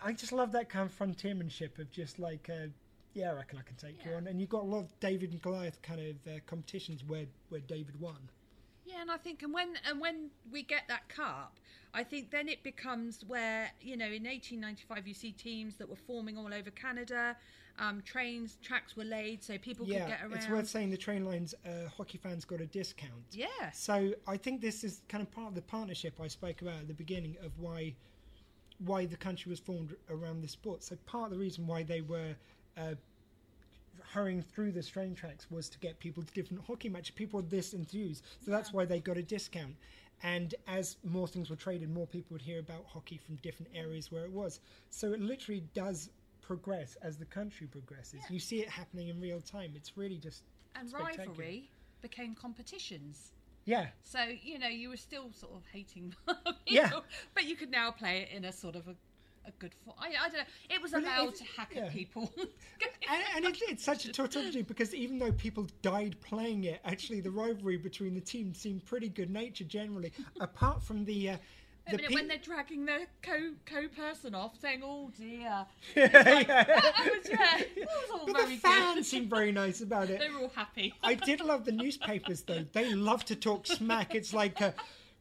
I- 0.03 0.13
just 0.13 0.31
love 0.31 0.51
that 0.53 0.69
kind 0.69 0.85
of 0.85 0.93
frontiermanship 0.93 1.79
of 1.79 1.91
just 1.91 2.19
like, 2.19 2.49
uh, 2.49 2.67
yeah, 3.13 3.31
I 3.31 3.33
reckon 3.33 3.57
I 3.57 3.63
can 3.63 3.75
take 3.75 4.05
you 4.05 4.13
on. 4.13 4.27
And 4.27 4.39
you've 4.39 4.49
got 4.49 4.61
a 4.61 4.67
lot 4.67 4.79
of 4.79 4.99
David 4.99 5.31
and 5.31 5.41
Goliath 5.41 5.81
kind 5.81 5.99
of 5.99 6.15
uh, 6.31 6.39
competitions 6.45 7.03
where, 7.05 7.25
where 7.49 7.61
David 7.61 7.99
won. 7.99 8.29
Yeah, 8.99 9.03
and 9.03 9.11
I 9.11 9.17
think, 9.17 9.43
and 9.43 9.53
when 9.53 9.75
and 9.87 9.99
when 9.99 10.29
we 10.51 10.63
get 10.63 10.83
that 10.87 11.07
cup, 11.09 11.57
I 11.93 12.03
think 12.03 12.31
then 12.31 12.47
it 12.47 12.63
becomes 12.63 13.23
where 13.27 13.71
you 13.81 13.97
know 13.97 14.05
in 14.05 14.23
1895 14.23 15.07
you 15.07 15.13
see 15.13 15.31
teams 15.31 15.75
that 15.77 15.89
were 15.89 15.95
forming 15.95 16.37
all 16.37 16.53
over 16.53 16.69
Canada. 16.71 17.35
Um, 17.77 18.01
trains, 18.01 18.57
tracks 18.61 18.97
were 18.97 19.05
laid 19.05 19.41
so 19.41 19.57
people 19.57 19.87
yeah, 19.87 19.99
could 19.99 20.07
get 20.09 20.21
around. 20.21 20.33
it's 20.33 20.49
worth 20.49 20.67
saying 20.67 20.89
the 20.89 20.97
train 20.97 21.23
lines, 21.23 21.55
uh, 21.65 21.87
hockey 21.87 22.17
fans 22.17 22.43
got 22.43 22.59
a 22.59 22.65
discount. 22.65 23.23
Yeah. 23.31 23.47
So 23.73 24.11
I 24.27 24.35
think 24.35 24.59
this 24.59 24.83
is 24.83 25.01
kind 25.07 25.21
of 25.21 25.31
part 25.31 25.47
of 25.47 25.55
the 25.55 25.61
partnership 25.61 26.19
I 26.21 26.27
spoke 26.27 26.61
about 26.61 26.81
at 26.81 26.87
the 26.89 26.93
beginning 26.93 27.37
of 27.41 27.57
why 27.57 27.95
why 28.79 29.05
the 29.05 29.15
country 29.15 29.49
was 29.49 29.59
formed 29.59 29.95
around 30.09 30.41
this 30.41 30.51
sport. 30.51 30.83
So 30.83 30.97
part 31.05 31.31
of 31.31 31.31
the 31.31 31.39
reason 31.39 31.67
why 31.67 31.83
they 31.83 32.01
were 32.01 32.35
uh, 32.77 32.95
hurrying 34.13 34.41
through 34.41 34.71
the 34.71 34.83
train 34.83 35.13
tracks 35.15 35.49
was 35.51 35.69
to 35.69 35.79
get 35.79 35.99
people 35.99 36.23
to 36.23 36.33
different 36.33 36.63
hockey 36.65 36.89
matches. 36.89 37.11
People 37.11 37.41
were 37.41 37.47
this 37.47 37.73
enthused, 37.73 38.23
so 38.43 38.51
that's 38.51 38.73
why 38.73 38.85
they 38.85 38.99
got 38.99 39.17
a 39.17 39.23
discount. 39.23 39.75
And 40.23 40.53
as 40.67 40.97
more 41.03 41.27
things 41.27 41.49
were 41.49 41.55
traded, 41.55 41.89
more 41.89 42.07
people 42.07 42.33
would 42.33 42.41
hear 42.41 42.59
about 42.59 42.85
hockey 42.87 43.17
from 43.17 43.35
different 43.37 43.71
areas 43.73 44.11
where 44.11 44.25
it 44.25 44.31
was. 44.31 44.59
So 44.89 45.13
it 45.13 45.21
literally 45.21 45.63
does 45.73 46.09
progress 46.41 46.97
as 47.01 47.17
the 47.17 47.25
country 47.25 47.67
progresses. 47.67 48.21
You 48.29 48.39
see 48.39 48.59
it 48.61 48.69
happening 48.69 49.07
in 49.09 49.21
real 49.21 49.39
time. 49.39 49.73
It's 49.75 49.95
really 49.95 50.17
just 50.17 50.43
and 50.75 50.91
rivalry 50.91 51.69
became 52.01 52.35
competitions. 52.35 53.33
Yeah. 53.65 53.87
So 54.03 54.19
you 54.41 54.57
know 54.57 54.67
you 54.67 54.89
were 54.89 54.97
still 54.97 55.31
sort 55.31 55.53
of 55.53 55.61
hating 55.71 56.13
people, 56.27 56.53
Yeah. 56.65 56.89
but 57.35 57.45
you 57.45 57.55
could 57.55 57.69
now 57.69 57.91
play 57.91 58.21
it 58.21 58.35
in 58.35 58.45
a 58.45 58.51
sort 58.51 58.75
of 58.75 58.87
a 58.87 58.95
a 59.45 59.51
good. 59.59 59.73
for. 59.85 59.93
I, 59.99 60.07
I 60.07 60.29
don't 60.29 60.37
know. 60.37 60.43
It 60.69 60.81
was 60.81 60.93
allowed 60.93 61.29
it- 61.29 61.35
to 61.37 61.43
hack 61.57 61.71
yeah. 61.75 61.85
at 61.85 61.91
people. 61.93 62.31
and, 62.37 63.23
and 63.35 63.45
it, 63.45 63.61
it's 63.69 63.83
such 63.83 64.05
a 64.05 64.11
tautology 64.11 64.61
because 64.61 64.93
even 64.93 65.17
though 65.19 65.31
people 65.31 65.67
died 65.81 66.15
playing 66.21 66.65
it, 66.65 66.79
actually 66.85 67.21
the 67.21 67.31
rivalry 67.31 67.77
between 67.77 68.13
the 68.13 68.21
teams 68.21 68.59
seemed 68.59 68.85
pretty 68.85 69.09
good 69.09 69.29
natured 69.29 69.69
generally, 69.69 70.11
apart 70.39 70.83
from 70.83 71.05
the. 71.05 71.31
Uh, 71.31 71.37
the 71.89 71.95
minute, 71.97 72.09
pe- 72.09 72.15
when 72.15 72.27
they're 72.27 72.37
dragging 72.37 72.85
their 72.85 73.07
co 73.23 73.51
co 73.65 73.87
person 73.87 74.35
off, 74.35 74.59
saying, 74.61 74.81
"Oh 74.83 75.09
dear," 75.17 75.65
Yeah, 75.95 76.03
like, 76.13 76.47
yeah. 76.47 76.63
that 76.63 77.09
was 77.17 77.29
yeah, 77.29 77.57
that 77.57 77.77
was 77.77 78.09
all 78.11 78.25
but 78.27 78.35
very 78.37 78.55
the 78.55 78.61
fans 78.61 78.95
good. 78.95 79.05
seemed 79.05 79.29
very 79.29 79.51
nice 79.51 79.81
about 79.81 80.09
it. 80.11 80.19
They 80.19 80.29
were 80.29 80.41
all 80.41 80.51
happy. 80.55 80.93
I 81.01 81.15
did 81.15 81.41
love 81.41 81.65
the 81.65 81.71
newspapers 81.71 82.43
though. 82.43 82.63
They 82.73 82.93
love 82.93 83.25
to 83.25 83.35
talk 83.35 83.65
smack. 83.65 84.13
It's 84.13 84.33
like, 84.35 84.61
uh, 84.61 84.71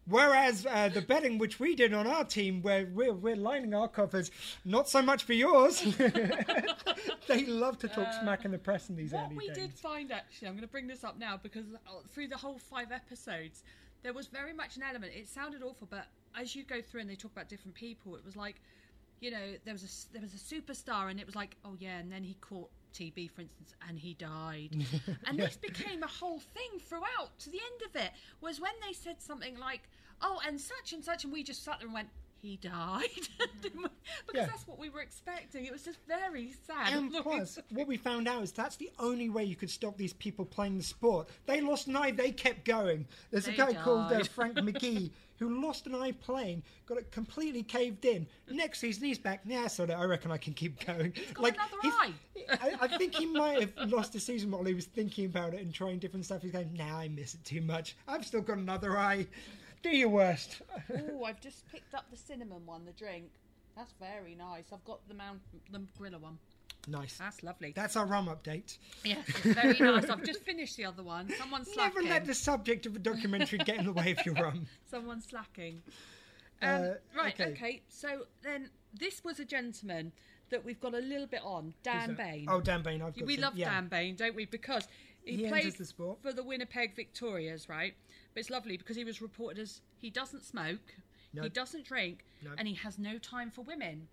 whereas 0.08 0.66
uh, 0.66 0.88
the 0.88 1.00
betting 1.02 1.38
which 1.38 1.58
we 1.60 1.74
did 1.74 1.92
on 1.94 2.06
our 2.06 2.24
team, 2.24 2.62
where 2.62 2.86
we're, 2.92 3.12
we're 3.12 3.36
lining 3.36 3.74
our 3.74 3.88
coffers, 3.88 4.30
not 4.64 4.88
so 4.88 5.02
much 5.02 5.24
for 5.24 5.32
yours. 5.34 5.82
they 7.28 7.44
love 7.46 7.78
to 7.78 7.88
talk 7.88 8.12
smack 8.20 8.44
in 8.44 8.50
the 8.50 8.58
press 8.58 8.88
in 8.90 8.96
these 8.96 9.12
What 9.12 9.26
early 9.26 9.36
we 9.36 9.46
days. 9.48 9.56
did 9.56 9.72
find 9.74 10.12
actually, 10.12 10.48
I'm 10.48 10.54
going 10.54 10.62
to 10.62 10.68
bring 10.72 10.86
this 10.86 11.04
up 11.04 11.18
now 11.18 11.38
because 11.42 11.66
uh, 11.74 11.90
through 12.08 12.28
the 12.28 12.36
whole 12.36 12.58
five 12.58 12.92
episodes, 12.92 13.62
there 14.02 14.12
was 14.12 14.26
very 14.28 14.52
much 14.52 14.76
an 14.76 14.82
element. 14.82 15.12
It 15.14 15.28
sounded 15.28 15.62
awful, 15.62 15.88
but 15.90 16.06
as 16.38 16.54
you 16.54 16.64
go 16.64 16.80
through 16.80 17.00
and 17.02 17.10
they 17.10 17.16
talk 17.16 17.32
about 17.32 17.48
different 17.48 17.74
people, 17.74 18.16
it 18.16 18.24
was 18.24 18.36
like, 18.36 18.60
you 19.20 19.30
know, 19.30 19.54
there 19.64 19.74
was 19.74 19.82
a 19.82 20.12
there 20.12 20.22
was 20.22 20.32
a 20.34 20.36
superstar, 20.36 21.10
and 21.10 21.18
it 21.18 21.26
was 21.26 21.34
like, 21.34 21.56
oh 21.64 21.74
yeah, 21.78 21.98
and 21.98 22.10
then 22.12 22.22
he 22.22 22.34
caught 22.34 22.70
TB, 22.94 23.30
for 23.32 23.40
instance, 23.40 23.74
and 23.88 23.98
he 23.98 24.14
died, 24.14 24.70
and 25.26 25.38
Yeah. 25.38 25.46
this 25.46 25.56
became 25.56 26.02
a 26.04 26.06
whole 26.06 26.38
thing 26.38 26.78
throughout 26.80 27.36
to 27.40 27.50
the 27.50 27.58
end 27.58 27.82
of 27.90 28.00
it. 28.00 28.12
Was 28.40 28.60
when 28.60 28.70
they 28.86 28.92
said 28.92 29.20
something 29.20 29.58
like, 29.58 29.88
oh, 30.22 30.40
and 30.46 30.60
such 30.60 30.92
and 30.92 31.04
such, 31.04 31.24
and 31.24 31.32
we 31.32 31.42
just 31.42 31.64
sat 31.64 31.78
there 31.78 31.86
and 31.86 31.94
went. 31.94 32.08
He 32.40 32.56
died 32.56 33.02
because 33.62 33.90
Yeah. 34.32 34.46
that's 34.46 34.64
what 34.68 34.78
we 34.78 34.90
were 34.90 35.00
expecting. 35.00 35.64
It 35.66 35.72
was 35.72 35.82
just 35.82 35.98
very 36.06 36.54
sad. 36.68 36.92
And 36.92 37.12
plus, 37.22 37.58
what 37.70 37.88
we 37.88 37.96
found 37.96 38.28
out 38.28 38.44
is 38.44 38.52
that's 38.52 38.76
the 38.76 38.92
only 39.00 39.28
way 39.28 39.42
you 39.42 39.56
could 39.56 39.70
stop 39.70 39.96
these 39.96 40.12
people 40.12 40.44
playing 40.44 40.76
the 40.78 40.84
sport. 40.84 41.28
They 41.46 41.60
lost 41.60 41.88
an 41.88 41.96
eye, 41.96 42.12
they 42.12 42.30
kept 42.30 42.64
going. 42.64 43.06
There's 43.32 43.48
a 43.48 43.50
They 43.50 43.56
guy 43.56 43.72
called 43.74 44.12
uh. 44.12 44.22
Frank 44.22 44.54
McGee 44.58 45.10
who 45.40 45.60
lost 45.62 45.86
an 45.86 45.96
eye 45.96 46.12
playing, 46.12 46.62
got 46.86 46.98
it 46.98 47.10
completely 47.10 47.62
caved 47.64 48.04
in. 48.04 48.26
Next 48.50 48.78
season, 48.80 49.04
he's 49.04 49.18
back. 49.18 49.40
Yeah, 49.44 49.66
so 49.68 49.84
I 49.84 50.04
reckon 50.04 50.30
I 50.30 50.36
can 50.36 50.52
keep 50.52 50.84
going. 50.84 51.12
like, 51.38 51.54
another 51.54 51.96
eye. 52.00 52.12
I, 52.50 52.74
I 52.82 52.98
think 52.98 53.14
he 53.14 53.26
might 53.26 53.60
have 53.60 53.90
lost 53.90 54.14
a 54.14 54.20
season 54.20 54.50
while 54.50 54.64
he 54.64 54.74
was 54.74 54.86
thinking 54.86 55.26
about 55.26 55.54
it 55.54 55.60
and 55.60 55.72
trying 55.72 55.98
different 55.98 56.24
stuff. 56.24 56.42
He's 56.42 56.52
going, 56.52 56.72
nah, 56.74 56.98
I 56.98 57.08
miss 57.08 57.34
it 57.34 57.44
too 57.44 57.60
much. 57.60 57.96
I've 58.08 58.24
still 58.26 58.40
got 58.42 58.58
another 58.58 58.96
eye. 58.96 59.26
Do 59.82 59.90
your 59.90 60.08
worst. 60.08 60.60
oh, 60.92 61.24
I've 61.24 61.40
just 61.40 61.66
picked 61.70 61.94
up 61.94 62.06
the 62.10 62.16
cinnamon 62.16 62.66
one, 62.66 62.84
the 62.84 62.92
drink. 62.92 63.26
That's 63.76 63.92
very 64.00 64.34
nice. 64.34 64.64
I've 64.72 64.84
got 64.84 65.06
the 65.08 65.14
Mount 65.14 65.40
the 65.70 65.80
Gorilla 65.96 66.18
one. 66.18 66.38
nice. 66.88 67.16
That's 67.16 67.42
lovely. 67.44 67.72
That's 67.76 67.94
our 67.96 68.06
rum 68.06 68.26
update. 68.26 68.78
Yes, 69.04 69.24
it's 69.28 69.40
very 69.40 69.78
nice. 69.78 70.10
I've 70.10 70.24
just 70.24 70.42
finished 70.42 70.76
the 70.76 70.84
other 70.84 71.02
one. 71.04 71.30
Someone's 71.38 71.72
slacking. 71.72 72.02
Never 72.04 72.14
let 72.14 72.26
the 72.26 72.34
subject 72.34 72.86
of 72.86 72.96
a 72.96 72.98
documentary 72.98 73.58
get 73.58 73.76
in 73.78 73.84
the 73.84 73.92
way 73.92 74.10
of 74.18 74.26
your 74.26 74.34
rum. 74.34 74.66
Someone's 74.90 75.26
slacking. 75.26 75.80
Uh, 76.60 76.66
Um, 76.66 76.94
right, 77.16 77.40
okay. 77.40 77.50
okay. 77.52 77.82
So 77.88 78.22
then 78.42 78.70
this 78.98 79.22
was 79.22 79.38
a 79.38 79.44
gentleman 79.44 80.10
that 80.50 80.64
we've 80.64 80.80
got 80.80 80.94
a 80.94 80.98
little 80.98 81.26
bit 81.26 81.42
on, 81.44 81.72
Dan 81.84 82.14
Bain. 82.16 82.46
Oh, 82.48 82.60
Dan 82.60 82.82
Bain, 82.82 83.00
I've 83.02 83.14
got 83.16 83.26
We 83.26 83.36
love 83.36 83.54
yeah. 83.56 83.68
Dan 83.70 83.86
Bain, 83.88 84.16
don't 84.16 84.34
we? 84.34 84.46
Because 84.46 84.88
he, 85.24 85.36
He 85.44 85.48
played 85.48 85.76
the 85.76 85.84
sport. 85.84 86.20
for 86.22 86.32
the 86.32 86.42
Winnipeg 86.42 86.96
Victorias, 86.96 87.68
right? 87.68 87.94
But 88.38 88.42
it's 88.42 88.50
lovely 88.50 88.76
because 88.76 88.94
he 88.94 89.02
was 89.02 89.20
reported 89.20 89.58
as 89.60 89.80
he 89.96 90.10
doesn't 90.10 90.44
smoke, 90.44 90.94
he 91.42 91.48
doesn't 91.48 91.84
drink, 91.84 92.24
and 92.56 92.68
he 92.68 92.74
has 92.74 92.96
no 92.96 93.18
time 93.18 93.50
for 93.50 93.62
women. 93.62 94.06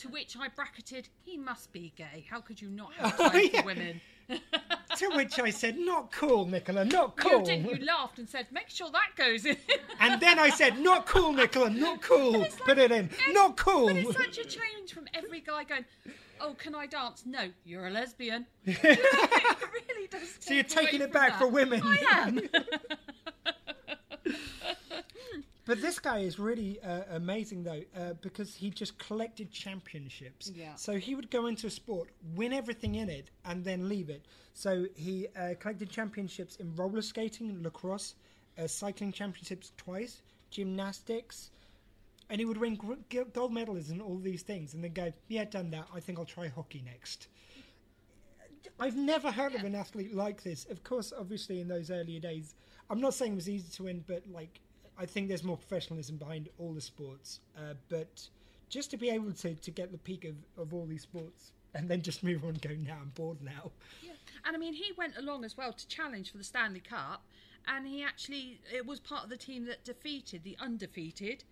To 0.00 0.08
which 0.10 0.36
I 0.38 0.48
bracketed, 0.48 1.08
he 1.22 1.38
must 1.38 1.72
be 1.72 1.94
gay. 1.96 2.26
How 2.28 2.42
could 2.42 2.60
you 2.60 2.68
not 2.68 2.92
have 2.92 3.14
Oh, 3.18 3.28
time 3.30 3.48
yeah. 3.50 3.60
for 3.62 3.66
women? 3.66 4.00
to 4.98 5.08
which 5.16 5.40
I 5.40 5.48
said, 5.48 5.78
not 5.78 6.12
cool, 6.12 6.46
Nicola, 6.46 6.84
not 6.84 7.16
cool. 7.16 7.38
You 7.40 7.44
didn't. 7.46 7.70
You 7.80 7.86
laughed 7.86 8.18
and 8.18 8.28
said, 8.28 8.48
"Make 8.52 8.68
sure 8.68 8.90
that 8.90 9.16
goes 9.16 9.46
in." 9.46 9.56
And 10.00 10.20
then 10.20 10.38
I 10.38 10.50
said, 10.50 10.78
not 10.80 11.06
cool, 11.06 11.32
Nicola, 11.32 11.70
not 11.70 12.02
cool. 12.02 12.44
Put 12.66 12.76
it 12.76 12.92
in. 12.92 13.08
Not 13.32 13.56
cool. 13.56 13.86
But 13.86 13.96
it's 13.96 14.12
such 14.14 14.36
a 14.36 14.44
change 14.44 14.92
from 14.92 15.06
every 15.14 15.40
guy 15.40 15.64
going, 15.64 15.86
"Oh, 16.38 16.52
can 16.58 16.74
I 16.74 16.84
dance?" 16.84 17.22
No, 17.24 17.48
you're 17.64 17.86
a 17.86 17.90
lesbian. 17.90 18.44
it 18.66 18.82
really 19.72 20.06
does. 20.08 20.36
So 20.40 20.52
you're 20.52 20.64
taking 20.64 21.00
it 21.00 21.12
back 21.14 21.30
that. 21.30 21.38
for 21.38 21.48
women. 21.48 21.80
I 21.82 21.96
am. 22.10 22.40
But 25.66 25.80
this 25.80 25.98
guy 25.98 26.18
is 26.18 26.38
really 26.38 26.78
uh, 26.82 27.02
amazing, 27.12 27.64
though, 27.64 27.82
uh, 27.96 28.14
because 28.20 28.54
he 28.54 28.68
just 28.68 28.98
collected 28.98 29.50
championships. 29.50 30.52
Yeah. 30.54 30.74
So 30.74 30.98
he 30.98 31.14
would 31.14 31.30
go 31.30 31.46
into 31.46 31.66
a 31.66 31.70
sport, 31.70 32.10
win 32.34 32.52
everything 32.52 32.96
in 32.96 33.08
it, 33.08 33.30
and 33.46 33.64
then 33.64 33.88
leave 33.88 34.10
it. 34.10 34.26
So 34.52 34.86
he 34.94 35.26
uh, 35.36 35.54
collected 35.58 35.88
championships 35.88 36.56
in 36.56 36.74
roller 36.76 37.00
skating, 37.00 37.62
lacrosse, 37.62 38.14
uh, 38.58 38.66
cycling 38.66 39.10
championships 39.10 39.72
twice, 39.78 40.22
gymnastics, 40.50 41.50
and 42.28 42.40
he 42.40 42.44
would 42.44 42.58
win 42.58 42.78
gold 43.32 43.52
medals 43.52 43.90
in 43.90 44.00
all 44.00 44.18
these 44.18 44.42
things, 44.42 44.74
and 44.74 44.84
then 44.84 44.92
go, 44.92 45.12
"Yeah, 45.28 45.44
done 45.44 45.70
that. 45.70 45.88
I 45.94 46.00
think 46.00 46.18
I'll 46.18 46.24
try 46.24 46.48
hockey 46.48 46.82
next." 46.84 47.28
I've 48.80 48.96
never 48.96 49.30
heard 49.30 49.54
of 49.54 49.62
an 49.62 49.74
athlete 49.74 50.14
like 50.14 50.42
this. 50.42 50.64
Of 50.70 50.82
course, 50.82 51.12
obviously, 51.16 51.60
in 51.60 51.68
those 51.68 51.90
earlier 51.90 52.18
days, 52.20 52.54
I'm 52.90 53.00
not 53.00 53.14
saying 53.14 53.32
it 53.32 53.36
was 53.36 53.48
easy 53.48 53.70
to 53.76 53.84
win, 53.84 54.04
but 54.06 54.22
like, 54.26 54.60
I 54.98 55.06
think 55.06 55.28
there's 55.28 55.44
more 55.44 55.56
professionalism 55.56 56.16
behind 56.16 56.48
all 56.58 56.72
the 56.72 56.80
sports. 56.80 57.40
Uh, 57.56 57.74
but 57.88 58.28
just 58.68 58.90
to 58.90 58.96
be 58.96 59.10
able 59.10 59.32
to, 59.32 59.54
to 59.54 59.70
get 59.70 59.92
the 59.92 59.98
peak 59.98 60.24
of, 60.24 60.36
of 60.60 60.74
all 60.74 60.86
these 60.86 61.02
sports 61.02 61.52
and 61.74 61.88
then 61.88 62.02
just 62.02 62.22
move 62.22 62.44
on 62.44 62.50
and 62.50 62.62
go, 62.62 62.70
now 62.70 62.98
I'm 63.00 63.10
bored 63.14 63.42
now. 63.42 63.72
Yeah. 64.02 64.12
And 64.44 64.54
I 64.54 64.58
mean, 64.58 64.74
he 64.74 64.92
went 64.96 65.16
along 65.16 65.44
as 65.44 65.56
well 65.56 65.72
to 65.72 65.88
challenge 65.88 66.30
for 66.30 66.38
the 66.38 66.44
Stanley 66.44 66.80
Cup, 66.80 67.24
and 67.66 67.86
he 67.86 68.02
actually 68.02 68.60
it 68.72 68.86
was 68.86 69.00
part 69.00 69.24
of 69.24 69.30
the 69.30 69.36
team 69.36 69.64
that 69.66 69.84
defeated 69.84 70.44
the 70.44 70.56
undefeated 70.60 71.44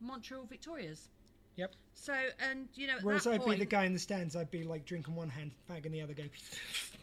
Montreal 0.00 0.44
Victorias. 0.44 1.08
Yep. 1.56 1.72
So, 1.94 2.14
and 2.38 2.68
you 2.74 2.86
know, 2.86 2.96
at 2.96 3.02
Whereas 3.02 3.26
I'd 3.26 3.40
point, 3.40 3.58
be 3.58 3.64
the 3.64 3.70
guy 3.70 3.84
in 3.84 3.92
the 3.92 3.98
stands, 3.98 4.34
I'd 4.36 4.50
be 4.50 4.62
like 4.62 4.84
drinking 4.84 5.14
one 5.14 5.28
hand, 5.28 5.52
fagging 5.68 5.92
the 5.92 6.00
other, 6.02 6.14
go, 6.14 6.24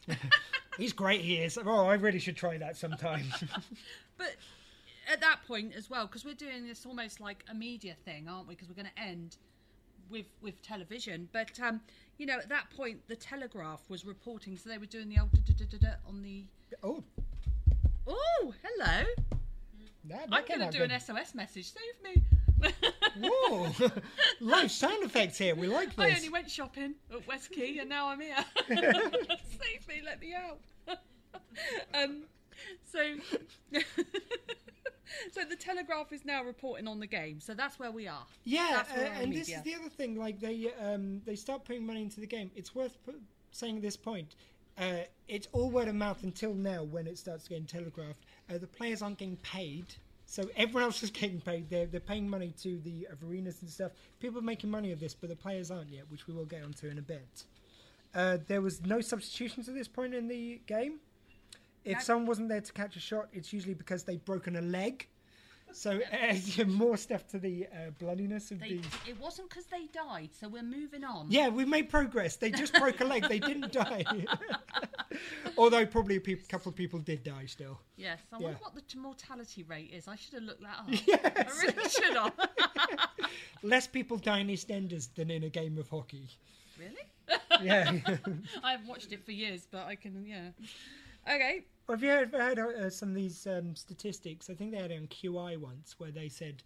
he's 0.77 0.93
great, 0.93 1.21
he 1.21 1.37
is. 1.37 1.57
Oh, 1.63 1.85
I 1.85 1.95
really 1.95 2.19
should 2.19 2.37
try 2.37 2.57
that 2.57 2.77
sometime. 2.77 3.25
But 4.17 4.35
at 5.11 5.21
that 5.21 5.39
point 5.47 5.73
as 5.75 5.89
well, 5.89 6.07
because 6.07 6.25
we're 6.25 6.33
doing 6.33 6.67
this 6.67 6.85
almost 6.85 7.19
like 7.19 7.43
a 7.49 7.53
media 7.53 7.95
thing, 8.05 8.27
aren't 8.27 8.47
we? 8.47 8.55
Because 8.55 8.69
we're 8.69 8.75
going 8.75 8.89
to 8.95 9.01
end 9.01 9.37
with 10.09 10.25
with 10.41 10.61
television. 10.61 11.29
But 11.31 11.59
um, 11.61 11.81
you 12.17 12.25
know, 12.25 12.37
at 12.37 12.49
that 12.49 12.69
point, 12.75 12.99
the 13.07 13.15
Telegraph 13.15 13.81
was 13.89 14.05
reporting, 14.05 14.57
so 14.57 14.69
they 14.69 14.77
were 14.77 14.85
doing 14.85 15.09
the 15.09 15.19
old 15.19 15.31
da- 15.31 15.41
da- 15.45 15.65
da- 15.65 15.77
da- 15.77 15.87
da 15.87 15.93
on 16.07 16.21
the. 16.21 16.43
Oh. 16.83 17.03
Oh, 18.07 18.53
hello. 18.63 19.03
That- 20.05 20.29
that 20.29 20.29
I'm 20.31 20.45
going 20.47 20.61
to 20.61 20.71
do 20.71 20.79
good. 20.79 20.91
an 20.91 20.99
SOS 20.99 21.35
message. 21.35 21.73
Save 21.73 22.15
me. 22.15 22.23
Whoa! 23.19 23.69
Live 24.41 24.71
sound 24.71 25.03
effects 25.03 25.37
here. 25.37 25.53
We 25.55 25.67
like 25.67 25.95
this. 25.95 26.13
I 26.13 26.15
only 26.15 26.29
went 26.29 26.49
shopping 26.49 26.95
at 27.13 27.27
West 27.27 27.51
Quay 27.51 27.77
and 27.79 27.89
now 27.89 28.09
I'm 28.09 28.21
here. 28.21 28.35
Save 28.69 29.87
me, 29.87 30.01
let 30.03 30.19
me 30.21 30.33
out. 30.33 30.59
um, 31.93 32.23
so, 32.91 32.99
so 35.31 35.41
the 35.43 35.55
Telegraph 35.55 36.11
is 36.11 36.25
now 36.25 36.43
reporting 36.43 36.87
on 36.87 36.99
the 36.99 37.07
game. 37.07 37.39
So 37.39 37.53
that's 37.53 37.79
where 37.79 37.91
we 37.91 38.07
are. 38.07 38.25
Yeah, 38.43 38.83
uh, 38.95 38.99
and 39.21 39.33
this 39.33 39.49
is 39.49 39.61
the 39.61 39.75
other 39.75 39.89
thing. 39.89 40.17
Like 40.17 40.39
they 40.39 40.71
um, 40.79 41.21
they 41.25 41.35
start 41.35 41.65
putting 41.65 41.85
money 41.85 42.01
into 42.01 42.19
the 42.19 42.27
game. 42.27 42.51
It's 42.55 42.75
worth 42.75 42.97
saying 43.51 43.77
at 43.77 43.81
this 43.81 43.97
point. 43.97 44.35
Uh, 44.79 44.99
it's 45.27 45.47
all 45.53 45.71
word 45.71 45.87
of 45.87 45.95
mouth 45.95 46.21
until 46.21 46.53
now 46.53 46.83
when 46.83 47.07
it 47.07 47.17
starts 47.17 47.47
getting 47.47 47.65
telegraphed. 47.65 48.23
Uh, 48.47 48.59
the 48.59 48.67
players 48.67 49.01
aren't 49.01 49.17
getting 49.17 49.37
paid, 49.37 49.85
so 50.27 50.47
everyone 50.55 50.83
else 50.83 51.01
is 51.01 51.09
getting 51.11 51.41
paid. 51.41 51.69
They're 51.69 51.87
they're 51.87 51.99
paying 51.99 52.29
money 52.29 52.53
to 52.61 52.79
the 52.79 53.07
arenas 53.23 53.61
and 53.61 53.69
stuff. 53.69 53.91
People 54.19 54.39
are 54.39 54.43
making 54.43 54.69
money 54.69 54.91
of 54.91 54.99
this, 54.99 55.13
but 55.13 55.29
the 55.29 55.35
players 55.35 55.71
aren't 55.71 55.91
yet, 55.91 56.03
which 56.09 56.27
we 56.27 56.33
will 56.33 56.45
get 56.45 56.63
onto 56.63 56.87
in 56.87 56.97
a 56.99 57.01
bit. 57.01 57.43
Uh, 58.13 58.37
there 58.47 58.61
was 58.61 58.81
no 58.85 59.01
substitutions 59.01 59.67
at 59.67 59.75
this 59.75 59.87
point 59.87 60.13
in 60.13 60.27
the 60.27 60.61
game. 60.65 60.99
If 61.91 62.01
someone 62.03 62.25
wasn't 62.25 62.49
there 62.49 62.61
to 62.61 62.73
catch 62.73 62.95
a 62.95 62.99
shot, 62.99 63.27
it's 63.33 63.51
usually 63.53 63.73
because 63.73 64.03
they've 64.03 64.23
broken 64.23 64.55
a 64.57 64.61
leg. 64.61 65.07
So 65.73 65.99
uh, 66.59 66.63
more 66.65 66.95
stuff 66.95 67.27
to 67.27 67.39
the 67.39 67.67
uh, 67.67 67.89
bloodiness 67.99 68.51
of 68.51 68.59
They, 68.61 68.75
the. 68.75 68.87
it 69.09 69.19
wasn't 69.19 69.49
because 69.49 69.65
they 69.65 69.85
died, 69.93 70.29
so 70.39 70.47
we're 70.47 70.63
moving 70.63 71.03
on. 71.03 71.27
Yeah, 71.29 71.49
we've 71.49 71.67
made 71.67 71.89
progress. 71.89 72.37
They 72.37 72.51
just 72.51 72.73
broke 72.73 73.01
a 73.01 73.03
leg. 73.05 73.27
They 73.27 73.39
didn't 73.39 73.71
die. 73.85 74.05
Although 75.57 75.85
probably 75.85 76.15
a 76.17 76.21
peop 76.21 76.47
couple 76.47 76.69
of 76.69 76.75
people 76.75 76.99
did 76.99 77.23
die 77.23 77.45
still. 77.47 77.79
Yes, 77.97 78.19
I 78.31 78.37
Yeah. 78.37 78.43
wonder 78.45 78.59
what 78.61 78.73
the 78.75 78.97
mortality 78.97 79.63
rate 79.63 79.91
is. 79.93 80.07
I 80.07 80.15
should 80.15 80.35
have 80.35 80.43
looked 80.43 80.61
that 80.61 80.79
up. 80.79 80.87
I 80.87 81.45
really 81.61 81.89
should 81.89 82.15
have. 82.15 82.33
Less 83.63 83.87
people 83.87 84.17
die 84.17 84.39
in 84.39 84.47
EastEnders 84.47 85.09
than 85.15 85.29
in 85.31 85.43
a 85.43 85.49
game 85.49 85.77
of 85.77 85.89
hockey. 85.89 86.29
really? 86.79 86.95
Yeah. 87.61 87.91
I 88.63 88.71
haven't 88.71 88.87
watched 88.87 89.11
it 89.11 89.25
for 89.25 89.31
years, 89.31 89.67
but 89.69 89.85
I 89.87 89.95
can, 89.95 90.25
yeah. 90.25 90.49
Okay. 91.29 91.65
Have 91.89 92.03
you 92.03 92.09
ever 92.09 92.37
heard 92.37 92.59
uh, 92.59 92.89
some 92.89 93.09
of 93.09 93.15
these 93.15 93.47
um, 93.47 93.73
statistics? 93.73 94.49
I 94.49 94.55
think 94.55 94.71
they 94.71 94.77
had 94.77 94.91
it 94.91 94.99
on 94.99 95.07
QI 95.07 95.57
once 95.57 95.95
where 95.97 96.11
they 96.11 96.27
said 96.27 96.61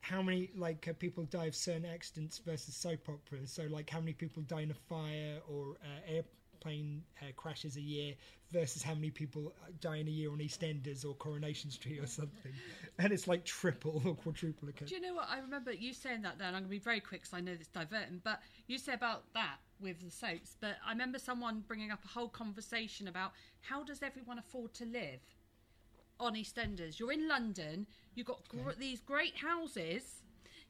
how 0.00 0.20
many 0.20 0.50
like 0.56 0.88
uh, 0.88 0.92
people 0.98 1.24
die 1.24 1.46
of 1.46 1.54
certain 1.54 1.84
accidents 1.84 2.38
versus 2.38 2.74
soap 2.74 3.08
operas. 3.08 3.52
So 3.52 3.66
like 3.70 3.88
how 3.88 4.00
many 4.00 4.14
people 4.14 4.42
die 4.42 4.62
in 4.62 4.72
a 4.72 4.74
fire 4.74 5.38
or 5.48 5.76
uh, 5.84 6.12
airplane 6.12 7.04
uh, 7.22 7.26
crashes 7.36 7.76
a 7.76 7.80
year 7.80 8.14
versus 8.50 8.82
how 8.82 8.94
many 8.94 9.10
people 9.10 9.52
uh, 9.62 9.70
die 9.80 9.98
in 9.98 10.08
a 10.08 10.10
year 10.10 10.32
on 10.32 10.38
EastEnders 10.38 11.04
or 11.04 11.14
Coronation 11.14 11.70
Street 11.70 12.00
or 12.00 12.06
something, 12.08 12.52
and 12.98 13.12
it's 13.12 13.28
like 13.28 13.44
triple 13.44 14.02
or 14.04 14.16
quadruple. 14.16 14.68
Do 14.84 14.92
you 14.92 15.00
know 15.00 15.14
what? 15.14 15.28
I 15.30 15.38
remember 15.38 15.72
you 15.72 15.92
saying 15.92 16.22
that 16.22 16.38
then. 16.38 16.48
I'm 16.48 16.62
going 16.62 16.64
to 16.64 16.68
be 16.70 16.78
very 16.80 17.00
quick 17.00 17.22
because 17.22 17.34
I 17.34 17.40
know 17.40 17.54
this 17.54 17.68
diverting, 17.68 18.20
but 18.24 18.40
you 18.66 18.78
said 18.78 18.96
about 18.96 19.32
that 19.34 19.58
with 19.84 20.02
the 20.02 20.10
soaps. 20.10 20.56
But 20.60 20.76
I 20.84 20.90
remember 20.90 21.20
someone 21.20 21.62
bringing 21.68 21.92
up 21.92 22.04
a 22.04 22.08
whole 22.08 22.28
conversation 22.28 23.06
about 23.06 23.32
how 23.60 23.84
does 23.84 24.02
everyone 24.02 24.38
afford 24.38 24.74
to 24.74 24.84
live 24.84 25.20
on 26.18 26.34
EastEnders? 26.34 26.98
You're 26.98 27.12
in 27.12 27.28
London, 27.28 27.86
you've 28.16 28.26
got 28.26 28.48
gr- 28.48 28.72
these 28.76 29.00
great 29.00 29.36
houses. 29.36 30.22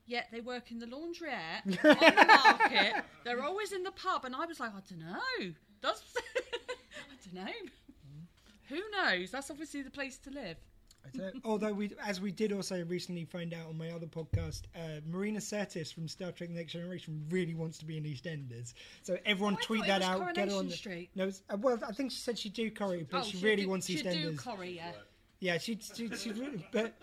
Yet 0.06 0.28
they 0.30 0.40
work 0.42 0.70
in 0.70 0.80
the 0.80 0.86
laundrette, 0.86 1.64
on 1.64 1.72
the 1.72 2.26
market. 2.26 3.04
They're 3.24 3.42
always 3.42 3.72
in 3.72 3.84
the 3.84 3.90
pub, 3.90 4.26
and 4.26 4.36
I 4.36 4.44
was 4.44 4.60
like, 4.60 4.72
I 4.72 4.80
don't 4.86 5.00
know. 5.00 5.52
Does 5.80 6.02
I 6.36 7.14
don't 7.24 7.34
know. 7.34 7.50
Mm-hmm. 7.50 8.74
Who 8.74 8.82
knows? 8.92 9.30
That's 9.30 9.50
obviously 9.50 9.80
the 9.80 9.90
place 9.90 10.18
to 10.18 10.30
live. 10.30 10.58
I 11.06 11.16
don't- 11.16 11.40
Although 11.44 11.72
we, 11.72 11.90
as 12.04 12.20
we 12.20 12.30
did 12.32 12.52
also 12.52 12.84
recently 12.84 13.24
find 13.24 13.52
out 13.54 13.66
on 13.68 13.76
my 13.78 13.90
other 13.90 14.06
podcast, 14.06 14.62
uh, 14.76 15.00
Marina 15.06 15.38
Sirtis 15.40 15.92
from 15.92 16.08
Star 16.08 16.32
Trek: 16.32 16.50
The 16.50 16.56
Next 16.56 16.72
Generation 16.72 17.24
really 17.30 17.54
wants 17.54 17.78
to 17.78 17.84
be 17.84 17.96
in 17.98 18.04
EastEnders. 18.04 18.74
So 19.02 19.16
everyone 19.26 19.54
Oh, 19.54 19.58
I 19.60 19.64
tweet 19.64 19.80
thought 19.80 19.86
it 19.86 19.88
that 19.88 19.98
was 20.00 20.08
out. 20.08 20.18
Get 20.18 20.18
her 20.20 20.32
Coronation 20.34 20.58
on 20.58 20.68
the, 20.68 20.76
Street. 20.76 21.10
No, 21.14 21.24
it's, 21.28 21.42
uh, 21.50 21.56
well, 21.60 21.78
I 21.86 21.92
think 21.92 22.10
she 22.10 22.18
said 22.18 22.38
she'd 22.38 22.52
do 22.54 22.70
Corrie, 22.70 23.06
but 23.10 23.20
oh, 23.20 23.24
she 23.24 23.36
she'd 23.36 23.42
really 23.44 23.62
do, 23.64 23.68
wants 23.68 23.86
she'd 23.86 24.04
EastEnders. 24.04 24.22
do 24.22 24.36
Corrie, 24.36 24.70
yeah. 24.76 24.92
Yeah, 25.40 25.58
she, 25.58 25.78
she, 25.94 26.08
she 26.16 26.32
really, 26.32 26.66
but 26.72 26.94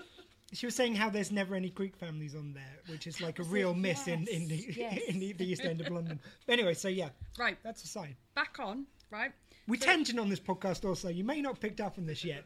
she 0.53 0.65
was 0.65 0.73
saying 0.75 0.95
how 0.95 1.09
there's 1.09 1.31
never 1.31 1.53
any 1.55 1.69
Greek 1.69 1.95
families 1.95 2.33
on 2.33 2.53
there, 2.53 2.79
which 2.87 3.05
is 3.07 3.21
like 3.21 3.37
a 3.39 3.43
was 3.43 3.49
real 3.49 3.71
it, 3.71 3.77
miss 3.77 4.07
in 4.07 4.27
in 4.27 4.47
the, 4.47 4.55
yes, 4.75 4.99
in 5.07 5.19
the, 5.19 5.33
the 5.33 5.45
East 5.45 5.63
End 5.63 5.79
of 5.79 5.89
London. 5.89 6.19
But 6.47 6.53
anyway, 6.53 6.73
so 6.73 6.87
yeah, 6.87 7.09
Right, 7.37 7.57
that's 7.63 7.83
aside. 7.83 8.15
back 8.35 8.57
on, 8.59 8.85
right? 9.11 9.31
We 9.67 9.77
So- 9.77 9.85
tangent 9.85 10.19
on 10.19 10.27
this 10.27 10.39
podcast 10.39 10.83
also. 10.87 11.07
You 11.09 11.23
may 11.23 11.39
not 11.39 11.53
have 11.53 11.59
picked 11.61 11.79
up 11.81 11.97
on 11.99 12.05
this 12.07 12.25
yet. 12.25 12.45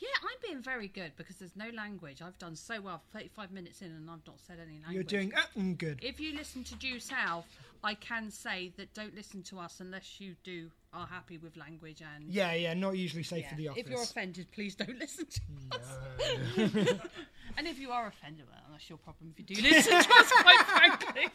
Yeah, 0.00 0.08
I'm 0.22 0.38
being 0.42 0.62
very 0.62 0.88
good 0.88 1.12
because 1.16 1.36
there's 1.36 1.56
no 1.56 1.68
language. 1.74 2.22
I've 2.22 2.38
done 2.38 2.56
so 2.56 2.80
well, 2.80 3.02
35 3.12 3.52
minutes 3.52 3.82
in, 3.82 3.88
and 3.88 4.08
I've 4.10 4.26
not 4.26 4.40
said 4.40 4.58
any 4.58 4.80
language. 4.82 4.94
You're 4.94 5.02
doing 5.04 5.32
uh, 5.34 5.42
mm, 5.58 5.76
good. 5.76 6.00
If 6.02 6.18
you 6.18 6.34
listen 6.34 6.64
to 6.64 6.74
Due 6.76 6.98
South, 6.98 7.44
I 7.84 7.94
can 7.94 8.30
say 8.30 8.72
that 8.78 8.94
don't 8.94 9.14
listen 9.14 9.42
to 9.44 9.58
us 9.58 9.80
unless 9.80 10.18
you 10.18 10.36
do 10.42 10.70
are 10.92 11.06
happy 11.06 11.36
with 11.38 11.56
language 11.56 12.02
and 12.02 12.24
Yeah, 12.32 12.52
yeah, 12.54 12.74
not 12.74 12.96
usually 12.96 13.22
safe 13.22 13.46
for 13.48 13.54
the 13.56 13.68
office. 13.68 13.82
If 13.84 13.90
you're 13.90 14.02
offended, 14.02 14.50
please 14.52 14.74
don't 14.74 14.98
listen 14.98 15.26
to 15.26 15.40
us. 15.76 16.98
and 17.58 17.66
if 17.66 17.78
you 17.78 17.90
are 17.90 18.06
offended, 18.06 18.46
well, 18.50 18.60
that's 18.70 18.88
your 18.88 18.98
problem. 18.98 19.34
If 19.36 19.50
you 19.50 19.56
do 19.56 19.62
listen 19.62 19.92
to 19.92 19.98
us, 19.98 20.32
quite 20.42 20.64
frankly. 20.66 21.28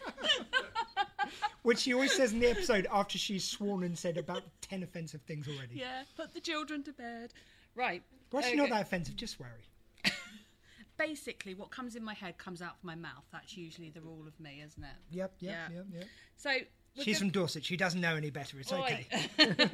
Which 1.63 1.79
she 1.79 1.93
always 1.93 2.13
says 2.13 2.33
in 2.33 2.39
the 2.39 2.49
episode 2.49 2.87
after 2.91 3.17
she's 3.17 3.43
sworn 3.43 3.83
and 3.83 3.97
said 3.97 4.17
about 4.17 4.43
10 4.61 4.83
offensive 4.83 5.21
things 5.21 5.47
already. 5.47 5.75
yeah, 5.75 6.03
put 6.15 6.33
the 6.33 6.39
children 6.39 6.83
to 6.83 6.93
bed. 6.93 7.31
Right. 7.75 8.03
Well, 8.35 8.43
actually, 8.43 8.57
not 8.57 8.69
that 8.69 8.81
offensive, 8.81 9.15
just 9.15 9.37
sweary. 9.39 10.11
Basically, 10.97 11.53
what 11.55 11.71
comes 11.71 11.95
in 11.95 12.03
my 12.03 12.13
head 12.13 12.37
comes 12.37 12.61
out 12.61 12.75
of 12.77 12.83
my 12.83 12.95
mouth. 12.95 13.23
That's 13.31 13.57
usually 13.57 13.89
the 13.89 14.01
rule 14.01 14.25
of 14.27 14.39
me, 14.39 14.61
isn't 14.65 14.83
it? 14.83 14.89
Yep, 15.11 15.33
yep, 15.39 15.53
Yeah. 15.69 15.75
yep, 15.77 15.85
yep. 15.93 16.03
So 16.37 16.51
She's 16.95 17.05
gonna- 17.05 17.17
from 17.19 17.29
Dorset. 17.31 17.65
She 17.65 17.75
doesn't 17.77 17.99
know 18.01 18.15
any 18.15 18.29
better. 18.29 18.59
It's 18.59 18.71
Oi. 18.71 18.77
okay. 18.79 19.07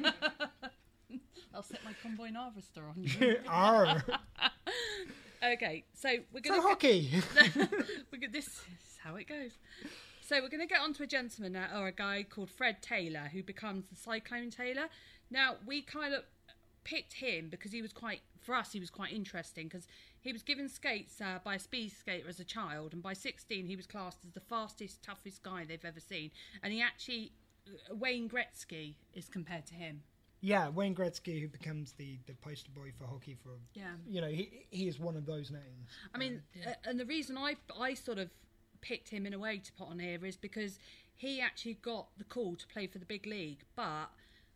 I'll 1.54 1.62
set 1.62 1.84
my 1.84 1.92
convoy 2.02 2.32
harvester 2.34 2.82
on 2.88 3.02
you. 3.02 3.36
Okay, 5.44 5.82
so 5.92 6.08
we're 6.32 6.38
going 6.40 6.60
to 6.62 6.68
hockey. 6.68 7.10
we're 7.56 8.20
go- 8.20 8.28
this 8.30 8.46
is 8.46 8.98
how 9.02 9.16
it 9.16 9.26
goes. 9.26 9.50
So 10.20 10.36
we're 10.40 10.48
going 10.48 10.60
to 10.60 10.68
get 10.68 10.78
on 10.80 10.94
to 10.94 11.02
a 11.02 11.06
gentleman 11.08 11.54
now, 11.54 11.80
or 11.80 11.88
a 11.88 11.92
guy 11.92 12.22
called 12.22 12.48
Fred 12.48 12.80
Taylor, 12.80 13.28
who 13.32 13.42
becomes 13.42 13.86
the 13.86 13.96
Cyclone 13.96 14.50
Taylor. 14.50 14.84
Now 15.32 15.56
we 15.66 15.82
kind 15.82 16.14
of 16.14 16.22
picked 16.84 17.14
him 17.14 17.48
because 17.48 17.72
he 17.72 17.82
was 17.82 17.92
quite, 17.92 18.20
for 18.40 18.54
us, 18.54 18.72
he 18.72 18.80
was 18.80 18.90
quite 18.90 19.12
interesting 19.12 19.68
because 19.68 19.86
he 20.20 20.32
was 20.32 20.42
given 20.42 20.68
skates 20.68 21.20
uh, 21.20 21.38
by 21.44 21.54
a 21.56 21.58
speed 21.58 21.92
skater 21.92 22.28
as 22.28 22.40
a 22.40 22.44
child, 22.44 22.92
and 22.92 23.02
by 23.02 23.12
16 23.12 23.66
he 23.66 23.76
was 23.76 23.86
classed 23.86 24.18
as 24.24 24.32
the 24.32 24.40
fastest, 24.40 25.02
toughest 25.02 25.42
guy 25.42 25.64
they've 25.64 25.84
ever 25.84 26.00
seen, 26.00 26.30
and 26.62 26.72
he 26.72 26.80
actually. 26.82 27.32
uh, 27.90 27.94
Wayne 27.94 28.28
Gretzky 28.28 28.94
is 29.14 29.28
compared 29.28 29.66
to 29.66 29.74
him. 29.74 30.02
Yeah, 30.40 30.68
Wayne 30.70 30.94
Gretzky, 30.94 31.40
who 31.40 31.46
becomes 31.46 31.92
the, 31.92 32.18
the 32.26 32.34
poster 32.34 32.70
boy 32.74 32.90
for 32.98 33.06
hockey 33.06 33.36
for, 33.40 33.50
Yeah. 33.74 33.92
you 34.08 34.20
know, 34.20 34.26
he, 34.28 34.66
he 34.70 34.88
is 34.88 34.98
one 34.98 35.16
of 35.16 35.24
those 35.24 35.52
names. 35.52 35.88
I 36.12 36.18
mean, 36.18 36.42
uh, 36.66 36.72
and 36.84 36.98
the 36.98 37.04
reason 37.06 37.38
I 37.38 37.54
I 37.80 37.94
sort 37.94 38.18
of 38.18 38.28
picked 38.80 39.08
him 39.10 39.24
in 39.26 39.34
a 39.34 39.38
way 39.38 39.58
to 39.58 39.72
put 39.74 39.86
on 39.88 40.00
here 40.00 40.24
is 40.26 40.36
because 40.36 40.80
he 41.14 41.40
actually 41.40 41.74
got 41.74 42.08
the 42.18 42.24
call 42.24 42.56
to 42.56 42.66
play 42.66 42.88
for 42.88 42.98
the 42.98 43.04
big 43.04 43.24
league, 43.26 43.60
but 43.76 44.06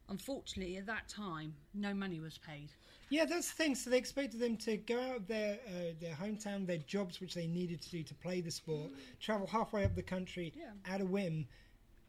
unfortunately 0.09 0.76
at 0.76 0.86
that 0.86 1.09
time 1.09 1.54
no 1.74 1.92
money 1.94 2.20
was 2.20 2.38
paid. 2.38 2.68
Yeah, 3.09 3.24
that's 3.24 3.48
the 3.50 3.54
thing. 3.54 3.74
So 3.76 3.88
they 3.90 3.98
expected 3.98 4.40
them 4.40 4.57
to 4.59 4.76
go 4.78 5.00
out 5.00 5.16
of 5.16 5.26
their 5.28 5.59
uh, 5.68 5.92
their 6.00 6.14
hometown, 6.14 6.66
their 6.66 6.78
jobs, 6.78 7.20
which 7.20 7.34
they 7.34 7.46
needed 7.46 7.80
to 7.82 7.90
do 7.90 8.02
to 8.02 8.14
play 8.14 8.40
the 8.40 8.50
sport, 8.50 8.90
travel 9.20 9.46
halfway 9.46 9.84
up 9.84 9.94
the 9.94 10.02
country 10.02 10.52
Yeah. 10.57 10.70
at 10.92 11.00
a 11.00 11.04
whim, 11.04 11.46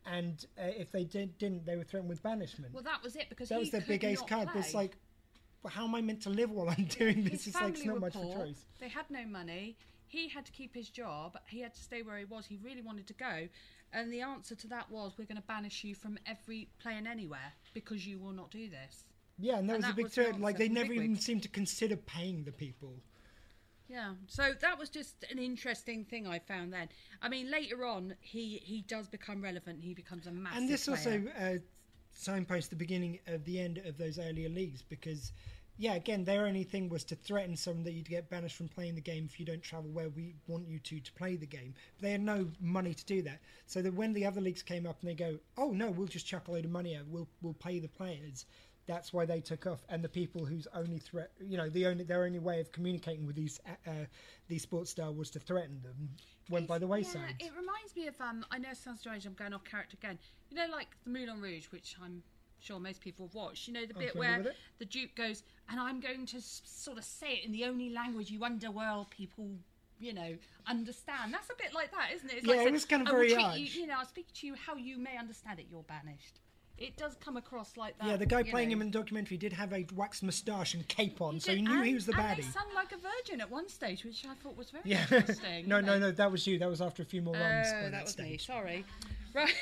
and 0.06 0.44
uh, 0.60 0.64
if 0.66 0.92
they 0.92 1.04
did, 1.04 1.38
didn't, 1.38 1.66
they 1.66 1.76
were 1.76 1.84
threatened 1.84 2.10
with 2.10 2.24
banishment. 2.24 2.74
Well, 2.74 2.84
that 2.84 3.04
was 3.04 3.16
it 3.16 3.30
because 3.30 3.50
that 3.50 3.60
was 3.60 3.70
their 3.70 3.82
big 3.82 4.04
ace 4.06 4.22
card. 4.24 4.50
But 4.54 4.60
it's 4.62 4.74
like, 4.74 4.98
well, 5.62 5.72
how 5.72 5.84
am 5.86 5.94
I 5.94 6.02
meant 6.02 6.22
to 6.24 6.30
live 6.32 6.50
while 6.50 6.70
I'm 6.70 6.86
doing 7.00 7.24
this? 7.24 7.46
His 7.46 7.48
It's 7.48 7.62
like 7.62 7.76
it's 7.76 7.86
not 7.86 8.00
much 8.00 8.14
poor. 8.14 8.34
for 8.36 8.46
choice. 8.46 8.66
They 8.80 8.90
had 8.90 9.06
no 9.12 9.24
money. 9.26 9.78
He 10.08 10.30
had 10.30 10.46
to 10.46 10.52
keep 10.52 10.74
his 10.74 10.90
job. 10.90 11.38
He 11.48 11.62
had 11.62 11.74
to 11.76 11.82
stay 11.82 12.02
where 12.02 12.18
he 12.18 12.26
was. 12.26 12.46
He 12.46 12.58
really 12.64 12.82
wanted 12.82 13.08
to 13.08 13.14
go. 13.14 13.48
And 13.94 14.12
the 14.12 14.22
answer 14.22 14.56
to 14.56 14.68
that 14.68 14.90
was, 14.92 15.14
we're 15.18 15.26
going 15.26 15.38
to 15.38 15.48
banish 15.48 15.84
you 15.84 15.96
from 15.96 16.18
every 16.26 16.70
playing 16.80 17.08
anywhere 17.08 17.54
because 17.74 18.06
you 18.06 18.20
will 18.20 18.34
not 18.34 18.52
do 18.52 18.70
this. 18.70 19.04
Yeah, 19.40 19.58
and 19.58 19.70
that 19.70 19.76
And 19.76 19.84
was 19.84 19.92
a 19.92 19.96
big 19.96 20.06
was 20.06 20.14
threat. 20.14 20.40
Like 20.40 20.58
they 20.58 20.68
never 20.70 20.94
even 20.94 21.18
seemed 21.18 21.44
to 21.44 21.50
consider 21.50 21.96
paying 21.96 22.44
the 22.44 22.52
people. 22.52 22.96
Yeah, 23.88 24.16
so 24.28 24.52
that 24.60 24.78
was 24.78 24.90
just 24.90 25.24
an 25.32 25.40
interesting 25.40 26.04
thing 26.04 26.28
I 26.28 26.40
found 26.40 26.74
then. 26.74 26.90
I 27.22 27.30
mean, 27.30 27.50
later 27.50 27.86
on, 27.86 28.16
he 28.20 28.58
he 28.58 28.82
does 28.82 29.08
become 29.08 29.42
relevant. 29.42 29.82
He 29.82 29.94
becomes 29.94 30.28
a 30.28 30.32
massive. 30.32 30.58
and 30.58 30.70
this 30.70 30.86
player. 30.86 30.98
also 30.98 31.24
uh, 31.40 31.58
signposts 32.12 32.68
the 32.68 32.76
beginning 32.76 33.20
of 33.28 33.46
the 33.46 33.60
end 33.60 33.78
of 33.86 33.98
those 33.98 34.20
earlier 34.20 34.50
leagues 34.50 34.82
because 34.82 35.32
yeah 35.78 35.94
again 35.94 36.24
their 36.24 36.46
only 36.46 36.64
thing 36.64 36.90
was 36.90 37.04
to 37.04 37.16
threaten 37.16 37.56
someone 37.56 37.84
that 37.84 37.94
you'd 37.94 38.10
get 38.10 38.30
banished 38.30 38.56
from 38.56 38.68
playing 38.68 38.96
the 38.96 39.02
game 39.02 39.26
if 39.30 39.40
you 39.40 39.46
don't 39.46 39.62
travel 39.62 39.90
where 39.92 40.10
we 40.10 40.36
want 40.48 40.68
you 40.68 40.80
to 40.80 41.00
to 41.00 41.12
play 41.14 41.36
the 41.36 41.46
game 41.46 41.74
they 42.02 42.12
had 42.12 42.22
no 42.22 42.48
money 42.60 42.94
to 42.94 43.06
do 43.06 43.22
that 43.22 43.40
so 43.66 43.82
that 43.82 43.94
when 43.94 44.14
the 44.14 44.26
other 44.26 44.42
leagues 44.42 44.64
came 44.64 44.86
up 44.86 44.98
and 45.02 45.10
they 45.10 45.16
go 45.16 45.38
oh 45.58 45.72
no 45.72 45.92
we'll 45.92 46.08
just 46.08 46.26
chuck 46.26 46.48
a 46.48 46.52
load 46.52 46.66
of 46.66 46.72
money 46.72 46.96
out 46.96 47.06
we'll 47.08 47.28
we'll 47.42 47.54
pay 47.54 47.80
the 47.80 47.88
players 47.88 48.46
that's 48.88 49.12
why 49.12 49.26
they 49.26 49.42
took 49.42 49.68
off 49.68 49.86
and 49.90 50.02
the 50.02 50.10
people 50.10 50.46
whose 50.46 50.68
only 50.74 50.98
threat 50.98 51.32
you 51.40 51.58
know 51.58 51.70
the 51.70 51.86
only 51.86 52.04
their 52.04 52.24
only 52.24 52.40
way 52.40 52.60
of 52.60 52.72
communicating 52.72 53.28
with 53.28 53.36
these 53.36 53.60
uh, 53.68 53.90
uh, 53.90 54.06
these 54.48 54.64
sports 54.64 54.92
stars 54.92 55.16
was 55.16 55.30
to 55.30 55.40
threaten 55.40 55.82
them 55.84 56.10
went 56.50 56.68
by 56.68 56.78
the 56.78 56.88
wayside 56.88 57.36
Yeah, 57.40 57.48
it 57.48 57.52
reminds 57.52 57.96
me 57.96 58.08
of 58.08 58.20
um. 58.22 58.46
I 58.50 58.58
know 58.58 58.70
it 58.72 58.78
sounds 58.78 59.02
strange. 59.02 59.26
I'm 59.26 59.34
going 59.34 59.54
off 59.54 59.64
character 59.66 59.98
again. 60.02 60.18
You 60.50 60.58
know, 60.58 60.68
like 60.72 60.88
the 61.04 61.10
Moulin 61.10 61.42
Rouge, 61.42 61.66
which 61.72 61.98
I'm 62.02 62.24
sure 62.68 62.80
most 62.80 63.02
people 63.02 63.26
have 63.28 63.34
watched. 63.36 63.68
You 63.68 63.74
know, 63.74 63.86
the 63.86 63.94
I'm 63.96 64.00
bit 64.00 64.16
where 64.16 64.46
the 64.80 64.86
Duke 64.86 65.16
goes, 65.16 65.44
and 65.70 65.80
I'm 65.80 66.00
going 66.00 66.26
to 66.28 66.38
s- 66.38 66.62
sort 66.66 66.98
of 66.98 67.04
say 67.04 67.34
it 67.38 67.46
in 67.46 67.52
the 67.52 67.66
only 67.66 67.90
language 67.90 68.30
you 68.30 68.44
underworld 68.44 69.10
people. 69.10 69.50
You 70.00 70.14
know, 70.14 70.36
understand. 70.68 71.34
That's 71.34 71.50
a 71.50 71.56
bit 71.58 71.74
like 71.74 71.90
that, 71.92 72.10
isn't 72.14 72.30
it? 72.30 72.38
It's 72.38 72.46
Yeah, 72.48 72.58
like 72.58 72.68
it 72.68 72.72
was 72.72 72.86
kind 72.86 73.02
of 73.02 73.08
very 73.12 73.34
harsh. 73.34 73.58
You, 73.58 73.82
you 73.82 73.88
know, 73.88 73.96
I'll 73.98 74.06
speak 74.06 74.28
to 74.36 74.46
you 74.46 74.54
how 74.54 74.76
you 74.76 75.00
may 75.00 75.18
understand 75.18 75.60
it. 75.60 75.66
You're 75.72 75.82
banished. 75.84 76.40
It 76.78 76.96
does 76.98 77.16
come 77.20 77.36
across 77.38 77.76
like 77.78 77.98
that. 77.98 78.08
Yeah, 78.08 78.18
the 78.18 78.28
guy 78.28 78.44
playing 78.44 78.70
know. 78.70 78.74
him 78.74 78.82
in 78.82 78.92
the 78.92 79.00
documentary 79.00 79.38
did 79.38 79.52
have 79.54 79.74
a 79.74 79.88
waxed 79.96 80.22
moustache 80.22 80.76
and 80.76 80.88
cape 80.88 81.20
on, 81.22 81.34
He 81.34 81.40
so 81.40 81.52
you 81.52 81.64
knew 81.64 81.82
he 81.82 81.96
was 81.96 82.06
the 82.06 82.14
and 82.14 82.22
baddie. 82.22 82.36
they 82.36 82.42
sung 82.44 82.68
like 82.76 82.92
a 82.92 82.98
virgin 82.98 83.42
at 83.42 83.50
one 83.50 83.68
stage, 83.68 84.06
which 84.06 84.24
I 84.30 84.36
thought 84.36 84.56
was 84.56 84.70
very 84.70 84.84
Yeah. 84.86 85.04
interesting. 85.12 85.68
no, 85.68 85.82
no, 85.82 85.94
know. 85.94 86.00
no, 86.00 86.12
that 86.12 86.32
was 86.32 86.46
you. 86.46 86.60
That 86.60 86.70
was 86.70 86.80
after 86.80 87.02
a 87.02 87.06
few 87.06 87.24
more 87.24 87.36
oh, 87.36 87.40
runs. 87.40 87.68
Oh, 87.72 87.82
that 87.82 87.92
that 87.94 88.04
was 88.04 88.18
me. 88.20 88.38
Sorry. 88.38 88.86
Right. 89.34 89.54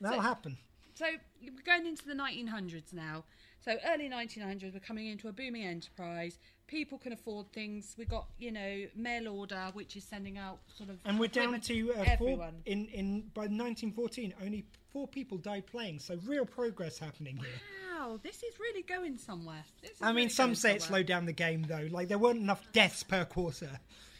That'll 0.00 0.18
so, 0.18 0.20
happen. 0.20 0.56
So 0.98 1.06
we're 1.40 1.62
going 1.64 1.86
into 1.86 2.04
the 2.04 2.14
1900s 2.14 2.92
now. 2.92 3.22
So 3.64 3.76
early 3.88 4.08
1900s, 4.08 4.72
we're 4.74 4.80
coming 4.80 5.06
into 5.06 5.28
a 5.28 5.32
booming 5.32 5.62
enterprise. 5.64 6.40
People 6.66 6.98
can 6.98 7.12
afford 7.12 7.52
things. 7.52 7.94
We 7.96 8.04
got 8.04 8.26
you 8.38 8.50
know 8.50 8.86
mail 8.96 9.28
order, 9.28 9.70
which 9.74 9.94
is 9.96 10.02
sending 10.02 10.38
out 10.38 10.58
sort 10.76 10.90
of 10.90 10.98
And 11.04 11.20
we're 11.20 11.28
down 11.28 11.60
to 11.60 11.92
uh, 11.92 11.94
four 11.94 12.04
everyone. 12.06 12.62
in 12.66 12.86
in 12.86 13.20
by 13.32 13.42
1914. 13.42 14.34
Only 14.44 14.64
four 14.92 15.06
people 15.06 15.38
died 15.38 15.66
playing, 15.66 16.00
so 16.00 16.18
real 16.26 16.44
progress 16.44 16.98
happening 16.98 17.36
here. 17.36 17.60
Wow, 17.96 18.18
this 18.22 18.42
is 18.42 18.58
really 18.58 18.82
going 18.82 19.18
somewhere. 19.18 19.64
This 19.82 19.92
is 19.92 19.96
I 20.02 20.06
mean, 20.08 20.16
really 20.16 20.28
some 20.30 20.48
going 20.48 20.56
say 20.56 20.74
it 20.74 20.82
somewhere. 20.82 20.98
slowed 21.00 21.06
down 21.06 21.26
the 21.26 21.32
game 21.32 21.62
though. 21.62 21.86
Like 21.90 22.08
there 22.08 22.18
weren't 22.18 22.40
enough 22.40 22.62
deaths 22.72 23.04
per 23.04 23.24
quarter. 23.24 23.70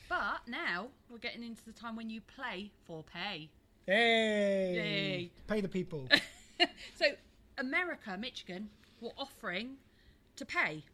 But 0.09 0.43
now 0.47 0.89
we're 1.11 1.19
getting 1.19 1.43
into 1.43 1.65
the 1.65 1.73
time 1.73 1.97
when 1.97 2.09
you 2.09 2.21
play 2.21 2.71
for 2.87 3.03
pay. 3.03 3.51
Hey, 3.85 4.75
Yay. 4.75 5.31
pay 5.49 5.61
the 5.61 5.69
people. 5.69 6.09
So 6.97 7.07
America, 7.59 8.17
Michigan, 8.19 8.71
were 9.01 9.13
offering 9.17 9.77
to 10.37 10.45
pay. 10.45 10.85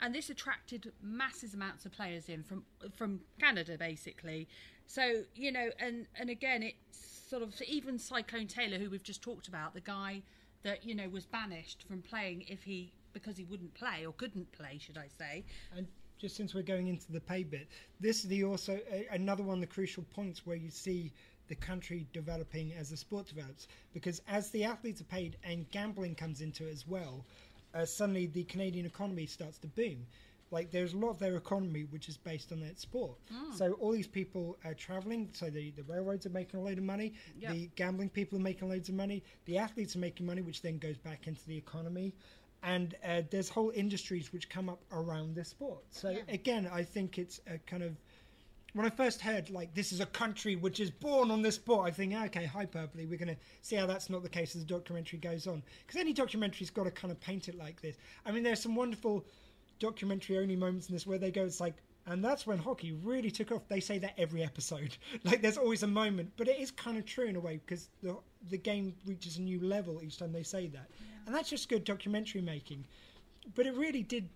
and 0.00 0.14
this 0.14 0.30
attracted 0.30 0.92
massive 1.02 1.54
amounts 1.54 1.84
of 1.86 1.92
players 1.92 2.28
in 2.28 2.42
from 2.42 2.64
from 2.94 3.20
Canada, 3.38 3.76
basically. 3.78 4.48
So 4.86 5.22
you 5.34 5.52
know, 5.52 5.70
and 5.78 6.06
and 6.18 6.30
again, 6.30 6.62
it's 6.62 6.98
sort 7.28 7.42
of 7.42 7.54
even 7.66 7.98
Cyclone 7.98 8.46
Taylor, 8.46 8.78
who 8.78 8.90
we've 8.90 9.02
just 9.02 9.22
talked 9.22 9.48
about, 9.48 9.74
the 9.74 9.80
guy 9.80 10.22
that 10.62 10.84
you 10.84 10.94
know 10.94 11.08
was 11.08 11.26
banished 11.26 11.84
from 11.88 12.02
playing 12.02 12.44
if 12.48 12.62
he 12.62 12.92
because 13.12 13.36
he 13.36 13.44
wouldn't 13.44 13.72
play 13.74 14.04
or 14.04 14.12
couldn't 14.12 14.50
play, 14.52 14.78
should 14.78 14.98
I 14.98 15.06
say? 15.18 15.44
And 15.76 15.86
just 16.18 16.36
since 16.36 16.54
we're 16.54 16.62
going 16.62 16.88
into 16.88 17.12
the 17.12 17.20
pay 17.20 17.44
bit, 17.44 17.68
this 18.00 18.24
is 18.24 18.28
the 18.28 18.44
also 18.44 18.78
another 19.10 19.42
one 19.42 19.56
of 19.56 19.60
the 19.60 19.66
crucial 19.66 20.04
points 20.14 20.44
where 20.44 20.56
you 20.56 20.70
see 20.70 21.12
the 21.48 21.54
country 21.54 22.06
developing 22.12 22.72
as 22.72 22.90
the 22.90 22.96
sport 22.96 23.26
develops. 23.28 23.68
Because 23.92 24.20
as 24.28 24.50
the 24.50 24.64
athletes 24.64 25.00
are 25.00 25.04
paid 25.04 25.36
and 25.44 25.70
gambling 25.70 26.14
comes 26.14 26.40
into 26.40 26.66
it 26.66 26.72
as 26.72 26.86
well, 26.86 27.24
uh, 27.74 27.84
suddenly 27.84 28.26
the 28.26 28.44
Canadian 28.44 28.86
economy 28.86 29.26
starts 29.26 29.58
to 29.58 29.66
boom. 29.68 30.06
Like 30.50 30.70
there's 30.70 30.92
a 30.92 30.96
lot 30.96 31.10
of 31.10 31.18
their 31.18 31.36
economy 31.36 31.84
which 31.90 32.08
is 32.08 32.16
based 32.16 32.52
on 32.52 32.60
that 32.60 32.78
sport. 32.78 33.18
Mm. 33.32 33.56
So 33.58 33.72
all 33.72 33.90
these 33.92 34.06
people 34.06 34.56
are 34.64 34.74
traveling. 34.74 35.28
So 35.32 35.50
the, 35.50 35.70
the 35.72 35.82
railroads 35.82 36.26
are 36.26 36.30
making 36.30 36.60
a 36.60 36.62
load 36.62 36.78
of 36.78 36.84
money. 36.84 37.14
Yep. 37.40 37.52
The 37.52 37.70
gambling 37.74 38.10
people 38.10 38.38
are 38.38 38.42
making 38.42 38.68
loads 38.68 38.88
of 38.88 38.94
money. 38.94 39.24
The 39.46 39.58
athletes 39.58 39.96
are 39.96 40.00
making 40.00 40.26
money, 40.26 40.42
which 40.42 40.62
then 40.62 40.78
goes 40.78 40.96
back 40.96 41.26
into 41.26 41.44
the 41.46 41.56
economy. 41.56 42.14
And 42.62 42.94
uh, 43.06 43.22
there's 43.30 43.48
whole 43.48 43.72
industries 43.74 44.32
which 44.32 44.48
come 44.48 44.68
up 44.68 44.80
around 44.92 45.34
this 45.34 45.48
sport. 45.48 45.82
So 45.90 46.10
Yeah. 46.10 46.20
again, 46.28 46.70
I 46.72 46.82
think 46.84 47.18
it's 47.18 47.40
a 47.46 47.58
kind 47.58 47.82
of 47.82 47.96
when 48.74 48.84
I 48.84 48.90
first 48.90 49.20
heard 49.20 49.50
like 49.50 49.72
this 49.72 49.92
is 49.92 50.00
a 50.00 50.06
country 50.06 50.56
which 50.56 50.80
is 50.80 50.90
born 50.90 51.30
on 51.30 51.42
this 51.42 51.54
sport, 51.54 51.86
I 51.86 51.90
think 51.92 52.12
ah, 52.16 52.24
okay, 52.26 52.44
hyperbole. 52.44 53.06
We're 53.06 53.18
going 53.18 53.34
to 53.34 53.36
see 53.62 53.76
how 53.76 53.86
that's 53.86 54.10
not 54.10 54.22
the 54.22 54.28
case 54.28 54.54
as 54.54 54.64
the 54.64 54.74
documentary 54.74 55.20
goes 55.20 55.46
on 55.46 55.62
because 55.86 56.00
any 56.00 56.12
documentary's 56.12 56.70
got 56.70 56.84
to 56.84 56.90
kind 56.90 57.12
of 57.12 57.20
paint 57.20 57.48
it 57.48 57.56
like 57.56 57.80
this. 57.80 57.96
I 58.26 58.32
mean, 58.32 58.42
there's 58.42 58.60
some 58.60 58.74
wonderful 58.74 59.24
documentary 59.78 60.38
only 60.38 60.56
moments 60.56 60.88
in 60.88 60.94
this 60.94 61.06
where 61.06 61.18
they 61.18 61.30
go, 61.30 61.44
it's 61.44 61.60
like, 61.60 61.74
and 62.06 62.22
that's 62.22 62.46
when 62.46 62.58
hockey 62.58 62.92
really 62.92 63.30
took 63.30 63.52
off. 63.52 63.62
They 63.68 63.80
say 63.80 63.98
that 63.98 64.14
every 64.18 64.42
episode. 64.42 64.96
like 65.24 65.40
there's 65.40 65.56
always 65.56 65.84
a 65.84 65.88
moment, 65.88 66.32
but 66.36 66.48
it 66.48 66.58
is 66.58 66.70
kind 66.72 66.98
of 66.98 67.06
true 67.06 67.26
in 67.26 67.36
a 67.36 67.40
way 67.40 67.60
because 67.64 67.88
the 68.02 68.16
the 68.50 68.58
game 68.58 68.94
reaches 69.06 69.38
a 69.38 69.40
new 69.40 69.60
level 69.60 70.02
each 70.02 70.18
time 70.18 70.32
they 70.32 70.42
say 70.42 70.66
that, 70.66 70.90
and 71.26 71.34
that's 71.34 71.48
just 71.48 71.68
good 71.68 71.84
documentary 71.84 72.42
making. 72.42 72.84
But 73.54 73.66
it 73.66 73.74
really 73.74 74.02
did 74.02 74.28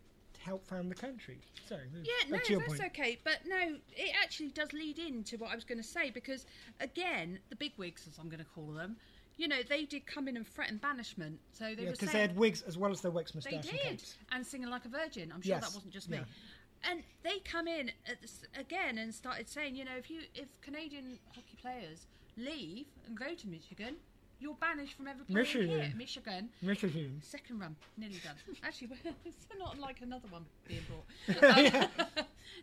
help 0.48 0.66
found 0.66 0.90
the 0.90 0.94
country. 0.94 1.38
Sorry, 1.68 1.82
Yeah, 1.94 2.12
no, 2.28 2.36
back 2.38 2.44
to 2.46 2.52
your 2.52 2.60
that's 2.60 2.78
point. 2.78 2.90
okay. 2.98 3.18
But 3.22 3.38
no, 3.46 3.76
it 3.96 4.14
actually 4.22 4.48
does 4.48 4.72
lead 4.72 4.98
into 4.98 5.36
what 5.36 5.50
I 5.50 5.54
was 5.54 5.64
going 5.64 5.78
to 5.78 5.86
say 5.86 6.10
because, 6.10 6.46
again, 6.80 7.38
the 7.50 7.56
big 7.56 7.72
wigs, 7.76 8.06
as 8.08 8.18
I'm 8.18 8.28
going 8.28 8.40
to 8.40 8.50
call 8.54 8.72
them, 8.72 8.96
you 9.36 9.46
know, 9.46 9.58
they 9.68 9.84
did 9.84 10.06
come 10.06 10.26
in 10.26 10.36
and 10.36 10.46
threaten 10.46 10.78
banishment. 10.78 11.38
So 11.52 11.74
they 11.74 11.84
Yeah, 11.84 11.90
because 11.92 12.10
they 12.12 12.20
had 12.20 12.36
wigs 12.36 12.62
as 12.62 12.76
well 12.76 12.90
as 12.90 13.00
their 13.00 13.10
wax 13.12 13.32
they 13.32 13.36
moustache 13.36 13.54
and 13.54 13.64
did, 13.64 13.80
capes. 13.80 14.16
and 14.32 14.44
singing 14.46 14.68
like 14.68 14.84
a 14.84 14.88
virgin. 14.88 15.30
I'm 15.32 15.42
sure 15.42 15.50
Yes, 15.56 15.66
that 15.68 15.74
wasn't 15.74 15.92
just 15.92 16.08
me. 16.10 16.18
yeah. 16.18 16.90
And 16.90 17.02
they 17.22 17.38
come 17.40 17.66
in 17.68 17.90
at 18.08 18.20
this, 18.20 18.42
again 18.58 18.98
and 18.98 19.14
started 19.14 19.48
saying, 19.48 19.74
you 19.76 19.84
know, 19.84 19.96
if 19.98 20.08
you 20.10 20.20
if 20.34 20.48
Canadian 20.60 21.18
hockey 21.34 21.56
players 21.60 22.06
leave 22.36 22.86
and 23.06 23.16
go 23.18 23.34
to 23.34 23.48
Michigan, 23.48 23.96
you're 24.40 24.54
banished 24.54 24.94
from 24.96 25.08
every 25.08 25.24
player 25.24 25.44
here. 25.44 25.62
Michigan. 25.66 25.94
Michigan. 25.96 26.48
Michigan. 26.62 27.20
Second 27.22 27.58
run, 27.60 27.76
nearly 27.96 28.20
done. 28.24 28.34
Actually, 28.62 28.90
it's 29.24 29.46
not 29.58 29.78
like 29.78 30.00
another 30.02 30.28
one 30.30 30.44
being 30.66 30.82
brought. 30.88 31.04
Um, 31.88 31.88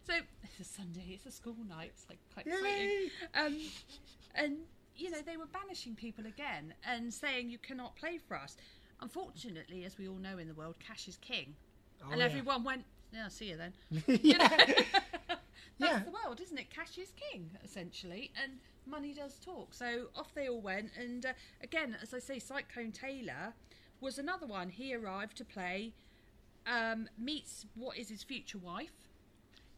so 0.08 0.14
it's 0.44 0.60
a 0.60 0.64
Sunday, 0.64 1.04
it's 1.10 1.26
a 1.26 1.32
school 1.32 1.56
night, 1.68 1.92
it's 1.94 2.06
like 2.10 2.18
quite 2.34 2.48
exciting. 2.48 3.10
Um, 3.36 3.58
and 4.36 4.58
you 4.96 5.10
know 5.12 5.20
they 5.26 5.38
were 5.38 5.46
banishing 5.48 5.96
people 5.96 6.26
again 6.26 6.74
and 6.88 7.14
saying 7.14 7.50
you 7.50 7.58
cannot 7.60 7.96
play 7.96 8.18
for 8.18 8.36
us. 8.38 8.58
Unfortunately, 9.02 9.84
as 9.86 9.98
we 9.98 10.08
all 10.08 10.16
know 10.18 10.38
in 10.38 10.48
the 10.48 10.54
world, 10.54 10.76
cash 10.86 11.08
is 11.08 11.18
king, 11.18 11.56
Oh, 12.04 12.12
and 12.12 12.20
yeah. 12.20 12.26
everyone 12.26 12.64
went. 12.64 12.84
Yeah, 13.14 13.26
I'll 13.26 13.30
see 13.30 13.50
you 13.50 13.58
then. 13.58 13.74
You? 14.08 14.34
That's 15.80 15.92
Yeah. 15.94 16.04
the 16.04 16.12
world, 16.12 16.40
isn't 16.42 16.58
it? 16.58 16.70
Cash 16.70 16.98
is 16.98 17.12
king, 17.32 17.50
essentially, 17.64 18.32
and 18.42 18.60
money 18.86 19.14
does 19.14 19.38
talk. 19.40 19.74
So 19.74 20.08
off 20.16 20.34
they 20.34 20.48
all 20.48 20.62
went. 20.62 20.92
And 20.98 21.26
uh, 21.26 21.34
again, 21.62 21.98
as 22.02 22.14
I 22.14 22.20
say, 22.20 22.40
Cyclone 22.40 22.92
Taylor 22.92 23.54
was 24.00 24.18
another 24.18 24.46
one. 24.48 24.70
He 24.70 24.94
arrived 24.96 25.38
to 25.38 25.46
play, 25.46 25.94
um, 26.66 27.10
meets 27.18 27.66
what 27.76 27.98
is 27.98 28.10
his 28.10 28.24
future 28.24 28.58
wife. 28.58 28.92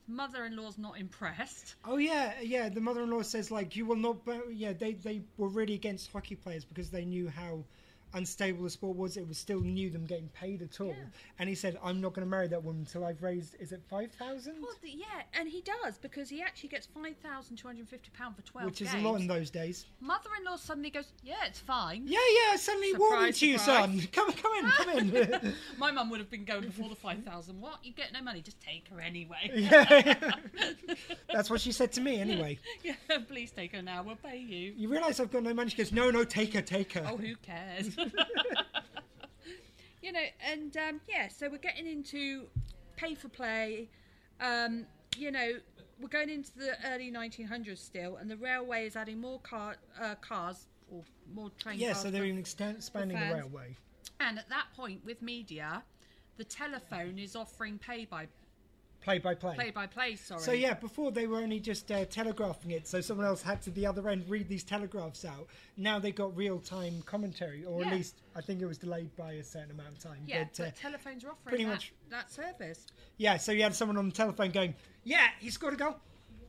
Mother 0.09 0.45
in 0.45 0.55
law's 0.55 0.77
not 0.77 0.97
impressed. 0.97 1.75
Oh 1.83 1.97
yeah, 1.97 2.39
yeah. 2.41 2.69
The 2.69 2.79
mother-in-law 2.79 3.23
says 3.23 3.51
like 3.51 3.75
you 3.75 3.85
will 3.85 3.97
not. 3.97 4.17
Yeah, 4.49 4.71
they 4.71 4.93
they 4.93 5.21
were 5.37 5.49
really 5.49 5.73
against 5.73 6.11
hockey 6.13 6.35
players 6.35 6.63
because 6.63 6.89
they 6.89 7.03
knew 7.03 7.27
how 7.27 7.65
unstable 8.13 8.63
the 8.63 8.69
sport 8.69 8.97
was. 8.97 9.17
It 9.17 9.27
was 9.27 9.37
still 9.37 9.59
new 9.61 9.89
them 9.89 10.05
getting 10.05 10.29
paid 10.29 10.61
at 10.61 10.79
all. 10.81 10.95
And 11.39 11.47
he 11.49 11.55
said, 11.55 11.77
"I'm 11.83 12.01
not 12.01 12.13
going 12.13 12.25
to 12.25 12.29
marry 12.29 12.47
that 12.47 12.63
woman 12.63 12.81
until 12.81 13.05
I've 13.05 13.21
raised. 13.21 13.55
Is 13.59 13.71
it 13.71 13.81
five 13.89 14.11
thousand? 14.13 14.55
Well, 14.61 14.71
yeah, 14.83 15.05
and 15.33 15.47
he 15.47 15.61
does 15.61 15.97
because 15.97 16.29
he 16.29 16.41
actually 16.41 16.69
gets 16.69 16.85
five 16.87 17.15
thousand 17.23 17.57
two 17.57 17.67
hundred 17.67 17.87
fifty 17.87 18.09
pound 18.17 18.35
for 18.35 18.41
twelve 18.43 18.65
Which 18.65 18.81
is 18.81 18.91
games. 18.91 19.03
a 19.03 19.07
lot 19.07 19.19
in 19.19 19.27
those 19.27 19.49
days. 19.49 19.85
Mother-in-law 20.01 20.57
suddenly 20.57 20.89
goes, 20.89 21.11
"Yeah, 21.23 21.35
it's 21.45 21.59
fine." 21.59 22.03
Yeah, 22.05 22.19
yeah. 22.49 22.55
Suddenly 22.57 22.91
Surprise, 22.91 23.39
to 23.39 23.47
you, 23.47 23.57
son. 23.57 24.01
Come, 24.11 24.31
come 24.31 24.51
in, 24.59 24.69
come 24.71 24.89
in. 24.89 25.53
My 25.77 25.91
mum 25.91 26.09
would 26.09 26.19
have 26.19 26.29
been 26.29 26.45
going 26.45 26.61
before 26.63 26.89
the 26.89 26.95
five 26.95 27.23
thousand. 27.23 27.59
What? 27.61 27.83
You 27.83 27.93
get 27.93 28.13
no 28.13 28.21
money, 28.21 28.41
just 28.41 28.59
take 28.61 28.87
her 28.89 28.99
anyway. 29.01 29.51
Yeah. 29.67 30.33
That's 31.33 31.49
what 31.49 31.61
she 31.61 31.71
said 31.71 31.91
to 31.93 32.01
me 32.01 32.19
anyway. 32.19 32.57
yeah, 32.83 32.93
please 33.27 33.51
take 33.51 33.73
her 33.75 33.81
now. 33.81 34.01
We'll 34.03 34.15
pay 34.15 34.37
you. 34.37 34.73
You 34.77 34.89
realise 34.89 35.19
I've 35.19 35.31
got 35.31 35.43
no 35.43 35.53
money? 35.53 35.69
She 35.69 35.77
goes, 35.77 35.91
"No, 35.91 36.09
no, 36.09 36.23
take 36.23 36.53
her, 36.53 36.61
take 36.61 36.93
her." 36.93 37.05
Oh, 37.09 37.17
who 37.17 37.35
cares? 37.37 37.95
you 40.01 40.11
know, 40.11 40.23
and 40.45 40.75
um, 40.77 41.01
yeah, 41.09 41.27
so 41.27 41.49
we're 41.49 41.57
getting 41.57 41.87
into 41.87 42.47
pay 42.95 43.15
for 43.15 43.29
play. 43.29 43.89
Um, 44.39 44.85
you 45.17 45.31
know, 45.31 45.53
we're 45.99 46.09
going 46.09 46.29
into 46.29 46.51
the 46.57 46.77
early 46.87 47.11
1900s 47.11 47.79
still, 47.79 48.17
and 48.17 48.29
the 48.29 48.37
railway 48.37 48.85
is 48.85 48.95
adding 48.95 49.19
more 49.19 49.39
car, 49.39 49.77
uh, 49.99 50.13
cars 50.15 50.67
or 50.91 51.03
more 51.33 51.49
train 51.59 51.79
yeah, 51.79 51.93
cars. 51.93 52.03
so 52.03 52.11
they're 52.11 52.25
even 52.25 52.39
expanding 52.39 53.19
the 53.19 53.33
railway. 53.33 53.75
And 54.19 54.39
at 54.39 54.49
that 54.49 54.65
point, 54.75 55.01
with 55.05 55.21
media, 55.21 55.83
the 56.37 56.43
telephone 56.43 57.19
is 57.19 57.35
offering 57.35 57.77
pay 57.77 58.05
by 58.05 58.27
Play 59.01 59.19
by 59.19 59.35
play. 59.35 59.55
play 59.55 59.71
by 59.71 59.87
play. 59.87 60.15
Sorry. 60.17 60.41
So 60.41 60.51
yeah, 60.51 60.73
before 60.73 61.11
they 61.11 61.27
were 61.27 61.37
only 61.37 61.59
just 61.61 61.89
uh, 61.91 62.03
telegraphing 62.05 62.71
it, 62.71 62.87
so 62.87 62.99
someone 62.99 63.25
else 63.25 63.41
had 63.41 63.61
to 63.61 63.69
the 63.71 63.85
other 63.85 64.09
end 64.09 64.25
read 64.27 64.49
these 64.49 64.63
telegraphs 64.65 65.23
out. 65.23 65.47
Now 65.77 65.97
they 65.97 66.11
got 66.11 66.35
real 66.35 66.59
time 66.59 67.01
commentary, 67.05 67.63
or 67.63 67.79
Yeah. 67.81 67.87
at 67.87 67.93
least 67.93 68.15
I 68.35 68.41
think 68.41 68.61
it 68.61 68.65
was 68.65 68.77
delayed 68.77 69.15
by 69.15 69.33
a 69.33 69.43
certain 69.43 69.71
amount 69.71 69.89
of 69.89 69.99
time. 69.99 70.17
Yeah, 70.25 70.43
but, 70.43 70.59
uh, 70.59 70.65
but 70.65 70.75
telephones 70.75 71.23
are 71.23 71.29
offering 71.29 71.45
pretty 71.45 71.63
that, 71.63 71.69
much- 71.69 71.93
that 72.09 72.31
service. 72.31 72.85
yeah. 73.17 73.37
So 73.37 73.53
you 73.53 73.63
had 73.63 73.73
someone 73.75 73.97
on 73.97 74.09
the 74.09 74.15
telephone 74.15 74.51
going, 74.51 74.75
"Yeah, 75.05 75.27
he 75.39 75.49
scored 75.51 75.73
a 75.75 75.77
goal. 75.77 75.95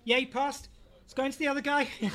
Yeah, 0.04 0.16
he 0.16 0.26
passed. 0.26 0.68
It's 1.04 1.14
going 1.14 1.30
to 1.30 1.38
the 1.38 1.46
other 1.48 1.60
guy." 1.62 1.88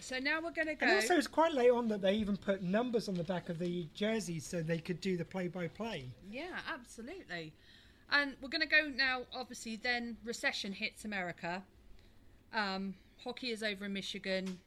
So 0.00 0.18
now 0.18 0.40
we're 0.42 0.50
going 0.50 0.66
to 0.66 0.74
go. 0.74 0.84
and 0.86 0.96
also, 0.96 1.16
it's 1.16 1.28
quite 1.28 1.52
late 1.52 1.70
on 1.70 1.86
that 1.88 2.02
they 2.02 2.14
even 2.14 2.36
put 2.36 2.60
numbers 2.60 3.08
on 3.08 3.14
the 3.14 3.22
back 3.22 3.48
of 3.48 3.60
the 3.60 3.86
jerseys 3.94 4.44
so 4.44 4.62
they 4.62 4.78
could 4.78 5.00
do 5.00 5.16
the 5.16 5.24
play 5.24 5.46
by 5.46 5.68
play. 5.68 6.06
Yeah, 6.28 6.58
absolutely. 6.68 7.52
And 8.12 8.34
we're 8.40 8.48
going 8.48 8.60
to 8.60 8.66
go 8.66 8.88
now. 8.88 9.22
Obviously, 9.34 9.76
then 9.76 10.16
recession 10.24 10.72
hits 10.72 11.04
America. 11.04 11.62
Um, 12.52 12.94
hockey 13.24 13.50
is 13.50 13.62
over 13.62 13.84
in 13.84 13.92
Michigan, 13.92 14.58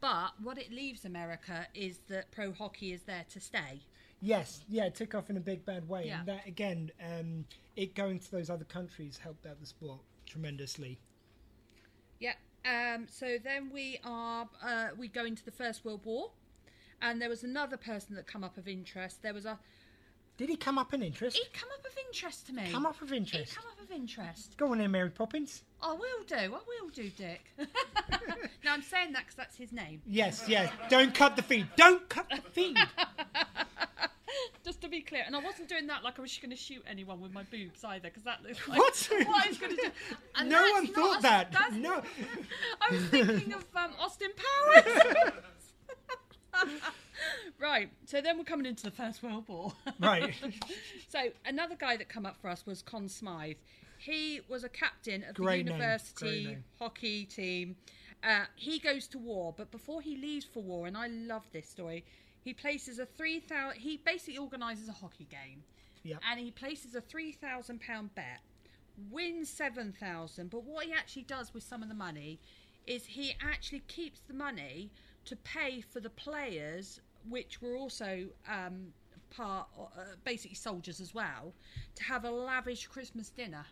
but 0.00 0.30
what 0.42 0.58
it 0.58 0.72
leaves 0.72 1.04
America 1.04 1.66
is 1.74 1.98
that 2.08 2.30
pro 2.32 2.52
hockey 2.52 2.92
is 2.92 3.02
there 3.02 3.24
to 3.30 3.40
stay. 3.40 3.82
Yes, 4.20 4.64
yeah, 4.68 4.84
it 4.86 4.94
took 4.94 5.14
off 5.14 5.30
in 5.30 5.36
a 5.36 5.40
big 5.40 5.64
bad 5.64 5.88
way, 5.88 6.06
Yeah. 6.06 6.18
and 6.20 6.28
that 6.28 6.46
again, 6.46 6.90
um, 7.02 7.44
it 7.76 7.94
going 7.94 8.18
to 8.18 8.30
those 8.30 8.50
other 8.50 8.64
countries 8.64 9.16
helped 9.18 9.46
out 9.46 9.60
the 9.60 9.66
sport 9.66 10.00
tremendously. 10.26 10.98
Yeah. 12.18 12.34
Um, 12.64 13.06
so 13.08 13.38
then 13.42 13.70
we 13.72 13.98
are 14.04 14.46
uh, 14.62 14.88
we 14.98 15.08
go 15.08 15.24
into 15.24 15.44
the 15.44 15.50
First 15.52 15.84
World 15.84 16.04
War, 16.04 16.32
and 17.00 17.22
there 17.22 17.30
was 17.30 17.44
another 17.44 17.78
person 17.78 18.14
that 18.16 18.26
come 18.26 18.44
up 18.44 18.58
of 18.58 18.68
interest. 18.68 19.22
There 19.22 19.32
was 19.32 19.46
a 19.46 19.58
Did 20.40 20.48
he 20.48 20.56
come 20.56 20.78
up 20.78 20.94
in 20.94 21.02
interest? 21.02 21.36
he 21.36 21.44
come 21.52 21.68
up 21.78 21.84
of 21.84 21.92
interest 22.06 22.46
to 22.46 22.54
me. 22.54 22.62
Come 22.72 22.86
up 22.86 23.02
of 23.02 23.12
interest. 23.12 23.50
He 23.50 23.56
come 23.56 23.66
up 23.70 23.78
of 23.78 23.90
interest. 23.94 24.56
Go 24.56 24.72
on 24.72 24.78
then, 24.78 24.90
Mary 24.90 25.10
Poppins. 25.10 25.64
I 25.82 25.92
will 25.92 26.24
do. 26.26 26.34
I 26.34 26.48
will 26.48 26.88
do, 26.94 27.10
Dick. 27.10 27.42
now 28.64 28.72
I'm 28.72 28.80
saying 28.80 29.12
that 29.12 29.24
because 29.24 29.34
that's 29.34 29.58
his 29.58 29.70
name. 29.70 30.00
Yes, 30.06 30.44
yes. 30.48 30.72
Don't 30.88 31.14
cut 31.14 31.36
the 31.36 31.42
feed. 31.42 31.66
Don't 31.76 32.08
cut 32.08 32.26
the 32.30 32.40
feed. 32.52 32.78
Just 34.64 34.80
to 34.80 34.88
be 34.88 35.02
clear, 35.02 35.24
and 35.26 35.36
I 35.36 35.40
wasn't 35.40 35.68
doing 35.68 35.86
that 35.88 36.02
like 36.04 36.18
I 36.18 36.22
was 36.22 36.34
going 36.38 36.48
to 36.52 36.56
shoot 36.56 36.82
anyone 36.88 37.20
with 37.20 37.32
my 37.34 37.42
boobs 37.42 37.84
either, 37.84 38.08
because 38.08 38.22
that 38.22 38.42
looks 38.42 38.66
like 38.66 38.78
What? 38.78 39.10
what 39.26 39.44
I 39.44 39.48
was 39.48 39.58
going 39.58 39.76
to 39.76 39.82
do. 39.82 39.90
And 40.36 40.48
no 40.48 40.62
one 40.72 40.86
thought 40.86 41.18
a- 41.18 41.22
that. 41.22 41.74
No. 41.74 42.00
I 42.80 42.94
was 42.94 43.04
thinking 43.10 43.52
of 43.52 43.66
um, 43.76 43.92
Austin 44.00 44.30
Powers. 44.72 45.02
right. 47.60 47.90
So 48.06 48.20
then 48.20 48.38
we're 48.38 48.44
coming 48.44 48.66
into 48.66 48.84
the 48.84 48.90
First 48.90 49.22
World 49.22 49.44
War. 49.48 49.72
Right. 50.00 50.34
so 51.08 51.18
another 51.44 51.76
guy 51.76 51.96
that 51.96 52.08
come 52.08 52.24
up 52.26 52.36
for 52.40 52.48
us 52.48 52.64
was 52.66 52.82
Conn 52.82 53.08
Smythe. 53.08 53.56
He 53.98 54.40
was 54.48 54.64
a 54.64 54.68
captain 54.68 55.24
of 55.24 55.34
Great 55.34 55.66
the 55.66 55.72
name, 55.72 55.80
university 55.80 56.56
hockey 56.78 57.24
team. 57.26 57.76
Uh, 58.24 58.44
he 58.56 58.78
goes 58.78 59.06
to 59.08 59.18
war, 59.18 59.54
but 59.56 59.70
before 59.70 60.00
he 60.00 60.16
leaves 60.16 60.44
for 60.46 60.62
war, 60.62 60.86
and 60.86 60.96
I 60.96 61.06
love 61.08 61.44
this 61.52 61.68
story, 61.68 62.04
he 62.42 62.54
places 62.54 62.98
a 62.98 63.06
three 63.06 63.40
thousand. 63.40 63.80
He 63.80 63.98
basically 63.98 64.38
organises 64.38 64.88
a 64.88 64.92
hockey 64.92 65.26
game, 65.30 65.62
Yep. 66.02 66.20
and 66.30 66.40
he 66.40 66.50
places 66.50 66.94
a 66.94 67.00
three 67.02 67.32
thousand 67.32 67.80
pound 67.82 68.14
bet, 68.14 68.40
wins 69.10 69.48
seven 69.50 69.92
thousand. 69.98 70.50
But 70.50 70.64
what 70.64 70.86
he 70.86 70.92
actually 70.92 71.22
does 71.22 71.52
with 71.52 71.62
some 71.62 71.82
of 71.82 71.88
the 71.88 71.94
money 71.94 72.40
is 72.86 73.04
he 73.04 73.34
actually 73.42 73.82
keeps 73.88 74.20
the 74.20 74.34
money 74.34 74.90
to 75.26 75.36
pay 75.36 75.82
for 75.82 76.00
the 76.00 76.10
players, 76.10 77.00
which 77.28 77.60
were 77.60 77.76
also 77.76 78.26
um, 78.48 78.92
part, 79.30 79.68
uh, 79.78 80.00
basically 80.24 80.56
soldiers 80.56 81.00
as 81.00 81.14
well, 81.14 81.54
to 81.94 82.02
have 82.04 82.24
a 82.24 82.30
lavish 82.30 82.86
Christmas 82.86 83.30
dinner. 83.30 83.66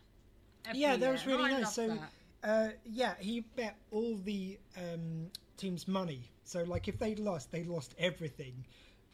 yeah, 0.73 0.95
that 0.95 0.99
year. 0.99 1.11
was 1.11 1.25
really 1.25 1.51
nice. 1.51 1.73
So, 1.73 1.97
uh, 2.43 2.69
yeah, 2.85 3.15
he 3.19 3.41
bet 3.41 3.77
all 3.91 4.17
the 4.23 4.57
um, 4.77 5.27
team's 5.57 5.87
money. 5.87 6.31
So, 6.43 6.63
like, 6.63 6.87
if 6.87 6.97
they 6.97 7.15
lost, 7.15 7.51
they 7.51 7.63
lost 7.63 7.93
everything. 7.99 8.65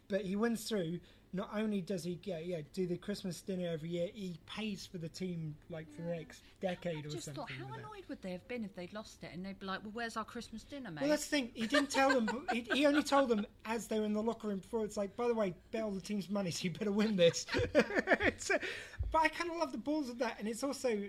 But 0.07 0.21
he 0.21 0.35
wins 0.35 0.63
through. 0.63 0.99
Not 1.35 1.49
only 1.53 1.81
does 1.81 2.05
he 2.05 2.15
get 2.15 2.45
yeah 2.45 2.61
do 2.73 2.87
the 2.87 2.95
Christmas 2.95 3.41
dinner 3.41 3.67
every 3.67 3.89
year, 3.89 4.07
he 4.13 4.39
pays 4.45 4.85
for 4.85 4.97
the 4.99 5.09
team 5.09 5.53
like 5.69 5.85
for 5.93 6.03
the 6.03 6.15
next 6.15 6.43
decade 6.61 7.05
or 7.05 7.09
just 7.09 7.25
something. 7.25 7.43
thought, 7.43 7.51
how 7.51 7.65
with 7.65 7.73
that. 7.73 7.79
annoyed 7.79 8.03
would 8.07 8.21
they 8.21 8.31
have 8.31 8.47
been 8.47 8.63
if 8.63 8.73
they'd 8.73 8.93
lost 8.93 9.21
it? 9.21 9.31
And 9.33 9.45
they'd 9.45 9.59
be 9.59 9.65
like, 9.65 9.81
"Well, 9.83 9.91
where's 9.93 10.15
our 10.15 10.23
Christmas 10.23 10.63
dinner, 10.63 10.91
mate?" 10.91 11.01
Well, 11.01 11.09
that's 11.09 11.25
the 11.25 11.37
thing. 11.37 11.51
He 11.53 11.67
didn't 11.67 11.89
tell 11.89 12.09
them. 12.09 12.47
he, 12.53 12.61
he 12.73 12.85
only 12.85 13.03
told 13.03 13.27
them 13.27 13.45
as 13.65 13.87
they 13.87 13.99
were 13.99 14.05
in 14.05 14.13
the 14.13 14.23
locker 14.23 14.47
room 14.47 14.59
before. 14.59 14.85
It's 14.85 14.95
like, 14.95 15.13
by 15.17 15.27
the 15.27 15.33
way, 15.33 15.53
bet 15.71 15.83
all 15.83 15.91
the 15.91 15.99
team's 15.99 16.29
money, 16.29 16.51
so 16.51 16.63
you 16.63 16.71
better 16.71 16.91
win 16.91 17.15
this. 17.15 17.45
Uh, 17.75 18.57
but 19.11 19.21
I 19.21 19.27
kind 19.29 19.49
of 19.49 19.57
love 19.57 19.71
the 19.71 19.77
balls 19.77 20.09
of 20.09 20.19
that, 20.19 20.37
and 20.39 20.47
it's 20.47 20.63
also, 20.63 21.03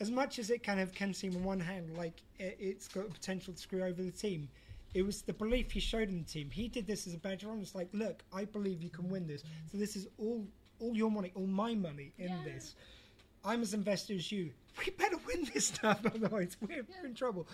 as 0.00 0.10
much 0.10 0.38
as 0.38 0.50
it 0.50 0.62
kind 0.62 0.80
of 0.80 0.92
can 0.92 1.12
seem 1.14 1.34
on 1.36 1.44
one 1.44 1.60
hand 1.60 1.96
like 1.96 2.22
it, 2.38 2.56
it's 2.60 2.88
got 2.88 3.06
the 3.06 3.12
potential 3.12 3.52
to 3.52 3.58
screw 3.58 3.82
over 3.82 4.02
the 4.02 4.10
team. 4.10 4.48
It 4.94 5.02
was 5.06 5.22
the 5.22 5.32
belief 5.32 5.70
he 5.72 5.80
showed 5.80 6.08
in 6.08 6.18
the 6.18 6.24
team. 6.24 6.50
He 6.50 6.68
did 6.68 6.86
this 6.86 7.06
as 7.06 7.14
a 7.14 7.18
badge 7.18 7.42
of 7.44 7.50
honor. 7.50 7.60
It's 7.62 7.74
like, 7.74 7.88
look, 7.92 8.22
I 8.32 8.44
believe 8.44 8.82
you 8.82 8.90
can 8.90 9.08
win 9.08 9.26
this. 9.26 9.42
So 9.70 9.78
this 9.78 9.96
is 9.96 10.06
all, 10.18 10.46
all 10.80 10.94
your 10.94 11.10
money, 11.10 11.32
all 11.34 11.46
my 11.46 11.74
money 11.74 12.12
in 12.18 12.30
this. 12.44 12.74
I'm 13.44 13.62
as 13.62 13.74
invested 13.74 14.16
as 14.18 14.30
you. 14.32 14.50
We 14.86 14.90
better 14.92 15.18
win 15.26 15.46
this 15.52 15.66
stuff, 15.66 16.00
otherwise 16.06 16.56
we're, 16.62 16.82
we're 16.88 17.06
in 17.06 17.14
trouble. 17.14 17.46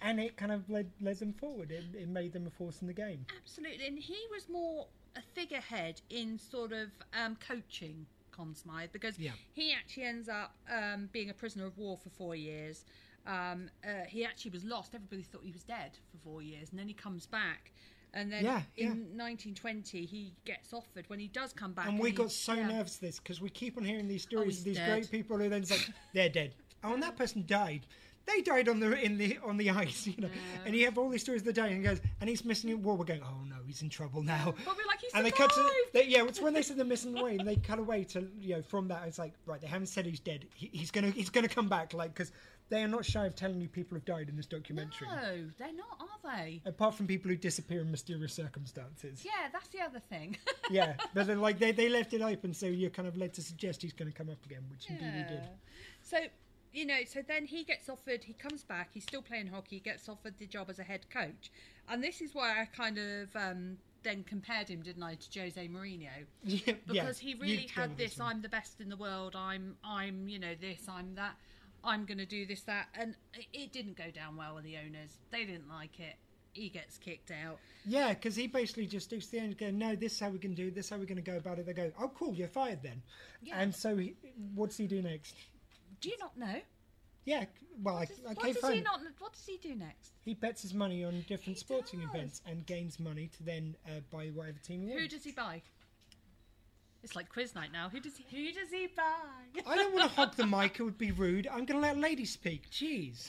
And 0.00 0.20
it 0.20 0.36
kind 0.36 0.52
of 0.52 0.70
led 0.70 0.88
led 1.00 1.18
them 1.18 1.32
forward. 1.32 1.72
It, 1.72 1.82
it 1.92 2.08
made 2.08 2.32
them 2.32 2.46
a 2.46 2.50
force 2.50 2.80
in 2.82 2.86
the 2.86 2.92
game. 2.92 3.26
Absolutely, 3.42 3.84
and 3.88 3.98
he 3.98 4.16
was 4.32 4.48
more 4.48 4.86
a 5.16 5.20
figurehead 5.34 6.00
in 6.08 6.38
sort 6.38 6.70
of 6.72 6.88
um, 7.20 7.36
coaching 7.46 8.06
Conn 8.30 8.54
Smythe 8.54 8.90
because 8.92 9.18
Yeah. 9.18 9.32
he 9.54 9.72
actually 9.72 10.04
ends 10.04 10.28
up 10.28 10.54
um, 10.72 11.08
being 11.12 11.30
a 11.30 11.34
prisoner 11.34 11.66
of 11.66 11.76
war 11.76 11.98
for 12.02 12.10
four 12.10 12.36
years. 12.36 12.84
Um, 13.26 13.68
uh, 13.84 14.04
he 14.08 14.24
actually 14.24 14.50
was 14.52 14.64
lost. 14.64 14.94
Everybody 14.94 15.22
thought 15.22 15.42
he 15.44 15.52
was 15.52 15.62
dead 15.62 15.92
for 16.10 16.18
four 16.18 16.42
years, 16.42 16.70
and 16.70 16.78
then 16.78 16.88
he 16.88 16.94
comes 16.94 17.26
back. 17.26 17.72
And 18.12 18.32
then 18.32 18.42
Yeah, 18.44 18.62
in 18.76 18.86
yeah. 18.86 19.22
1920, 19.24 20.04
he 20.04 20.34
gets 20.44 20.72
offered. 20.72 21.04
When 21.08 21.20
he 21.20 21.28
does 21.28 21.52
come 21.52 21.72
back, 21.72 21.86
And 21.86 21.98
we 21.98 22.10
got 22.10 22.32
so 22.32 22.54
yeah. 22.54 22.66
nervous 22.66 22.96
this 22.96 23.18
because 23.20 23.40
we 23.40 23.50
keep 23.50 23.76
on 23.76 23.84
hearing 23.84 24.08
these 24.08 24.22
stories 24.22 24.54
he's 24.54 24.58
of 24.60 24.64
these 24.64 24.76
dead. 24.78 24.88
great 24.90 25.10
people 25.10 25.38
who 25.38 25.48
then 25.48 25.64
say 25.64 25.76
they're 26.14 26.28
dead. 26.28 26.54
Oh, 26.82 26.94
and 26.94 27.02
that 27.02 27.16
person 27.16 27.44
died. 27.46 27.86
They 28.32 28.42
died 28.42 28.68
on 28.68 28.80
the 28.80 28.92
in 29.00 29.18
the 29.18 29.38
on 29.44 29.56
the 29.56 29.70
ice, 29.70 30.06
you 30.06 30.14
know. 30.18 30.28
And 30.64 30.74
you 30.74 30.84
have 30.84 30.98
all 30.98 31.08
these 31.08 31.22
stories 31.22 31.42
of 31.42 31.46
the 31.46 31.52
day, 31.52 31.68
and 31.68 31.76
he 31.76 31.82
goes, 31.82 32.00
and 32.20 32.28
he's 32.28 32.44
missing 32.44 32.70
in 32.70 32.82
war. 32.82 32.96
We're 32.96 33.04
going, 33.04 33.22
oh 33.22 33.44
no, 33.48 33.56
he's 33.66 33.82
in 33.82 33.88
trouble 33.88 34.22
now. 34.22 34.54
But 34.64 34.76
we're 34.76 34.86
like, 34.86 35.00
he's 35.00 35.12
and 35.14 35.24
they 35.24 35.30
cut 35.30 35.52
to 35.52 35.70
they, 35.92 36.06
yeah. 36.06 36.24
It's 36.24 36.40
when 36.40 36.54
they 36.54 36.62
said 36.62 36.76
they're 36.76 36.84
missing 36.84 37.18
away, 37.18 37.36
and 37.36 37.46
they 37.46 37.56
cut 37.56 37.78
away 37.78 38.04
to 38.04 38.28
you 38.40 38.56
know 38.56 38.62
from 38.62 38.88
that. 38.88 39.06
It's 39.06 39.18
like 39.18 39.34
right, 39.46 39.60
they 39.60 39.66
haven't 39.66 39.88
said 39.88 40.06
he's 40.06 40.20
dead. 40.20 40.46
He, 40.54 40.70
he's 40.72 40.90
gonna 40.90 41.10
he's 41.10 41.30
gonna 41.30 41.48
come 41.48 41.68
back, 41.68 41.94
like 41.94 42.14
because 42.14 42.32
they 42.70 42.84
are 42.84 42.88
not 42.88 43.04
shy 43.04 43.26
of 43.26 43.34
telling 43.34 43.60
you 43.60 43.68
people 43.68 43.96
have 43.96 44.04
died 44.04 44.28
in 44.28 44.36
this 44.36 44.46
documentary. 44.46 45.08
No, 45.08 45.50
they're 45.58 45.72
not, 45.72 46.00
are 46.00 46.36
they? 46.36 46.62
Apart 46.64 46.94
from 46.94 47.08
people 47.08 47.28
who 47.28 47.36
disappear 47.36 47.80
in 47.80 47.90
mysterious 47.90 48.32
circumstances. 48.32 49.24
Yeah, 49.24 49.48
that's 49.52 49.68
the 49.68 49.80
other 49.80 49.98
thing. 49.98 50.36
yeah, 50.70 50.94
but 51.12 51.26
then, 51.26 51.40
like 51.40 51.58
they, 51.58 51.72
they 51.72 51.88
left 51.88 52.14
it 52.14 52.22
open, 52.22 52.54
so 52.54 52.66
you're 52.66 52.90
kind 52.90 53.08
of 53.08 53.16
led 53.16 53.34
to 53.34 53.42
suggest 53.42 53.82
he's 53.82 53.92
going 53.92 54.10
to 54.10 54.16
come 54.16 54.30
up 54.30 54.38
again, 54.46 54.62
which 54.70 54.88
indeed 54.88 55.12
he 55.12 55.22
did. 55.24 55.48
So, 56.02 56.18
you 56.72 56.86
know, 56.86 57.00
so 57.06 57.20
then 57.26 57.46
he 57.46 57.64
gets 57.64 57.88
offered, 57.88 58.24
he 58.24 58.32
comes 58.32 58.62
back, 58.62 58.90
he's 58.92 59.02
still 59.04 59.22
playing 59.22 59.48
hockey, 59.48 59.76
he 59.76 59.80
gets 59.80 60.08
offered 60.08 60.38
the 60.38 60.46
job 60.46 60.70
as 60.70 60.78
a 60.78 60.82
head 60.84 61.06
coach. 61.10 61.50
And 61.88 62.02
this 62.02 62.20
is 62.20 62.34
why 62.34 62.60
I 62.60 62.64
kind 62.66 62.98
of 62.98 63.34
um, 63.34 63.76
then 64.02 64.24
compared 64.24 64.68
him, 64.68 64.80
didn't 64.82 65.02
I, 65.02 65.14
to 65.14 65.40
Jose 65.40 65.68
Mourinho? 65.68 66.08
Yeah, 66.44 66.58
yeah, 66.66 66.74
Because 66.86 67.18
he 67.18 67.34
really 67.34 67.68
had 67.74 67.96
this, 67.96 68.12
this. 68.12 68.20
I'm 68.20 68.42
the 68.42 68.48
best 68.48 68.80
in 68.80 68.88
the 68.88 68.96
world, 68.96 69.34
I'm, 69.36 69.76
I'm, 69.84 70.28
you 70.28 70.38
know, 70.38 70.54
this, 70.60 70.86
I'm 70.88 71.14
that, 71.16 71.34
I'm 71.82 72.04
going 72.04 72.18
to 72.18 72.26
do 72.26 72.46
this, 72.46 72.62
that. 72.62 72.88
And 72.94 73.16
it- 73.52 73.72
didn't 73.72 73.96
go 73.96 74.10
down 74.10 74.36
well 74.36 74.54
with 74.56 74.64
the 74.64 74.76
owners. 74.76 75.18
They 75.30 75.44
didn't 75.44 75.68
like 75.68 75.98
it. 76.00 76.16
He 76.52 76.68
gets 76.68 76.98
kicked 76.98 77.30
out. 77.30 77.58
Yeah, 77.86 78.08
because 78.12 78.34
he 78.34 78.48
basically 78.48 78.86
just 78.86 79.06
sticks 79.06 79.26
to 79.26 79.32
the 79.32 79.38
end, 79.38 79.56
going, 79.56 79.78
"No, 79.78 79.94
this 79.94 80.14
is 80.14 80.18
how 80.20 80.30
we 80.30 80.38
can 80.40 80.52
do. 80.52 80.66
it, 80.66 80.74
This 80.74 80.86
is 80.86 80.90
how 80.90 80.96
we're 80.96 81.04
going 81.04 81.22
to 81.22 81.22
go 81.22 81.36
about 81.36 81.60
it." 81.60 81.66
They 81.66 81.72
go, 81.72 81.92
"Oh, 82.00 82.10
cool, 82.12 82.34
you're 82.34 82.48
fired 82.48 82.82
then." 82.82 83.00
And 83.52 83.72
so, 83.72 83.96
he, 83.96 84.16
what's 84.56 84.76
he 84.76 84.88
do 84.88 85.00
next? 85.00 85.36
Do 86.00 86.08
you 86.08 86.16
not 86.18 86.36
know? 86.38 86.60
Yeah, 87.24 87.44
well, 87.82 87.96
I, 87.96 88.06
What 88.22 88.38
okay, 88.38 88.52
does 88.52 88.62
fine. 88.62 88.74
he 88.76 88.80
not? 88.80 89.00
What 89.18 89.32
does 89.34 89.44
he 89.46 89.58
do 89.58 89.74
next? 89.74 90.12
He 90.24 90.34
bets 90.34 90.62
his 90.62 90.72
money 90.72 91.04
on 91.04 91.24
different 91.28 91.58
sporting 91.58 92.00
events 92.02 92.40
and 92.46 92.64
gains 92.66 92.98
money 92.98 93.28
to 93.36 93.42
then 93.42 93.76
uh, 93.86 94.00
buy 94.10 94.28
whatever 94.28 94.58
team 94.58 94.80
he 94.82 94.88
Who 94.92 94.94
wants. 95.00 95.14
does 95.14 95.24
he 95.24 95.32
buy? 95.32 95.60
It's 97.02 97.14
like 97.16 97.28
quiz 97.30 97.54
night 97.54 97.72
now. 97.72 97.88
Who 97.88 98.00
does 98.00 98.16
he? 98.16 98.24
Who 98.30 98.52
does 98.52 98.70
he 98.70 98.88
buy? 98.96 99.62
I 99.66 99.76
don't 99.76 99.94
want 99.94 100.10
to 100.10 100.16
hog 100.16 100.34
the 100.36 100.46
mic; 100.46 100.80
it 100.80 100.82
would 100.82 100.98
be 100.98 101.12
rude. 101.12 101.46
I'm 101.46 101.64
going 101.64 101.80
to 101.80 101.86
let 101.86 101.96
lady 101.98 102.24
speak. 102.26 102.70
Jeez, 102.70 103.28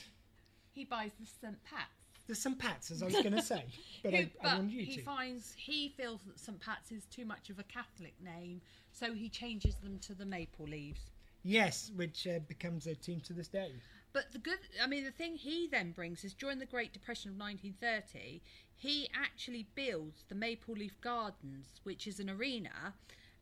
He 0.73 0.83
buys 0.85 1.11
the 1.19 1.25
St. 1.25 1.55
Pat's. 1.63 2.05
there's 2.27 2.39
some 2.39 2.55
pats, 2.55 2.91
as 2.91 3.01
I 3.01 3.05
was 3.05 3.13
going 3.15 3.31
to 3.33 3.41
say, 3.41 3.63
but 4.03 4.13
Who- 4.13 4.27
I, 4.43 4.53
I 4.53 4.55
want 4.57 4.71
you 4.71 4.83
he 4.85 4.95
to. 4.97 5.01
finds 5.03 5.53
he 5.57 5.89
feels 5.95 6.21
that 6.27 6.39
St. 6.39 6.59
Pat's 6.59 6.91
is 6.91 7.05
too 7.05 7.25
much 7.25 7.49
of 7.49 7.59
a 7.59 7.63
Catholic 7.63 8.13
name, 8.23 8.61
so 8.91 9.13
he 9.13 9.29
changes 9.29 9.75
them 9.75 9.99
to 9.99 10.13
the 10.13 10.25
Maple 10.25 10.65
Leaves. 10.67 11.01
Yes, 11.43 11.91
which 11.95 12.27
uh, 12.27 12.39
becomes 12.47 12.87
a 12.87 12.95
team 12.95 13.19
to 13.21 13.33
this 13.33 13.47
day. 13.47 13.71
But 14.13 14.31
the 14.31 14.39
good, 14.39 14.59
I 14.81 14.87
mean, 14.87 15.05
the 15.05 15.11
thing 15.11 15.35
he 15.35 15.67
then 15.71 15.91
brings 15.91 16.23
is 16.23 16.33
during 16.33 16.59
the 16.59 16.65
Great 16.65 16.93
Depression 16.93 17.31
of 17.31 17.37
1930, 17.37 18.41
he 18.75 19.09
actually 19.13 19.67
builds 19.73 20.23
the 20.27 20.35
Maple 20.35 20.75
Leaf 20.75 20.99
Gardens, 21.01 21.79
which 21.83 22.07
is 22.07 22.19
an 22.19 22.29
arena, 22.29 22.93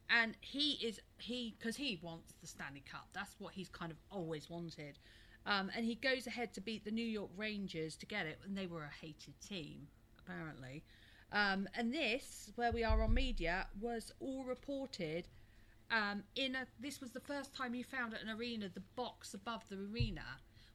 and 0.10 0.36
he 0.42 0.74
is 0.86 1.00
he 1.18 1.56
because 1.58 1.76
he 1.76 2.00
wants 2.02 2.34
the 2.40 2.48
Stanley 2.48 2.84
Cup. 2.90 3.08
That's 3.14 3.36
what 3.40 3.54
he's 3.54 3.70
kind 3.70 3.92
of 3.92 3.98
always 4.12 4.50
wanted, 4.50 5.00
um, 5.46 5.72
and 5.76 5.86
he 5.86 5.96
goes 5.96 6.28
ahead 6.28 6.54
to 6.54 6.62
beat 6.62 6.86
the 6.86 6.92
New 6.92 7.06
York 7.06 7.32
Rangers 7.36 7.96
to 7.98 8.06
get 8.06 8.26
it, 8.26 8.40
and 8.46 8.58
they 8.58 8.68
were 8.68 8.84
a 8.84 9.06
hated 9.06 9.34
team 9.42 9.88
apparently. 10.30 10.84
Um, 11.32 11.68
and 11.76 11.94
this, 11.94 12.52
where 12.56 12.72
we 12.72 12.84
are 12.84 13.04
on 13.04 13.14
media, 13.14 13.68
was 13.80 14.12
all 14.20 14.44
reported 14.44 15.28
um, 15.92 16.24
in 16.36 16.56
a. 16.56 16.66
This 16.80 17.02
was 17.02 17.12
the 17.12 17.20
first 17.20 17.56
time 17.56 17.74
you 17.76 17.84
found 17.84 18.14
at 18.14 18.22
an 18.22 18.30
arena 18.30 18.70
the 18.74 18.84
box 18.96 19.34
above 19.34 19.64
the 19.70 19.78
arena 19.92 20.24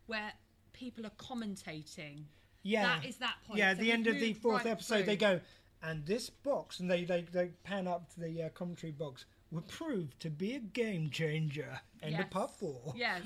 where 0.06 0.32
people 0.72 1.06
are 1.06 1.10
commentating. 1.10 2.24
Yeah, 2.62 2.84
that 2.84 3.04
is 3.06 3.16
that 3.16 3.36
point. 3.46 3.58
Yeah, 3.58 3.68
So 3.68 3.72
at 3.72 3.78
the 3.80 3.92
end 3.92 4.06
of 4.06 4.18
the 4.18 4.32
fourth 4.34 4.64
right 4.64 4.72
episode, 4.72 5.06
they 5.06 5.16
go, 5.16 5.40
and 5.82 6.04
this 6.06 6.30
box, 6.30 6.80
and 6.80 6.90
they 6.90 7.04
they, 7.04 7.22
they 7.32 7.48
pan 7.62 7.86
up 7.86 8.12
to 8.14 8.20
the 8.20 8.44
uh, 8.44 8.48
commentary 8.50 8.92
box, 8.92 9.26
would 9.50 9.68
prove 9.68 10.18
to 10.20 10.30
be 10.30 10.54
a 10.54 10.60
game 10.60 11.10
changer. 11.10 11.80
End 12.02 12.12
Yes. 12.12 12.22
of 12.22 12.30
part 12.30 12.50
four. 12.50 12.92
Yes, 12.96 13.22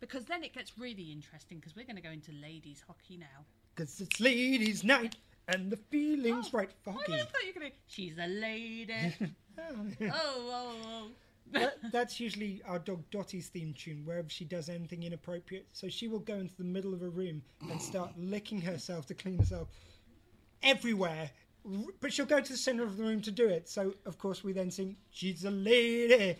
because 0.00 0.24
then 0.24 0.44
it 0.44 0.52
gets 0.54 0.78
really 0.78 1.10
interesting 1.12 1.58
because 1.58 1.74
we're 1.76 1.86
going 1.86 1.96
to 1.96 2.02
go 2.02 2.10
into 2.10 2.32
ladies 2.32 2.82
hockey 2.86 3.16
now. 3.16 3.44
Because 3.74 4.00
it's 4.00 4.20
ladies' 4.20 4.84
night, 4.84 5.16
and 5.48 5.70
the 5.70 5.76
feeling's 5.76 6.52
right 6.52 6.70
for 6.82 6.90
I 6.90 6.94
thought 6.94 7.08
you 7.08 7.52
were 7.54 7.60
going 7.60 7.70
to. 7.72 7.76
She's 7.88 8.16
a 8.18 8.26
lady. 8.26 8.94
oh, 9.58 9.86
oh, 10.02 10.76
oh. 10.86 11.08
That, 11.52 11.74
that's 11.92 12.20
usually 12.20 12.62
our 12.66 12.78
dog 12.78 13.02
Dottie's 13.10 13.48
theme 13.48 13.74
tune. 13.76 14.02
Wherever 14.04 14.28
she 14.28 14.44
does 14.44 14.68
anything 14.68 15.02
inappropriate, 15.02 15.66
so 15.72 15.88
she 15.88 16.08
will 16.08 16.20
go 16.20 16.34
into 16.34 16.56
the 16.56 16.64
middle 16.64 16.94
of 16.94 17.02
a 17.02 17.08
room 17.08 17.42
and 17.70 17.80
start 17.80 18.12
licking 18.16 18.60
herself 18.60 19.06
to 19.06 19.14
clean 19.14 19.38
herself 19.38 19.68
everywhere. 20.62 21.30
But 22.00 22.12
she'll 22.12 22.26
go 22.26 22.40
to 22.40 22.52
the 22.52 22.58
center 22.58 22.84
of 22.84 22.96
the 22.96 23.02
room 23.02 23.20
to 23.22 23.30
do 23.30 23.48
it. 23.48 23.68
So 23.68 23.94
of 24.04 24.18
course 24.18 24.44
we 24.44 24.52
then 24.52 24.70
sing, 24.70 24.96
"She's 25.10 25.44
a 25.44 25.50
lady." 25.50 26.36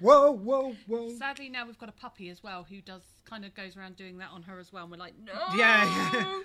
Whoa, 0.00 0.32
whoa, 0.32 0.74
whoa. 0.86 1.10
Sadly, 1.10 1.50
now 1.50 1.66
we've 1.66 1.78
got 1.78 1.90
a 1.90 1.92
puppy 1.92 2.30
as 2.30 2.42
well 2.42 2.64
who 2.66 2.80
does 2.80 3.02
kind 3.26 3.44
of 3.44 3.54
goes 3.54 3.76
around 3.76 3.96
doing 3.96 4.16
that 4.18 4.30
on 4.32 4.42
her 4.42 4.58
as 4.58 4.72
well. 4.72 4.84
And 4.84 4.90
we're 4.90 4.98
like, 4.98 5.14
no, 5.22 5.32
Yeah, 5.54 5.84
yeah. 6.14 6.40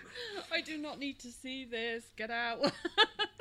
I 0.52 0.60
do 0.62 0.78
not 0.78 1.00
need 1.00 1.20
to 1.20 1.32
see 1.32 1.64
this. 1.64 2.04
Get 2.18 2.30
out. 2.30 2.72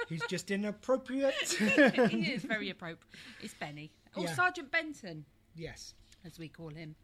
He's 0.08 0.24
just 0.28 0.50
inappropriate. 0.50 1.34
he 2.10 2.32
is 2.32 2.44
very 2.44 2.70
appropriate. 2.70 3.00
It's 3.42 3.54
Benny. 3.54 3.90
Oh, 4.16 4.22
Yeah. 4.22 4.34
Sergeant 4.34 4.70
Benton, 4.70 5.24
yes. 5.54 5.94
as 6.24 6.38
we 6.38 6.48
call 6.48 6.70
him. 6.70 6.94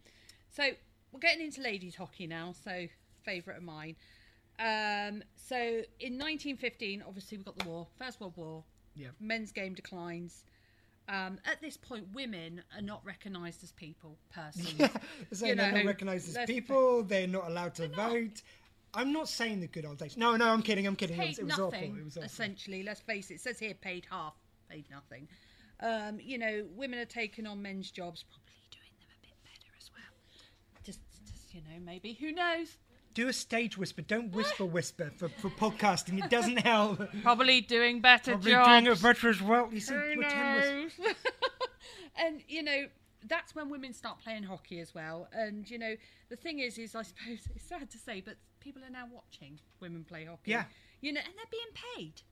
So 0.50 0.70
we're 1.12 1.20
getting 1.20 1.44
into 1.44 1.60
ladies 1.62 1.94
hockey 1.96 2.26
now. 2.26 2.52
So 2.64 2.86
favourite 3.24 3.58
of 3.58 3.62
mine. 3.62 3.96
Um, 4.58 5.22
so 5.36 5.56
in 6.00 6.18
1915, 6.18 7.02
obviously 7.06 7.38
we've 7.38 7.44
got 7.46 7.58
the 7.58 7.68
war, 7.68 7.86
First 7.98 8.20
World 8.20 8.36
War. 8.36 8.64
Yeah. 8.94 9.08
Men's 9.20 9.52
game 9.52 9.74
declines. 9.74 10.44
Um, 11.08 11.38
at 11.44 11.60
this 11.60 11.76
point, 11.76 12.06
women 12.12 12.62
are 12.76 12.82
not 12.82 13.04
recognised 13.04 13.64
as 13.64 13.72
people, 13.72 14.16
persons. 14.32 14.74
So 15.32 15.46
You 15.46 15.54
they're 15.54 15.70
know, 15.72 15.78
not 15.78 15.86
recognised 15.86 16.36
as 16.36 16.46
people. 16.46 17.02
They're 17.02 17.26
not 17.26 17.48
allowed 17.48 17.74
to 17.76 17.88
vote. 17.88 18.42
I'm 18.92 19.12
not 19.12 19.28
saying 19.28 19.60
the 19.60 19.66
good 19.68 19.84
old 19.84 19.98
days. 19.98 20.16
No, 20.16 20.36
no, 20.36 20.48
I'm 20.48 20.62
kidding. 20.62 20.86
I'm 20.86 20.96
kidding. 20.96 21.16
It 21.16 21.18
was, 21.20 21.36
paid 21.36 21.38
it 21.38 21.44
was 21.46 21.58
nothing, 21.58 21.90
awful. 21.90 22.00
It 22.00 22.04
was 22.04 22.16
awful. 22.16 22.26
essentially. 22.26 22.82
Let's 22.82 23.00
face 23.00 23.30
it. 23.30 23.34
It 23.34 23.40
says 23.40 23.58
here 23.58 23.74
paid 23.74 24.06
half, 24.10 24.34
paid 24.68 24.84
nothing. 24.90 25.28
Um, 25.82 26.18
you 26.20 26.38
know, 26.38 26.66
women 26.76 26.98
are 26.98 27.04
taking 27.04 27.46
on 27.46 27.62
men's 27.62 27.90
jobs, 27.90 28.24
probably 28.24 28.52
doing 28.70 28.92
them 28.98 29.08
a 29.08 29.26
bit 29.26 29.34
better 29.44 29.72
as 29.78 29.90
well. 29.92 30.82
Just, 30.84 31.00
just 31.26 31.54
you 31.54 31.60
know, 31.62 31.80
maybe 31.84 32.12
who 32.14 32.32
knows? 32.32 32.76
Do 33.14 33.28
a 33.28 33.32
stage 33.32 33.76
whisper. 33.76 34.02
Don't 34.02 34.32
whisper 34.32 34.64
whisper 34.64 35.10
for, 35.16 35.28
for 35.28 35.50
podcasting. 35.50 36.22
It 36.22 36.30
doesn't 36.30 36.58
help. 36.64 37.00
Probably 37.22 37.60
doing 37.60 38.00
better 38.00 38.32
Probably 38.32 38.52
jobs. 38.52 38.68
doing 38.68 38.86
it 38.86 39.02
better 39.02 39.28
as 39.28 39.42
well. 39.42 39.68
You 39.72 39.80
see, 39.80 39.94
Who 39.94 40.16
knows? 40.16 40.92
and 42.16 42.42
you 42.46 42.62
know 42.62 42.86
that's 43.28 43.54
when 43.54 43.68
women 43.68 43.92
start 43.92 44.18
playing 44.22 44.44
hockey 44.44 44.80
as 44.80 44.94
well. 44.94 45.28
And 45.32 45.68
you 45.68 45.78
know 45.78 45.96
the 46.28 46.36
thing 46.36 46.60
is, 46.60 46.78
is 46.78 46.94
I 46.94 47.02
suppose 47.02 47.40
it's 47.54 47.64
sad 47.64 47.90
to 47.90 47.98
say, 47.98 48.20
but 48.20 48.36
people 48.60 48.82
are 48.84 48.90
now 48.90 49.06
watching 49.12 49.58
women 49.80 50.04
play 50.04 50.26
hockey. 50.26 50.52
Yeah. 50.52 50.64
You 51.00 51.12
know, 51.14 51.20
and 51.24 51.34
they're 51.34 51.44
being 51.50 51.72
paid. 51.96 52.22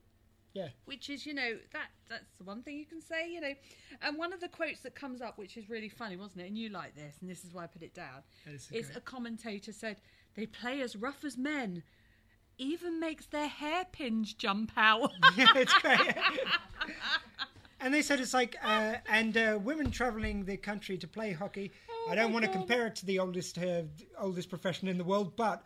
Yeah. 0.59 0.69
Which 0.87 1.09
is, 1.09 1.25
you 1.25 1.35
know, 1.35 1.57
that 1.73 1.89
that's 2.09 2.33
the 2.39 2.45
one 2.45 2.63
thing 2.63 2.79
you 2.79 2.87
can 2.87 3.01
say, 3.01 3.31
you 3.31 3.41
know. 3.41 3.53
And 4.03 4.17
one 4.17 4.33
of 4.33 4.41
the 4.41 4.49
quotes 4.49 4.81
that 4.81 4.95
comes 4.95 5.21
up, 5.21 5.39
which 5.39 5.57
is 5.57 5.71
really 5.71 5.89
funny, 5.89 6.17
wasn't 6.17 6.43
it? 6.43 6.49
And 6.49 6.59
you 6.59 6.69
like 6.69 6.97
this, 6.97 7.17
and 7.21 7.31
this 7.31 7.45
is 7.45 7.53
why 7.53 7.65
I 7.65 7.67
put 7.69 7.83
it 7.83 7.95
down. 7.95 8.23
Is 8.47 8.69
Is 8.73 8.91
a 8.97 9.01
commentator 9.01 9.73
said 9.73 10.01
they 10.35 10.47
play 10.47 10.81
as 10.81 10.97
rough 10.97 11.25
as 11.25 11.39
men, 11.39 11.85
even 12.59 12.99
makes 12.99 13.27
their 13.27 13.47
hairpins 13.49 14.35
jump 14.35 14.73
out. 14.77 15.13
yeah, 15.37 15.47
it's 15.55 15.75
great. 15.75 16.17
And 17.81 17.95
they 17.95 18.03
said 18.03 18.19
it's 18.19 18.35
like, 18.35 18.57
uh, 18.65 18.97
and 19.09 19.37
uh, 19.37 19.59
women 19.63 19.93
traveling 19.93 20.45
the 20.45 20.57
country 20.57 20.99
to 20.99 21.07
play 21.07 21.33
hockey. 21.33 21.71
I 22.09 22.17
don't 22.17 22.33
want 22.33 22.45
to 22.45 22.51
compare 22.51 22.89
it 22.89 22.97
to 22.97 23.07
the 23.07 23.21
oldest 23.21 23.59
uh, 23.59 23.83
oldest 24.19 24.49
profession 24.49 24.89
in 24.89 24.99
the 24.99 25.05
world, 25.05 25.37
but 25.37 25.63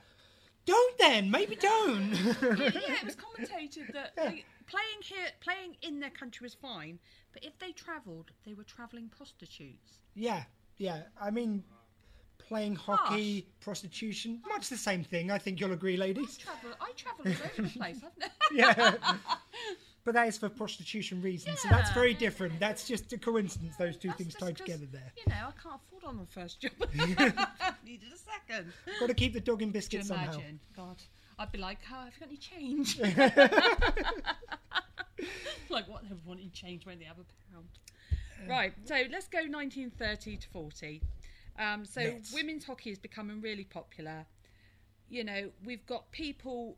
don't 0.66 0.99
then. 0.99 1.30
Maybe 1.30 1.57
don't. 1.57 2.11
yeah, 2.12 2.97
it 3.01 3.05
was 3.05 3.16
commentated 3.26 3.93
that 3.93 4.14
they, 4.16 4.45
playing 4.73 5.03
here, 5.03 5.29
playing 5.41 5.77
in 5.83 6.01
their 6.01 6.11
country 6.11 6.45
was 6.45 6.55
fine, 6.55 6.99
but 7.33 7.45
if 7.45 7.59
they 7.59 7.73
travelled, 7.73 8.31
they 8.45 8.55
were 8.55 8.64
travelling 8.64 9.09
prostitutes. 9.09 9.99
yeah, 10.14 10.45
yeah. 10.79 11.03
I 11.20 11.31
mean, 11.31 11.62
playing 12.39 12.77
hockey, 12.77 13.47
prostitution, 13.61 14.41
much 14.49 14.68
the 14.68 14.77
same 14.77 15.05
thing. 15.05 15.31
I 15.31 15.39
think 15.39 15.61
you'll 15.61 15.73
agree, 15.73 15.97
ladies. 15.97 16.39
Travel, 16.39 16.70
I 16.81 16.93
travel 16.97 17.25
all 17.27 17.33
over 17.33 17.62
the 17.62 17.79
place. 17.79 17.97
I've 18.03 18.31
Yeah. 18.53 18.95
But 20.05 20.14
that 20.14 20.27
is 20.27 20.37
for 20.37 20.49
prostitution 20.49 21.23
reasons, 21.23 21.61
so 21.61 21.68
that's 21.68 21.93
very 21.93 22.12
different. 22.12 22.59
That's 22.59 22.89
just 22.89 23.12
a 23.12 23.18
coincidence. 23.18 23.77
Those 23.77 23.97
two 23.97 24.11
things 24.18 24.35
tied 24.35 24.57
together 24.57 24.85
there. 24.91 25.12
You 25.16 25.23
know, 25.29 25.37
I 25.47 25.53
can't 25.62 25.81
afford 25.87 26.03
on 26.05 26.16
my 26.16 26.25
first 26.29 26.61
job. 26.61 26.73
Needed 27.87 28.09
a 28.12 28.18
second. 28.18 28.73
Got 28.99 29.07
to 29.07 29.14
keep 29.14 29.33
the 29.33 29.41
dog 29.41 29.62
in 29.62 29.70
biscuits 29.70 30.09
somehow. 30.09 30.33
imagine? 30.33 30.59
God, 30.77 30.97
I'd 31.39 31.53
be 31.53 31.59
like, 31.59 31.78
"Oh, 31.91 32.05
have 32.05 32.12
you 32.14 32.20
got 32.20 32.28
any 32.28 32.37
change?" 32.37 32.99
like, 35.70 35.89
what? 35.89 36.09
They 36.09 36.16
wanting 36.26 36.51
change 36.53 36.87
when 36.87 36.99
they 36.99 37.05
have 37.05 37.18
a 37.18 37.24
pound. 37.53 37.68
Right. 38.49 38.72
So 38.85 38.95
let's 39.11 39.28
go 39.28 39.39
1930 39.39 40.37
to 40.37 40.49
40. 40.49 41.03
Um, 41.59 41.85
so 41.85 42.01
Let's. 42.01 42.33
women's 42.33 42.64
hockey 42.64 42.91
is 42.91 42.99
becoming 42.99 43.41
really 43.41 43.64
popular. 43.64 44.26
You 45.09 45.24
know, 45.24 45.51
we've 45.64 45.85
got 45.87 46.11
people. 46.12 46.76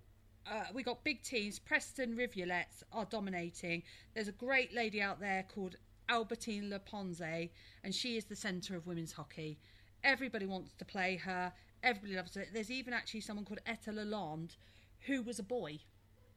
Uh, 0.51 0.65
we 0.75 0.83
got 0.83 1.03
big 1.05 1.23
teams. 1.23 1.59
Preston 1.59 2.17
Rivulets 2.17 2.83
are 2.93 3.07
dominating. 3.07 3.83
There's 4.15 4.29
a 4.29 4.33
great 4.33 4.75
lady 4.75 5.01
out 5.01 5.21
there 5.21 5.47
called 5.55 5.77
Albertine 6.09 6.71
Lapensée, 6.71 7.51
and 7.83 7.95
she 7.95 8.17
is 8.17 8.27
the 8.27 8.37
centre 8.37 8.77
of 8.77 8.87
women's 8.87 9.13
hockey. 9.13 9.59
Everybody 10.03 10.45
wants 10.45 10.75
to 10.75 10.85
play 10.85 11.17
her. 11.17 11.53
Everybody 11.85 12.17
loves 12.17 12.37
it. 12.37 12.49
There's 12.53 12.71
even 12.71 12.93
actually 12.95 13.21
someone 13.21 13.45
called 13.45 13.61
Etta 13.67 13.91
Lalonde, 13.93 14.57
who 15.07 15.23
was 15.23 15.39
a 15.39 15.43
boy, 15.43 15.79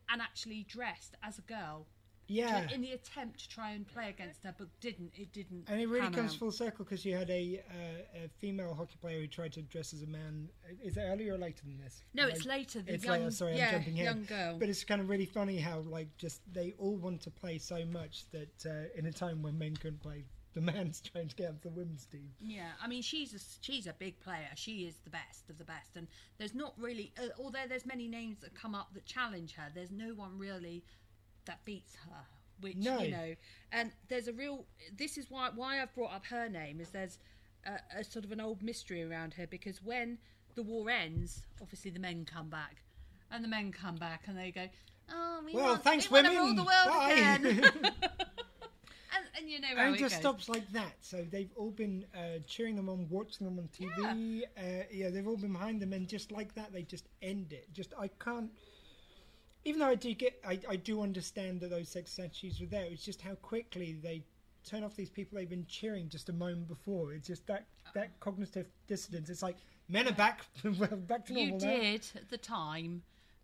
and 0.10 0.22
actually 0.22 0.66
dressed 0.70 1.16
as 1.24 1.40
a 1.40 1.42
girl. 1.42 1.88
Yeah. 2.30 2.68
In 2.74 2.82
the 2.82 2.92
attempt 2.92 3.40
to 3.40 3.48
try 3.48 3.72
and 3.72 3.88
play 3.88 4.10
against 4.10 4.44
her, 4.44 4.54
but 4.58 4.68
didn't. 4.82 5.14
It 5.16 5.32
didn't. 5.32 5.64
And 5.70 5.80
it 5.80 5.88
really 5.88 6.02
pan 6.02 6.14
comes 6.14 6.34
out. 6.34 6.40
full 6.40 6.52
circle 6.52 6.84
because 6.84 7.06
you 7.06 7.16
had 7.16 7.30
a, 7.30 7.64
uh, 7.70 8.26
a 8.26 8.30
female 8.40 8.74
hockey 8.74 8.98
player 9.00 9.22
who 9.22 9.28
tried 9.28 9.54
to 9.54 9.62
dress 9.62 9.94
as 9.94 10.02
a 10.02 10.08
man. 10.08 10.50
Is 10.84 10.98
it 10.98 11.04
earlier 11.04 11.36
or 11.36 11.38
later 11.38 11.64
than 11.64 11.78
this? 11.78 12.04
No, 12.14 12.26
Like- 12.26 12.36
it's 12.36 12.46
later, 12.46 12.82
the 12.82 12.96
it's 12.96 13.06
young- 13.06 13.20
later. 13.20 13.32
Sorry, 13.32 13.56
yeah, 13.56 13.68
I'm 13.68 13.72
jumping 13.76 13.94
ahead. 13.94 14.06
young 14.06 14.26
girl. 14.26 14.60
But 14.60 14.68
it's 14.68 14.84
kind 14.84 15.00
of 15.00 15.08
really 15.08 15.26
funny 15.26 15.58
how 15.58 15.80
like 15.80 16.10
just 16.18 16.42
they 16.52 16.74
all 16.78 16.98
want 16.98 17.22
to 17.22 17.32
play 17.32 17.60
so 17.60 17.86
much 17.86 18.30
that 18.32 18.66
uh, 18.66 19.00
in 19.00 19.06
a 19.06 19.12
time 19.14 19.42
when 19.42 19.58
men 19.58 19.78
couldn't 19.78 20.02
play, 20.02 20.26
the 20.58 20.72
man's 20.72 21.00
trying 21.02 21.28
to 21.28 21.36
get 21.36 21.62
the 21.62 21.70
women's 21.70 22.06
team. 22.08 22.32
Yeah, 22.40 22.72
I 22.82 22.88
mean 22.88 23.04
she's 23.04 23.34
a 23.36 23.40
she's 23.62 23.86
a 23.86 23.94
big 23.94 24.20
player. 24.20 24.50
She 24.56 24.88
is 24.88 24.96
the 25.04 25.12
best 25.12 25.50
of 25.52 25.60
the 25.60 25.64
best, 25.64 25.96
and 25.96 26.08
there's 26.40 26.56
not 26.56 26.74
really, 26.80 27.14
uh, 27.22 27.28
although 27.40 27.68
there's 27.70 27.86
many 27.86 28.08
names 28.08 28.40
that 28.40 28.56
come 28.56 28.74
up 28.74 28.88
that 28.96 29.06
challenge 29.06 29.54
her. 29.54 29.68
There's 29.74 29.92
no 29.92 30.10
one 30.16 30.38
really 30.40 30.84
that 31.46 31.64
beats 31.64 31.96
her. 31.96 32.26
Which 32.60 32.78
No. 32.78 32.98
you 32.98 33.12
know, 33.12 33.36
and 33.72 33.92
there's 34.10 34.28
a 34.28 34.34
real. 34.34 34.66
This 34.98 35.20
is 35.20 35.30
why 35.30 35.52
why 35.54 35.80
I've 35.80 35.94
brought 35.94 36.12
up 36.12 36.26
her 36.26 36.50
name 36.50 36.82
is 36.82 36.90
there's 36.90 37.20
a, 37.68 38.00
a 38.00 38.04
sort 38.04 38.26
of 38.26 38.32
an 38.32 38.42
old 38.42 38.64
mystery 38.64 39.04
around 39.04 39.36
her 39.36 39.46
because 39.46 39.84
when 39.84 40.18
the 40.56 40.64
war 40.64 40.90
ends, 40.90 41.44
obviously 41.62 41.92
the 41.92 42.00
men 42.00 42.26
come 42.26 42.50
back, 42.50 42.78
and 43.30 43.44
the 43.44 43.48
men 43.48 43.72
come 43.72 43.98
back 43.98 44.24
and 44.26 44.36
they 44.36 44.50
go, 44.50 44.68
"Oh, 45.12 45.42
we 45.46 45.54
Well, 45.54 45.66
want, 45.66 45.84
thanks, 45.84 46.10
we 46.10 46.20
women. 46.20 46.36
rule 46.36 46.56
the 46.56 46.64
world 46.64 46.88
Bye." 46.88 47.12
again." 47.12 47.62
and, 49.16 49.26
and 49.38 49.50
you 49.50 49.60
know 49.60 49.68
how 49.76 49.88
and 49.88 49.98
just 49.98 50.16
goes. 50.16 50.22
stops 50.22 50.50
like 50.50 50.72
that. 50.74 50.94
So 51.02 51.26
they've 51.30 51.52
all 51.56 51.72
been 51.72 52.06
uh, 52.16 52.40
cheering 52.48 52.76
them 52.76 52.90
on, 52.90 53.08
watching 53.10 53.46
them 53.46 53.60
on 53.60 53.70
TV. 53.70 54.42
Yeah. 54.42 54.62
Uh, 54.64 54.84
yeah, 54.92 55.10
they've 55.10 55.28
all 55.28 55.38
been 55.38 55.54
behind 55.54 55.82
them, 55.82 55.94
and 55.94 56.08
just 56.08 56.32
like 56.32 56.54
that, 56.56 56.74
they 56.74 56.84
just 56.84 57.08
end 57.22 57.54
it. 57.54 57.68
Just 57.74 57.94
I 58.00 58.08
can't. 58.08 58.52
Even 59.66 59.80
though 59.80 59.88
I 59.88 59.96
do 59.96 60.14
get, 60.14 60.40
I, 60.48 60.60
I 60.70 60.76
do 60.78 61.02
understand 61.02 61.60
that 61.60 61.70
those 61.70 61.90
sex 61.90 62.12
statues 62.14 62.60
were 62.62 62.68
there. 62.68 62.86
It's 62.86 63.04
just 63.04 63.22
how 63.22 63.36
quickly 63.36 63.98
they 64.02 64.24
turn 64.68 64.84
off 64.84 64.96
these 64.96 65.10
people 65.10 65.38
they've 65.38 65.50
been 65.50 65.66
cheering 65.68 66.10
just 66.10 66.30
a 66.30 66.34
moment 66.34 66.68
before. 66.68 67.14
It's 67.14 67.28
just 67.28 67.48
that 67.48 67.66
that 67.94 68.20
cognitive 68.20 68.68
dissonance. 68.88 69.30
It's 69.30 69.42
like 69.42 69.58
men 69.88 70.08
are 70.08 70.14
back, 70.14 70.46
well 70.64 70.90
back 70.96 71.26
to 71.28 71.34
you 71.34 71.52
normal 71.52 71.68
now. 71.68 71.82
did 71.82 72.08
at 72.16 72.30
the 72.30 72.38
time, 72.38 73.02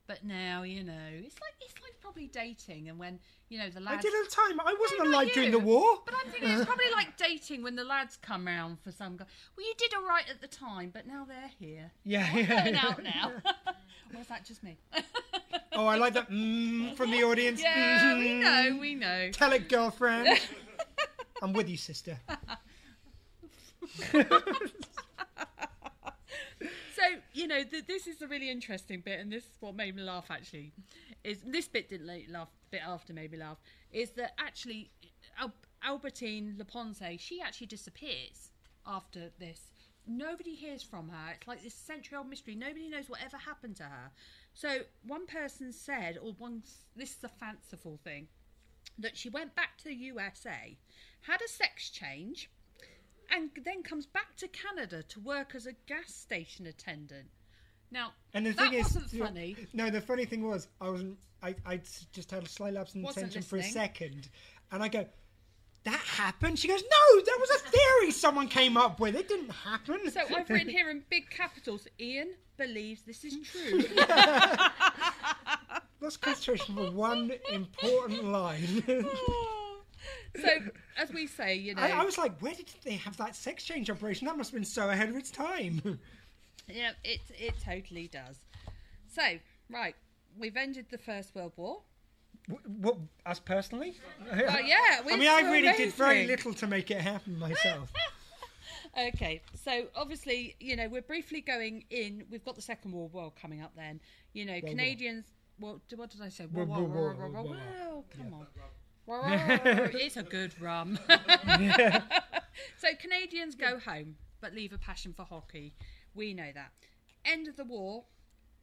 but 0.08 0.24
now 0.24 0.64
you 0.64 0.84
know 0.84 1.08
it's 1.12 1.36
like 1.42 1.54
it's 1.62 1.74
like 1.82 1.94
probably 2.02 2.28
dating, 2.28 2.90
and 2.90 3.00
when 3.00 3.20
you 3.50 3.60
know 3.60 3.70
the 3.70 3.80
lads. 3.80 4.00
I 4.00 4.02
did 4.02 4.14
at 4.14 4.30
the 4.30 4.36
time. 4.36 4.60
I 4.60 4.76
wasn't 4.80 5.04
No, 5.04 5.10
alive 5.10 5.30
during 5.34 5.52
the 5.52 5.60
war. 5.60 6.00
But 6.06 6.16
I'm 6.24 6.32
thinking 6.32 6.50
it's 6.52 6.66
probably 6.66 6.90
like 6.96 7.16
dating 7.30 7.64
when 7.64 7.76
the 7.76 7.84
lads 7.84 8.18
come 8.22 8.46
round 8.48 8.80
for 8.82 8.92
some 8.92 9.18
guy. 9.18 9.26
Well, 9.56 9.66
you 9.66 9.74
did 9.78 9.94
all 9.94 10.08
right 10.08 10.26
at 10.30 10.42
the 10.42 10.48
time, 10.48 10.92
but 10.94 11.08
now 11.08 11.26
they're 11.28 11.52
here. 11.60 11.92
Yeah, 12.04 12.28
I'm 12.32 12.38
yeah, 12.40 12.64
going 12.64 12.76
yeah. 12.76 12.86
out 12.88 13.04
now. 13.04 13.32
or 14.16 14.22
is 14.22 14.28
that 14.28 14.46
just 14.46 14.64
me? 14.64 14.78
Oh, 15.76 15.88
I 15.88 15.96
like 15.96 16.14
that 16.14 16.30
mm, 16.30 16.96
from 16.96 17.10
the 17.10 17.24
audience. 17.24 17.60
Yeah, 17.60 18.16
we 18.20 18.28
Mm. 18.30 18.42
know, 18.44 18.78
we 18.80 18.94
know. 18.94 19.32
Tell 19.32 19.52
it, 19.54 19.68
girlfriend. 19.68 20.40
I'm 21.42 21.52
with 21.52 21.68
you, 21.68 21.78
sister. 21.78 22.20
You 27.34 27.48
know, 27.48 27.64
th- 27.64 27.88
this 27.88 28.06
is 28.06 28.22
a 28.22 28.28
really 28.28 28.50
interesting 28.50 29.02
bit, 29.02 29.20
and 29.20 29.32
this 29.32 29.44
is 29.44 29.58
what 29.60 29.76
made 29.76 29.96
me 29.96 30.04
laugh. 30.04 30.26
Actually, 30.30 30.72
is 31.24 31.40
this 31.46 31.68
bit 31.68 31.90
didn't 31.90 32.32
laugh. 32.32 32.50
Bit 32.70 32.82
after 32.88 33.14
made 33.14 33.32
me 33.32 33.38
laugh 33.38 33.58
is 33.92 34.12
that 34.12 34.34
actually 34.40 34.90
Al- 35.40 35.54
Albertine 35.84 36.56
Lapensée 36.58 37.20
she 37.20 37.42
actually 37.42 37.68
disappears 37.68 38.52
after 38.86 39.32
this. 39.40 39.72
Nobody 40.06 40.54
hears 40.54 40.84
from 40.84 41.10
her. 41.10 41.32
It's 41.34 41.48
like 41.48 41.64
this 41.64 41.74
century-old 41.74 42.28
mystery. 42.28 42.56
Nobody 42.56 42.90
knows 42.90 43.10
whatever 43.10 43.38
happened 43.38 43.78
to 43.78 43.84
her. 43.84 44.12
So 44.54 44.80
one 45.08 45.28
person 45.28 45.72
said, 45.72 46.18
or 46.22 46.34
one 46.34 46.64
this 46.96 47.12
is 47.12 47.24
a 47.24 47.30
fanciful 47.30 48.00
thing, 48.04 48.28
that 48.98 49.18
she 49.18 49.30
went 49.30 49.56
back 49.56 49.78
to 49.78 49.86
the 49.86 49.96
USA, 49.96 50.78
had 51.22 51.42
a 51.42 51.48
sex 51.48 51.90
change, 51.90 52.50
and 53.34 53.50
then 53.64 53.84
comes 53.84 54.06
back 54.06 54.36
to 54.38 54.48
Canada 54.48 55.04
to 55.04 55.20
work 55.20 55.56
as 55.56 55.66
a 55.66 55.74
gas 55.88 56.14
station 56.14 56.68
attendant. 56.68 57.28
Now, 57.92 58.14
And 58.34 58.46
the 58.46 58.52
that 58.52 58.70
thing 58.72 58.82
wasn't 58.82 59.14
is, 59.14 59.20
funny. 59.20 59.56
No, 59.74 59.90
the 59.90 60.02
funny 60.02 60.26
thing 60.26 60.48
was, 60.48 60.68
I 60.82 60.90
wasn't. 60.90 61.18
I 61.42 61.56
I 61.66 61.82
just 62.12 62.32
had 62.32 62.44
a 62.44 62.50
slight 62.50 62.74
lapse 62.74 62.96
in 62.96 63.02
Wasn't 63.02 63.26
attention 63.28 63.44
for 63.44 63.58
a 63.58 63.64
second, 63.64 64.30
and 64.72 64.82
I 64.82 64.88
go, 64.88 65.06
"That 65.84 66.00
happened." 66.00 66.58
She 66.58 66.68
goes, 66.68 66.82
"No, 66.82 67.22
that 67.22 67.38
was 67.40 67.50
a 67.52 67.60
theory 67.70 68.12
someone 68.12 68.48
came 68.48 68.78
up 68.78 69.00
with. 69.00 69.16
It 69.16 69.28
didn't 69.28 69.52
happen." 69.52 70.10
So 70.10 70.22
I've 70.22 70.50
written 70.50 70.70
here 70.70 70.90
in 70.90 71.04
big 71.10 71.30
capitals: 71.30 71.88
Ian 72.00 72.34
believes 72.58 73.02
this 73.04 73.24
is 73.26 73.36
true. 73.48 73.84
Lost 76.02 76.22
concentration 76.22 76.76
for 76.76 76.92
one 76.92 77.32
important 77.52 78.24
line. 78.26 78.84
so, 80.40 80.50
as 80.98 81.12
we 81.12 81.28
say, 81.28 81.56
you 81.56 81.76
know, 81.76 81.82
I, 81.82 81.90
I 81.90 82.04
was 82.04 82.18
like, 82.18 82.40
"Where 82.42 82.54
did 82.54 82.70
they 82.84 82.96
have 82.96 83.18
that 83.18 83.36
sex 83.36 83.64
change 83.64 83.90
operation? 83.90 84.28
That 84.28 84.38
must 84.38 84.52
have 84.52 84.56
been 84.60 84.66
so 84.66 84.90
ahead 84.90 85.10
of 85.10 85.16
its 85.16 85.32
time." 85.32 85.82
yeah, 86.68 86.92
it 87.04 87.22
it 87.38 87.54
totally 87.64 88.08
does. 88.08 88.38
So, 89.08 89.24
right, 89.70 89.96
we've 90.38 90.58
ended 90.58 90.88
the 90.90 90.98
First 90.98 91.36
World 91.36 91.54
War. 91.56 91.82
what 92.48 92.98
us 93.26 93.40
personally? 93.40 93.96
Well, 94.32 94.62
yeah, 94.66 95.02
I 95.06 95.18
mean, 95.18 95.30
I 95.30 95.42
really 95.52 95.76
did 95.78 95.94
very 95.94 96.26
little 96.26 96.54
to 96.56 96.68
make 96.68 96.92
it 96.92 97.02
happen 97.02 97.38
myself. 97.40 97.92
Okay, 98.96 99.42
so 99.56 99.88
obviously, 99.96 100.56
you 100.60 100.76
know, 100.76 100.88
we're 100.88 101.02
briefly 101.02 101.42
going 101.42 101.84
in. 101.90 102.26
We've 102.30 102.46
got 102.46 102.56
the 102.56 102.62
Second 102.62 102.92
World 102.92 103.12
War 103.12 103.32
coming 103.42 103.60
up. 103.62 103.72
Then, 103.76 104.00
you 104.34 104.46
know, 104.46 104.54
War. 104.54 104.70
Canadians. 104.70 105.26
Well, 105.60 105.82
d- 105.90 105.96
what 105.96 106.12
did 106.12 106.22
I 106.22 106.30
say? 106.30 106.46
War, 106.46 106.66
War, 106.66 106.80
war, 106.80 106.88
war, 106.88 106.94
war, 106.94 107.16
war, 107.16 107.16
war, 107.18 107.30
war, 107.32 107.44
war. 107.44 107.54
war. 107.54 107.58
Well, 107.80 108.06
come 108.16 108.34
on. 108.36 108.48
It's 109.08 110.18
a 110.18 110.24
good 110.38 110.60
rum. 110.62 111.00
so 112.78 112.88
Canadians 113.00 113.56
go 113.56 113.80
home, 113.80 114.16
but 114.42 114.54
leave 114.54 114.74
a 114.74 114.78
passion 114.78 115.14
for 115.14 115.24
hockey. 115.24 115.74
We 116.16 116.34
know 116.34 116.52
that. 116.54 116.72
End 117.26 117.48
of 117.48 117.56
the 117.56 117.66
war 117.66 118.04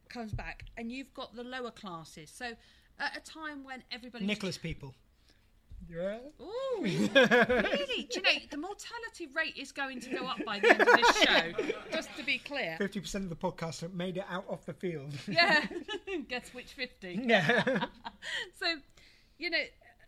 comes 0.08 0.32
back, 0.32 0.64
and 0.76 0.90
you've 0.90 1.12
got 1.14 1.34
the 1.34 1.44
lower 1.44 1.70
classes. 1.70 2.30
So 2.34 2.52
at 2.98 3.16
a 3.16 3.20
time 3.20 3.64
when 3.64 3.82
everybody 3.90 4.26
Nicholas 4.26 4.58
people. 4.58 4.94
Yeah. 5.88 6.18
Ooh, 6.40 6.80
really? 6.82 6.98
Do 8.10 8.20
you 8.20 8.22
know 8.22 8.30
the 8.50 8.56
mortality 8.58 9.28
rate 9.34 9.56
is 9.56 9.72
going 9.72 10.00
to 10.00 10.10
go 10.10 10.26
up 10.26 10.44
by 10.44 10.60
the 10.60 10.70
end 10.70 10.80
of 10.82 10.88
this 10.88 11.22
show? 11.22 11.72
Just 11.90 12.14
to 12.18 12.22
be 12.22 12.38
clear. 12.38 12.76
Fifty 12.76 13.00
percent 13.00 13.24
of 13.24 13.30
the 13.30 13.36
podcast 13.36 13.80
have 13.80 13.94
made 13.94 14.18
it 14.18 14.24
out 14.28 14.44
off 14.48 14.66
the 14.66 14.74
field. 14.74 15.12
Yeah. 15.26 15.66
Guess 16.28 16.52
which 16.52 16.72
fifty? 16.74 17.18
Yeah. 17.24 17.86
so, 18.58 18.66
you 19.38 19.48
know, 19.50 19.62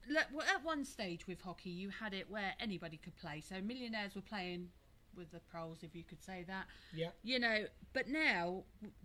le- 0.09 0.27
well, 0.33 0.47
at 0.55 0.65
one 0.65 0.85
stage 0.85 1.27
with 1.27 1.41
hockey, 1.41 1.71
you 1.71 1.89
had 1.91 2.15
it 2.15 2.31
where 2.31 2.55
anybody 2.61 2.97
could 2.97 3.17
play. 3.17 3.41
So 3.41 3.61
millionaires 3.61 4.15
were 4.15 4.23
playing 4.23 4.69
with 5.17 5.31
the 5.31 5.41
pros, 5.41 5.79
if 5.83 5.95
you 5.95 6.05
could 6.05 6.23
say 6.23 6.45
that. 6.49 6.67
Yeah. 6.95 7.09
You 7.23 7.39
know, 7.39 7.65
but 7.93 8.09
now 8.09 8.65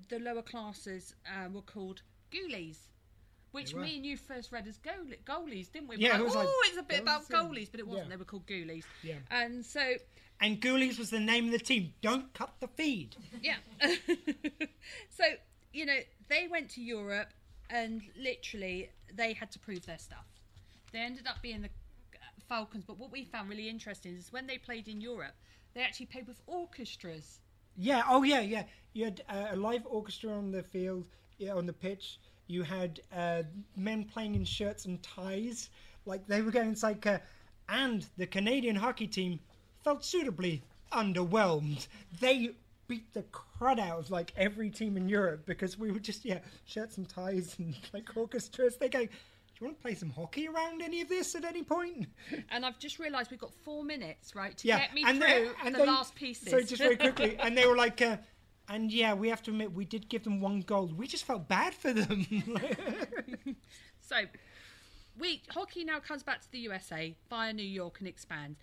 the 0.09 0.19
lower 0.19 0.41
classes 0.41 1.13
uh, 1.25 1.49
were 1.49 1.61
called 1.61 2.01
ghoulies. 2.31 2.77
Which 3.51 3.73
me 3.73 3.95
and 3.95 4.05
you 4.05 4.17
first 4.17 4.51
read 4.51 4.67
as 4.67 4.77
goal- 4.77 4.93
goalies, 5.25 5.71
didn't 5.71 5.87
we? 5.87 5.97
Yeah, 5.97 6.17
We're 6.17 6.19
it 6.19 6.25
was 6.25 6.35
oh, 6.35 6.39
like, 6.39 6.47
it's 6.65 6.77
a 6.77 6.83
bit 6.83 6.99
about 7.01 7.27
goalies, 7.27 7.71
but 7.71 7.79
it 7.79 7.87
wasn't. 7.87 8.07
yeah. 8.07 8.09
They 8.11 8.17
were 8.17 8.25
called 8.25 8.45
ghoulies. 8.45 8.83
Yeah. 9.01 9.15
And 9.31 9.65
so, 9.65 9.81
And 10.41 10.61
Ghoulies 10.61 10.99
was 10.99 11.09
the 11.09 11.19
name 11.19 11.45
of 11.45 11.51
the 11.53 11.59
team. 11.59 11.93
Don't 12.01 12.31
cut 12.33 12.53
the 12.59 12.67
feed. 12.67 13.15
yeah. 13.41 13.55
so, 15.09 15.23
you 15.73 15.85
know, 15.85 15.97
they 16.29 16.47
went 16.49 16.69
to 16.71 16.81
Europe 16.81 17.29
and 17.69 18.01
literally 18.21 18.89
they 19.13 19.33
had 19.33 19.51
to 19.51 19.59
prove 19.59 19.85
their 19.85 19.97
stuff. 19.99 20.25
They 20.91 20.99
ended 20.99 21.27
up 21.27 21.41
being 21.41 21.61
the 21.61 21.67
uh, 21.67 22.19
Falcons, 22.47 22.85
but 22.85 22.97
what 22.97 23.11
we 23.11 23.25
found 23.25 23.49
really 23.49 23.69
interesting 23.69 24.15
is 24.15 24.31
when 24.31 24.47
they 24.47 24.57
played 24.57 24.87
in 24.87 25.01
Europe, 25.01 25.35
they 25.73 25.81
actually 25.81 26.07
played 26.07 26.27
with 26.27 26.41
orchestras. 26.47 27.39
Yeah. 27.75 28.03
Oh, 28.07 28.23
yeah, 28.23 28.41
yeah. 28.41 28.63
You 28.93 29.05
had 29.05 29.21
uh, 29.29 29.47
a 29.51 29.55
live 29.55 29.85
orchestra 29.85 30.31
on 30.31 30.51
the 30.51 30.63
field, 30.63 31.05
yeah, 31.37 31.53
on 31.53 31.65
the 31.65 31.73
pitch. 31.73 32.19
You 32.47 32.63
had 32.63 33.01
uh, 33.15 33.43
men 33.75 34.05
playing 34.05 34.35
in 34.35 34.45
shirts 34.45 34.85
and 34.85 35.01
ties, 35.03 35.69
like 36.05 36.25
they 36.27 36.41
were 36.41 36.51
going. 36.51 36.75
Like, 36.81 37.05
uh, 37.05 37.19
and 37.69 38.05
the 38.17 38.25
Canadian 38.25 38.77
hockey 38.77 39.07
team 39.07 39.39
felt 39.83 40.03
suitably 40.03 40.63
underwhelmed. 40.91 41.87
They 42.19 42.51
beat 42.87 43.13
the 43.13 43.23
crud 43.23 43.79
out 43.79 43.99
of 43.99 44.11
like 44.11 44.33
every 44.37 44.69
team 44.69 44.95
in 44.95 45.09
Europe 45.09 45.45
because 45.45 45.77
we 45.77 45.91
were 45.91 45.99
just 45.99 46.23
yeah 46.23 46.39
shirts 46.65 46.97
and 46.97 47.07
ties 47.07 47.55
and 47.59 47.75
like 47.93 48.09
orchestras. 48.15 48.77
They 48.77 48.89
go. 48.89 49.07
Do 49.57 49.65
you 49.65 49.69
want 49.69 49.79
to 49.79 49.81
play 49.81 49.95
some 49.95 50.11
hockey 50.11 50.47
around 50.47 50.83
any 50.83 51.01
of 51.01 51.09
this 51.09 51.33
at 51.33 51.43
any 51.43 51.63
point? 51.63 52.05
And 52.51 52.63
I've 52.63 52.77
just 52.77 52.99
realised 52.99 53.31
we've 53.31 53.39
got 53.39 53.53
four 53.65 53.83
minutes, 53.83 54.35
right, 54.35 54.55
to 54.55 54.67
yeah, 54.67 54.79
get 54.81 54.93
me 54.93 55.03
and 55.03 55.19
through 55.19 55.49
and 55.65 55.73
the 55.73 55.79
they- 55.79 55.85
last 55.87 56.13
pieces. 56.13 56.51
So 56.51 56.61
just 56.61 56.79
very 56.79 56.95
quickly, 56.95 57.37
and 57.39 57.57
they 57.57 57.65
were 57.65 57.75
like, 57.75 57.99
uh, 58.01 58.17
and 58.69 58.91
yeah, 58.91 59.15
we 59.15 59.29
have 59.29 59.41
to 59.43 59.51
admit 59.51 59.73
we 59.73 59.85
did 59.85 60.09
give 60.09 60.23
them 60.23 60.39
one 60.41 60.61
goal. 60.61 60.91
We 60.95 61.07
just 61.07 61.23
felt 61.25 61.47
bad 61.47 61.73
for 61.73 61.91
them. 61.93 62.25
So, 63.99 64.15
we 65.19 65.41
hockey 65.49 65.83
now 65.83 65.99
comes 65.99 66.23
back 66.23 66.39
to 66.39 66.49
the 66.49 66.59
USA 66.59 67.13
via 67.29 67.51
New 67.51 67.61
York 67.65 67.99
and 67.99 68.07
expands. 68.07 68.57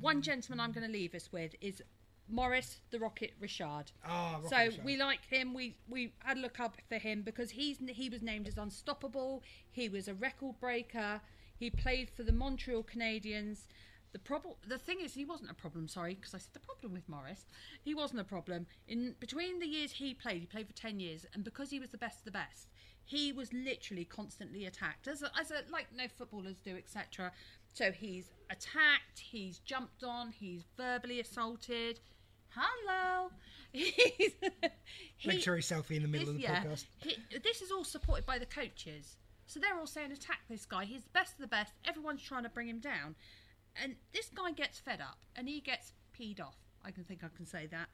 One 0.00 0.22
gentleman 0.22 0.58
I'm 0.58 0.72
going 0.72 0.84
to 0.84 0.92
leave 0.92 1.14
us 1.14 1.30
with 1.30 1.54
is 1.60 1.80
Maurice 2.28 2.80
the 2.90 2.98
Rocket 2.98 3.32
Richard. 3.40 3.92
Ah, 4.04 4.34
Rocket 4.36 4.48
so 4.50 4.56
Richard. 4.56 4.84
we 4.84 4.96
like 4.96 5.24
him. 5.26 5.54
We 5.54 5.76
we 5.88 6.12
had 6.20 6.36
a 6.36 6.40
look 6.40 6.60
up 6.60 6.76
for 6.88 6.96
him 6.96 7.22
because 7.22 7.50
he's 7.50 7.78
he 7.88 8.08
was 8.08 8.22
named 8.22 8.48
as 8.48 8.58
unstoppable. 8.58 9.42
He 9.70 9.88
was 9.88 10.08
a 10.08 10.14
record 10.14 10.60
breaker. 10.60 11.20
He 11.56 11.70
played 11.70 12.10
for 12.10 12.22
the 12.22 12.32
Montreal 12.32 12.84
Canadiens. 12.84 13.66
The 14.12 14.18
problem, 14.18 14.54
the 14.66 14.78
thing 14.78 15.00
is, 15.00 15.14
he 15.14 15.24
wasn't 15.26 15.50
a 15.50 15.54
problem. 15.54 15.86
Sorry, 15.86 16.14
because 16.14 16.34
I 16.34 16.38
said 16.38 16.54
the 16.54 16.60
problem 16.60 16.94
with 16.94 17.08
Maurice. 17.08 17.44
He 17.82 17.94
wasn't 17.94 18.20
a 18.20 18.24
problem. 18.24 18.66
In 18.86 19.14
between 19.20 19.58
the 19.58 19.66
years 19.66 19.92
he 19.92 20.14
played, 20.14 20.40
he 20.40 20.46
played 20.46 20.66
for 20.66 20.72
ten 20.72 20.98
years, 20.98 21.26
and 21.34 21.44
because 21.44 21.70
he 21.70 21.78
was 21.78 21.90
the 21.90 21.98
best 21.98 22.20
of 22.20 22.24
the 22.24 22.30
best, 22.30 22.68
he 23.04 23.32
was 23.32 23.52
literally 23.52 24.04
constantly 24.04 24.64
attacked, 24.66 25.08
as 25.08 25.22
a, 25.22 25.30
as 25.38 25.50
a 25.50 25.62
like 25.70 25.88
no 25.94 26.04
footballers 26.08 26.56
do, 26.64 26.76
etc. 26.76 27.32
So 27.72 27.92
he's 27.92 28.30
attacked, 28.50 29.18
he's 29.18 29.58
jumped 29.58 30.02
on, 30.02 30.32
he's 30.32 30.64
verbally 30.76 31.20
assaulted. 31.20 32.00
Hello. 32.50 33.30
He- 33.72 35.28
Make 35.28 35.40
sure 35.40 35.56
he's 35.56 35.68
selfie 35.70 35.96
in 35.96 36.02
the 36.02 36.08
middle 36.08 36.28
of 36.28 36.34
the 36.36 36.40
this- 36.40 36.48
yeah, 36.50 36.62
podcast. 36.64 36.84
he- 36.98 37.38
this 37.42 37.60
is 37.60 37.70
all 37.70 37.84
supported 37.84 38.24
by 38.24 38.38
the 38.38 38.46
coaches. 38.46 39.16
So 39.46 39.58
they're 39.60 39.78
all 39.78 39.86
saying, 39.86 40.12
attack 40.12 40.40
this 40.48 40.64
guy. 40.64 40.84
He's 40.84 41.02
the 41.04 41.10
best 41.12 41.32
of 41.34 41.40
the 41.40 41.46
best. 41.48 41.72
Everyone's 41.84 42.22
trying 42.22 42.44
to 42.44 42.48
bring 42.48 42.68
him 42.68 42.78
down. 42.80 43.14
And 43.82 43.96
this 44.12 44.30
guy 44.34 44.52
gets 44.52 44.78
fed 44.78 45.00
up 45.00 45.18
and 45.36 45.48
he 45.48 45.60
gets 45.60 45.92
peed 46.18 46.40
off. 46.40 46.56
I 46.84 46.90
can 46.92 47.04
think 47.04 47.22
I 47.24 47.28
can 47.36 47.46
say 47.46 47.66
that. 47.66 47.88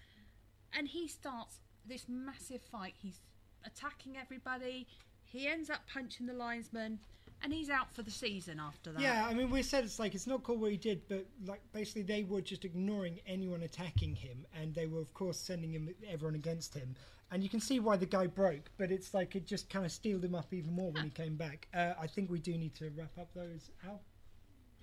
And 0.73 0.87
he 0.89 1.09
starts 1.09 1.61
this 1.87 2.07
massive 2.09 2.63
fight. 2.63 2.95
He's 2.97 3.21
attacking 3.65 4.17
everybody. 4.17 4.87
He 5.25 5.49
ends 5.49 5.71
up 5.71 5.81
punching 5.93 6.27
the 6.27 6.35
linesman 6.35 6.99
and 7.43 7.53
he's 7.53 7.69
out 7.71 7.93
for 7.95 8.03
the 8.03 8.11
season 8.11 8.59
after 8.61 8.93
that. 8.93 9.03
Yeah, 9.03 9.27
I 9.27 9.35
mean, 9.35 9.51
we 9.51 9.63
said 9.63 9.85
it's 9.85 9.99
like 9.99 10.15
it's 10.15 10.27
not 10.27 10.43
cool 10.43 10.57
what 10.57 10.71
he 10.71 10.77
did, 10.77 11.07
but 11.09 11.27
like 11.47 11.61
basically 11.73 12.03
they 12.03 12.23
were 12.25 12.41
just 12.41 12.65
ignoring 12.65 13.21
anyone 13.27 13.63
attacking 13.63 14.15
him, 14.15 14.47
and 14.55 14.75
they 14.75 14.87
were 14.87 15.01
of 15.01 15.13
course 15.15 15.39
sending 15.39 15.73
him 15.73 15.89
everyone 16.09 16.35
against 16.35 16.75
him. 16.75 16.95
And 17.31 17.43
you 17.43 17.49
can 17.49 17.61
see 17.61 17.81
why 17.81 17.97
the 17.97 18.07
guy 18.07 18.27
broke, 18.27 18.71
but 18.79 18.91
it's 18.93 19.13
like 19.15 19.35
it 19.35 19.47
just 19.47 19.69
kind 19.69 19.85
of 19.85 19.91
steeled 19.93 20.25
him 20.25 20.35
up 20.35 20.53
even 20.53 20.73
more 20.73 20.93
when 20.93 21.05
he 21.05 21.11
came 21.11 21.37
back. 21.37 21.67
Uh, 21.75 21.95
I 22.01 22.07
think 22.07 22.31
we 22.31 22.39
do 22.39 22.57
need 22.57 22.75
to 22.77 22.91
wrap 22.97 23.17
up 23.19 23.33
those. 23.35 23.71
Al, 23.85 24.01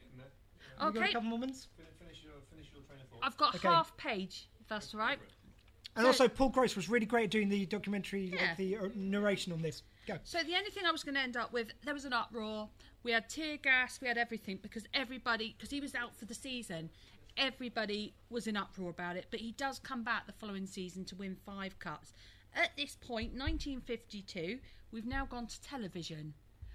you 0.10 0.22
got 0.78 0.96
a 0.96 1.00
Okay. 1.00 1.14
couple 1.14 1.30
moments. 1.30 1.68
I've 3.24 3.38
got 3.38 3.56
Okay. 3.56 3.68
half 3.68 3.96
page, 3.98 4.50
if 4.60 4.68
that's 4.68 4.94
all 4.94 5.00
right. 5.00 5.20
And 5.96 6.04
So- 6.04 6.08
also, 6.08 6.28
Paul 6.28 6.50
Gross 6.50 6.76
was 6.76 6.90
really 6.90 7.06
great 7.06 7.26
at 7.26 7.30
doing 7.32 7.50
the 7.50 7.66
documentary, 7.68 8.26
Yeah. 8.30 8.48
like 8.48 8.58
the 8.58 8.78
uh, 8.78 8.90
narration 8.96 9.54
on 9.54 9.62
this. 9.62 9.84
Go. 10.08 10.18
So 10.24 10.40
the 10.44 10.56
only 10.56 10.72
thing 10.72 10.86
I 10.86 10.92
was 10.92 11.04
going 11.04 11.16
to 11.16 11.22
end 11.22 11.38
up 11.38 11.54
with, 11.54 11.72
there 11.84 11.94
was 11.94 12.06
an 12.06 12.14
uproar. 12.14 12.70
We 13.04 13.12
had 13.12 13.30
tear 13.30 13.58
gas. 13.58 14.00
We 14.02 14.08
had 14.08 14.18
everything 14.18 14.60
because 14.62 14.86
everybody, 14.94 15.56
because 15.58 15.70
he 15.70 15.80
was 15.80 15.94
out 15.96 16.16
for 16.16 16.26
the 16.26 16.34
season, 16.34 16.90
everybody 17.38 18.14
was 18.30 18.48
in 18.48 18.58
uproar 18.58 18.90
about 18.90 19.16
it. 19.16 19.28
But 19.30 19.40
he 19.40 19.52
does 19.52 19.80
come 19.80 20.04
back 20.04 20.26
the 20.26 20.34
following 20.34 20.66
season 20.66 21.06
to 21.06 21.16
win 21.16 21.38
five 21.46 21.78
cups. 21.80 22.14
At 22.54 22.76
this 22.76 22.98
point, 23.00 23.34
1952, 23.34 24.60
we've 24.92 25.06
now 25.06 25.26
gone 25.26 25.48
to 25.48 25.62
television. 25.62 26.34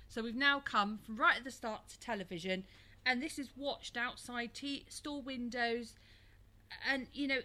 So 0.09 0.22
we've 0.22 0.35
now 0.35 0.61
come 0.61 0.99
from 1.05 1.16
right 1.16 1.37
at 1.37 1.45
the 1.45 1.51
start 1.51 1.89
to 1.89 2.01
television, 2.01 2.64
and 3.05 3.22
this 3.22 3.39
is 3.39 3.51
watched 3.57 3.97
outside 3.97 4.51
store 4.89 5.20
windows. 5.20 5.95
And 6.89 7.09
you 7.12 7.27
know, 7.27 7.41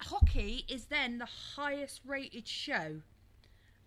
hockey 0.00 0.64
is 0.68 0.86
then 0.86 1.18
the 1.18 1.28
highest 1.56 2.00
rated 2.06 2.48
show. 2.48 3.02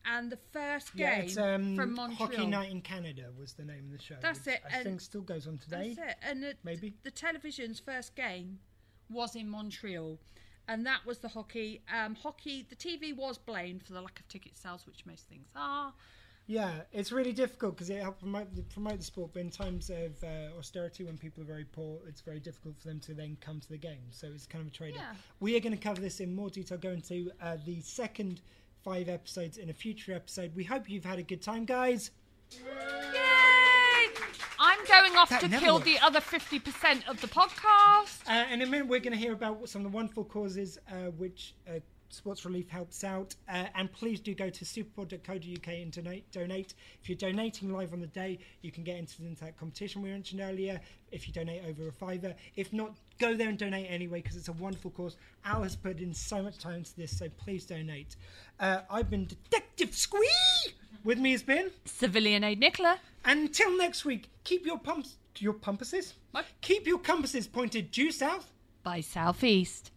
And 0.06 0.32
the 0.32 0.38
first 0.52 0.95
game 0.95 1.06
Yeah, 1.08 1.16
it's 1.18 1.38
um, 1.38 1.76
from 1.76 1.93
Montreal. 1.93 2.30
Hockey 2.32 2.47
Night 2.47 2.72
in 2.72 2.82
Canada 2.82 3.26
was 3.39 3.54
the 3.54 3.64
name 3.64 3.86
of 3.86 3.97
the 3.97 4.04
show. 4.04 4.16
That's 4.22 4.47
it, 4.47 4.62
I 4.70 4.78
and- 4.78 4.84
think 4.84 5.02
still 5.02 5.22
goes 5.22 5.47
on 5.47 5.58
today. 5.58 5.95
That's 5.95 6.12
it. 6.12 6.18
And 6.24 6.43
the, 6.43 6.56
Maybe. 6.64 6.93
the 7.04 7.12
television's 7.12 7.80
first 7.80 8.16
game 8.16 8.60
was 9.10 9.36
in 9.36 9.47
Montreal, 9.49 10.18
and 10.68 10.86
that 10.86 11.06
was 11.06 11.20
the 11.20 11.28
hockey. 11.28 11.82
Um, 11.93 12.16
hockey. 12.16 12.66
The 12.70 12.76
TV 12.76 13.16
was 13.16 13.38
blamed 13.38 13.84
for 13.84 13.93
the 13.93 14.02
lack 14.02 14.20
of 14.20 14.28
ticket 14.28 14.58
sales, 14.58 14.88
which 14.88 15.06
most 15.06 15.28
things 15.28 15.47
are. 15.56 15.93
Yeah, 16.47 16.72
it's 16.91 17.12
really 17.12 17.32
difficult 17.32 17.76
because 17.76 17.89
it 17.89 18.02
helps 18.02 18.20
promote 18.22 18.54
the, 18.56 18.64
promote 18.64 18.97
the 18.97 19.04
sport, 19.06 19.32
but 19.34 19.39
in 19.41 19.49
times 19.52 19.89
of 19.89 20.22
uh, 20.24 20.58
austerity, 20.58 21.04
when 21.04 21.18
people 21.18 21.43
are 21.43 21.45
very 21.45 21.64
poor, 21.66 21.99
it's 22.08 22.20
very 22.22 22.39
difficult 22.39 22.78
for 22.80 22.88
them 22.88 22.99
to 23.02 23.14
then 23.14 23.38
come 23.39 23.60
to 23.60 23.70
the 23.70 23.78
game. 23.78 24.02
So 24.10 24.28
it's 24.34 24.47
kind 24.47 24.62
of 24.64 24.68
a 24.68 24.76
trade. 24.76 24.95
Yeah. 24.97 25.14
We 25.39 25.56
are 25.56 25.60
going 25.60 25.78
to 25.78 25.82
cover 25.82 26.02
this 26.02 26.20
in 26.20 26.34
more 26.36 26.49
detail, 26.49 26.78
go 26.78 26.89
into 26.89 27.32
uh, 27.41 27.58
the 27.66 27.80
second 27.82 28.41
five 28.84 29.10
episodes 29.10 29.58
in 29.58 29.70
a 29.70 29.74
future 29.74 30.14
episode. 30.14 30.56
We 30.56 30.64
hope 30.64 30.90
you've 30.90 31.06
had 31.06 31.20
a 31.20 31.24
good 31.24 31.42
time, 31.42 31.66
guys. 31.66 32.12
Yay! 32.52 32.62
I'm 34.60 34.86
going 34.86 35.16
off 35.18 35.30
That 35.30 35.42
to 35.42 35.50
kill 35.50 35.76
works. 35.76 35.86
the 35.86 36.00
other 36.00 36.20
50% 36.20 37.08
of 37.08 37.20
the 37.22 37.28
podcast. 37.28 38.20
Uh, 38.28 38.46
in 38.52 38.62
a 38.62 38.66
minute, 38.66 38.88
we're 38.88 39.00
going 39.00 39.14
to 39.14 39.20
hear 39.20 39.34
about 39.34 39.68
some 39.68 39.86
of 39.86 39.92
the 39.92 39.96
wonderful 39.96 40.24
causes 40.24 40.78
uh, 40.92 41.10
which 41.18 41.56
uh, 41.68 41.80
Sports 42.10 42.46
Relief 42.46 42.70
helps 42.70 43.04
out. 43.04 43.34
Uh, 43.50 43.66
and 43.76 43.92
please 43.92 44.20
do 44.20 44.36
go 44.36 44.50
to 44.50 44.66
superpod.co.uk 44.66 45.68
and 45.68 45.92
donate. 45.92 46.30
donate. 46.32 46.76
If 47.02 47.10
you're 47.10 47.18
donating 47.18 47.74
live 47.74 47.94
on 47.94 48.02
the 48.02 48.08
day, 48.08 48.38
you 48.62 48.72
can 48.72 48.84
get 48.84 48.98
entered 48.98 49.26
into 49.26 49.44
that 49.46 49.58
competition 49.58 50.02
we 50.04 50.10
mentioned 50.12 50.42
earlier. 50.42 50.80
If 51.12 51.28
you 51.28 51.34
donate 51.34 51.64
over 51.68 51.88
a 51.88 51.92
fiver, 51.92 52.36
if 52.56 52.72
not, 52.72 52.96
go 53.22 53.36
there 53.36 53.47
and 53.49 53.57
donate 53.57 53.86
anyway 53.88 54.19
because 54.22 54.36
it's 54.36 54.47
a 54.47 54.53
wonderful 54.53 54.91
cause. 54.91 55.15
Al 55.45 55.61
has 55.63 55.76
put 55.76 55.99
in 55.99 56.13
so 56.13 56.41
much 56.41 56.57
time 56.57 56.78
into 56.78 56.95
this, 56.95 57.17
so 57.17 57.30
please 57.38 57.65
donate. 57.65 58.15
Uh, 58.59 58.80
I've 58.89 59.09
been 59.09 59.28
Detective 59.28 59.95
Squee. 59.95 60.28
With 61.03 61.19
me 61.19 61.32
has 61.32 61.43
been 61.43 61.69
Civilian 61.86 62.43
Aide 62.43 62.59
Nicola. 62.59 62.99
Until 63.24 63.78
next 63.78 64.05
week, 64.05 64.30
keep 64.43 64.65
your 64.65 64.80
pumps, 64.80 65.17
your 65.38 65.53
compasses, 65.53 66.15
keep 66.61 66.88
your 66.88 66.99
compasses 66.99 67.47
pointed 67.47 67.91
due 67.91 68.11
south 68.11 68.51
by 68.84 69.01
southeast. 69.01 69.91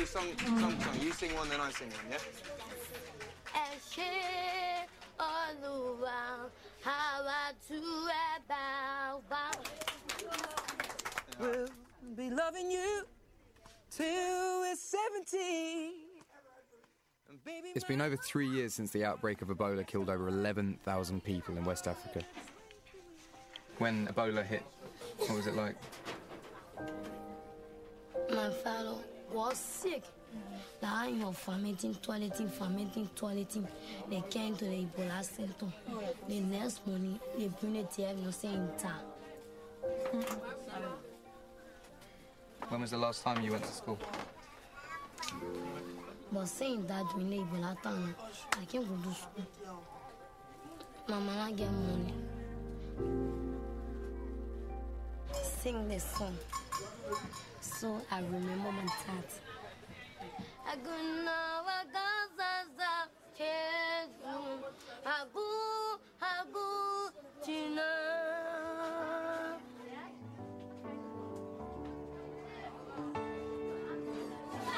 Do 0.00 0.06
some, 0.06 0.24
some 0.38 0.80
song. 0.80 0.94
You 1.02 1.12
sing 1.12 1.34
one, 1.34 1.48
then 1.50 1.60
I 1.60 1.70
sing 1.70 1.90
one, 1.90 2.06
yeah? 2.10 2.18
ẹ 3.52 4.86
olúwa 5.18 6.50
àwa 6.84 7.40
tú 7.68 7.80
ẹ 8.08 8.28
bá 8.48 8.64
wá. 9.30 9.44
We'll 11.38 11.68
be 12.16 12.30
loving 12.30 12.70
you 12.70 13.04
till 13.90 14.60
we're 14.60 14.76
70. 14.76 15.92
It's 17.74 17.84
been 17.84 18.00
over 18.00 18.16
three 18.16 18.48
years 18.48 18.72
since 18.74 18.90
the 18.90 19.04
outbreak 19.04 19.42
of 19.42 19.48
Ebola 19.48 19.86
killed 19.86 20.08
over 20.08 20.28
11,000 20.28 21.22
people 21.22 21.56
in 21.58 21.64
West 21.64 21.86
Africa. 21.86 22.24
When 23.78 24.06
Ebola 24.08 24.44
hit, 24.44 24.62
what 25.18 25.36
was 25.36 25.46
it 25.46 25.54
like? 25.56 25.76
My 28.30 28.50
fellow 28.64 29.00
was 29.32 29.58
sick. 29.58 30.02
Dying 30.80 31.22
of 31.24 31.36
fermenting, 31.36 31.94
toileting, 31.94 32.50
fermenting, 32.50 33.08
toileting. 33.16 33.66
They 34.08 34.22
came 34.30 34.56
to 34.56 34.64
the 34.64 34.86
Ebola 34.86 35.24
center. 35.24 35.66
The 36.28 36.40
next 36.40 36.86
morning, 36.86 37.20
they 37.36 37.48
bring 37.48 37.74
the 37.74 37.82
diagnosis 37.82 38.44
in 38.44 38.68
town. 38.78 39.02
When 42.68 42.80
was 42.80 42.90
the 42.92 42.98
last 42.98 43.22
time 43.24 43.42
you 43.44 43.50
went 43.50 43.64
to 43.64 43.72
school? 43.72 43.98
But 46.32 46.46
saying 46.46 46.86
that 46.86 47.04
during 47.10 47.30
the 47.30 47.36
Ebola 47.38 47.82
time, 47.82 48.14
I 48.52 48.64
can't 48.64 48.88
go 48.88 49.10
to 49.10 49.14
school. 49.16 49.82
My 51.08 51.18
mama 51.18 51.52
get 51.52 51.70
money. 51.72 52.14
Sing 55.60 55.88
this 55.88 56.04
song. 56.04 56.36
So 57.60 58.00
I 58.10 58.20
remember 58.20 58.70
my 58.72 58.84
dad. 58.84 59.24
Aguna 60.72 61.62
wagazaza 61.66 63.08
Jesu 63.36 64.62
Agu 65.04 65.98
Agu 66.20 67.10
Tina 67.42 67.90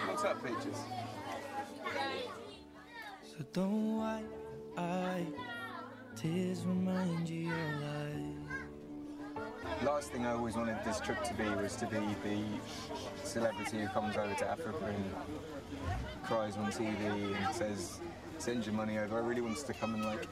What's 0.07 0.25
up, 0.25 0.43
Peaches? 0.45 0.79
So 3.23 3.45
don't 3.53 3.99
wipe 3.99 4.25
eye. 4.79 5.27
Tears 6.17 6.65
remind 6.65 7.29
you 7.29 7.49
you're 7.49 7.57
alive. 7.57 8.42
Last 9.85 10.13
thing 10.13 10.27
I 10.27 10.33
always 10.33 10.55
wanted 10.57 10.77
this 10.85 11.01
trip 11.01 11.23
to 11.25 11.35
be 11.35 11.49
was 11.49 11.75
to 11.77 11.87
be 11.87 11.99
the 12.25 13.27
celebrity 13.27 13.81
who 13.81 13.89
comes 13.89 14.17
over 14.17 14.35
to 14.35 14.47
Africa 14.49 14.85
and 14.87 16.25
cries 16.25 16.57
on 16.57 16.71
TV 16.71 17.35
and 17.37 17.55
says, 17.55 18.01
send 18.39 18.65
your 18.67 18.75
money 18.75 18.99
over. 18.99 19.17
I 19.17 19.21
really 19.21 19.41
wanted 19.41 19.65
to 19.67 19.73
come 19.73 19.95
and 19.95 20.05
like 20.05 20.29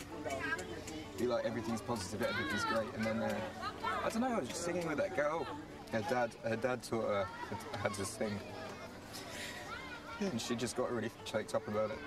be 1.19 1.27
like 1.27 1.45
everything's 1.45 1.81
positive, 1.81 2.23
everything's 2.23 2.65
great. 2.65 2.95
And 2.95 3.05
then 3.05 3.23
uh, 3.23 3.35
I 4.05 4.09
don't 4.09 4.23
know, 4.23 4.29
I 4.29 4.39
was 4.39 4.49
just 4.49 4.65
singing 4.65 4.87
with 4.89 4.99
that 4.99 5.17
girl. 5.17 5.47
Her 5.93 6.03
dad, 6.09 6.31
her 6.45 6.57
dad 6.57 6.83
taught 6.83 7.09
her 7.09 7.27
how 7.79 7.89
to 7.89 8.05
sing, 8.05 8.39
and 10.21 10.41
she 10.41 10.55
just 10.55 10.77
got 10.77 10.93
really 10.93 11.11
choked 11.25 11.55
up 11.55 11.67
about 11.67 11.91
it. 11.91 11.99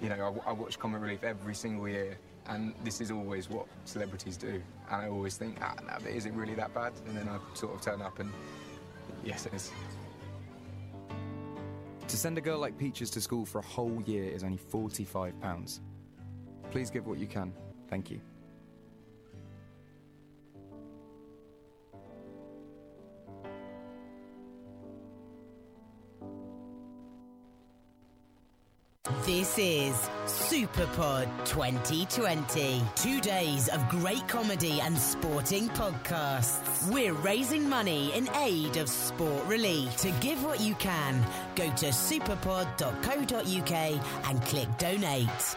You 0.00 0.10
know, 0.10 0.42
I, 0.46 0.50
I 0.50 0.52
watch 0.52 0.78
Comic 0.78 1.00
Relief 1.00 1.24
every 1.24 1.54
single 1.54 1.88
year, 1.88 2.18
and 2.48 2.74
this 2.84 3.00
is 3.00 3.10
always 3.10 3.48
what 3.50 3.66
celebrities 3.84 4.36
do. 4.36 4.62
And 4.90 5.02
I 5.02 5.08
always 5.08 5.36
think, 5.36 5.58
ah, 5.60 5.74
no, 5.86 5.94
but 6.02 6.12
is 6.12 6.26
it 6.26 6.32
really 6.32 6.54
that 6.54 6.74
bad? 6.74 6.92
And 7.06 7.16
then 7.16 7.28
I 7.28 7.38
sort 7.54 7.74
of 7.74 7.80
turn 7.80 8.02
up, 8.02 8.18
and 8.18 8.32
yes, 9.24 9.46
it 9.46 9.54
is. 9.54 9.70
To 12.08 12.16
send 12.16 12.38
a 12.38 12.40
girl 12.40 12.58
like 12.58 12.78
Peaches 12.78 13.10
to 13.10 13.20
school 13.20 13.44
for 13.44 13.58
a 13.58 13.64
whole 13.64 14.00
year 14.06 14.24
is 14.24 14.44
only 14.44 14.58
£45. 14.58 15.80
Please 16.70 16.90
give 16.90 17.06
what 17.06 17.18
you 17.18 17.26
can. 17.26 17.52
Thank 17.88 18.10
you. 18.10 18.20
This 29.24 29.58
is 29.58 30.08
Superpod 30.46 31.26
2020. 31.44 32.80
Two 32.94 33.20
days 33.20 33.68
of 33.68 33.88
great 33.88 34.28
comedy 34.28 34.80
and 34.80 34.96
sporting 34.96 35.68
podcasts. 35.70 36.88
We're 36.88 37.14
raising 37.14 37.68
money 37.68 38.12
in 38.14 38.28
aid 38.36 38.76
of 38.76 38.88
sport 38.88 39.44
relief. 39.46 39.96
To 39.96 40.12
give 40.20 40.44
what 40.44 40.60
you 40.60 40.76
can, 40.76 41.20
go 41.56 41.64
to 41.64 41.86
superpod.co.uk 41.86 43.72
and 44.30 44.42
click 44.42 44.68
donate. 44.78 45.56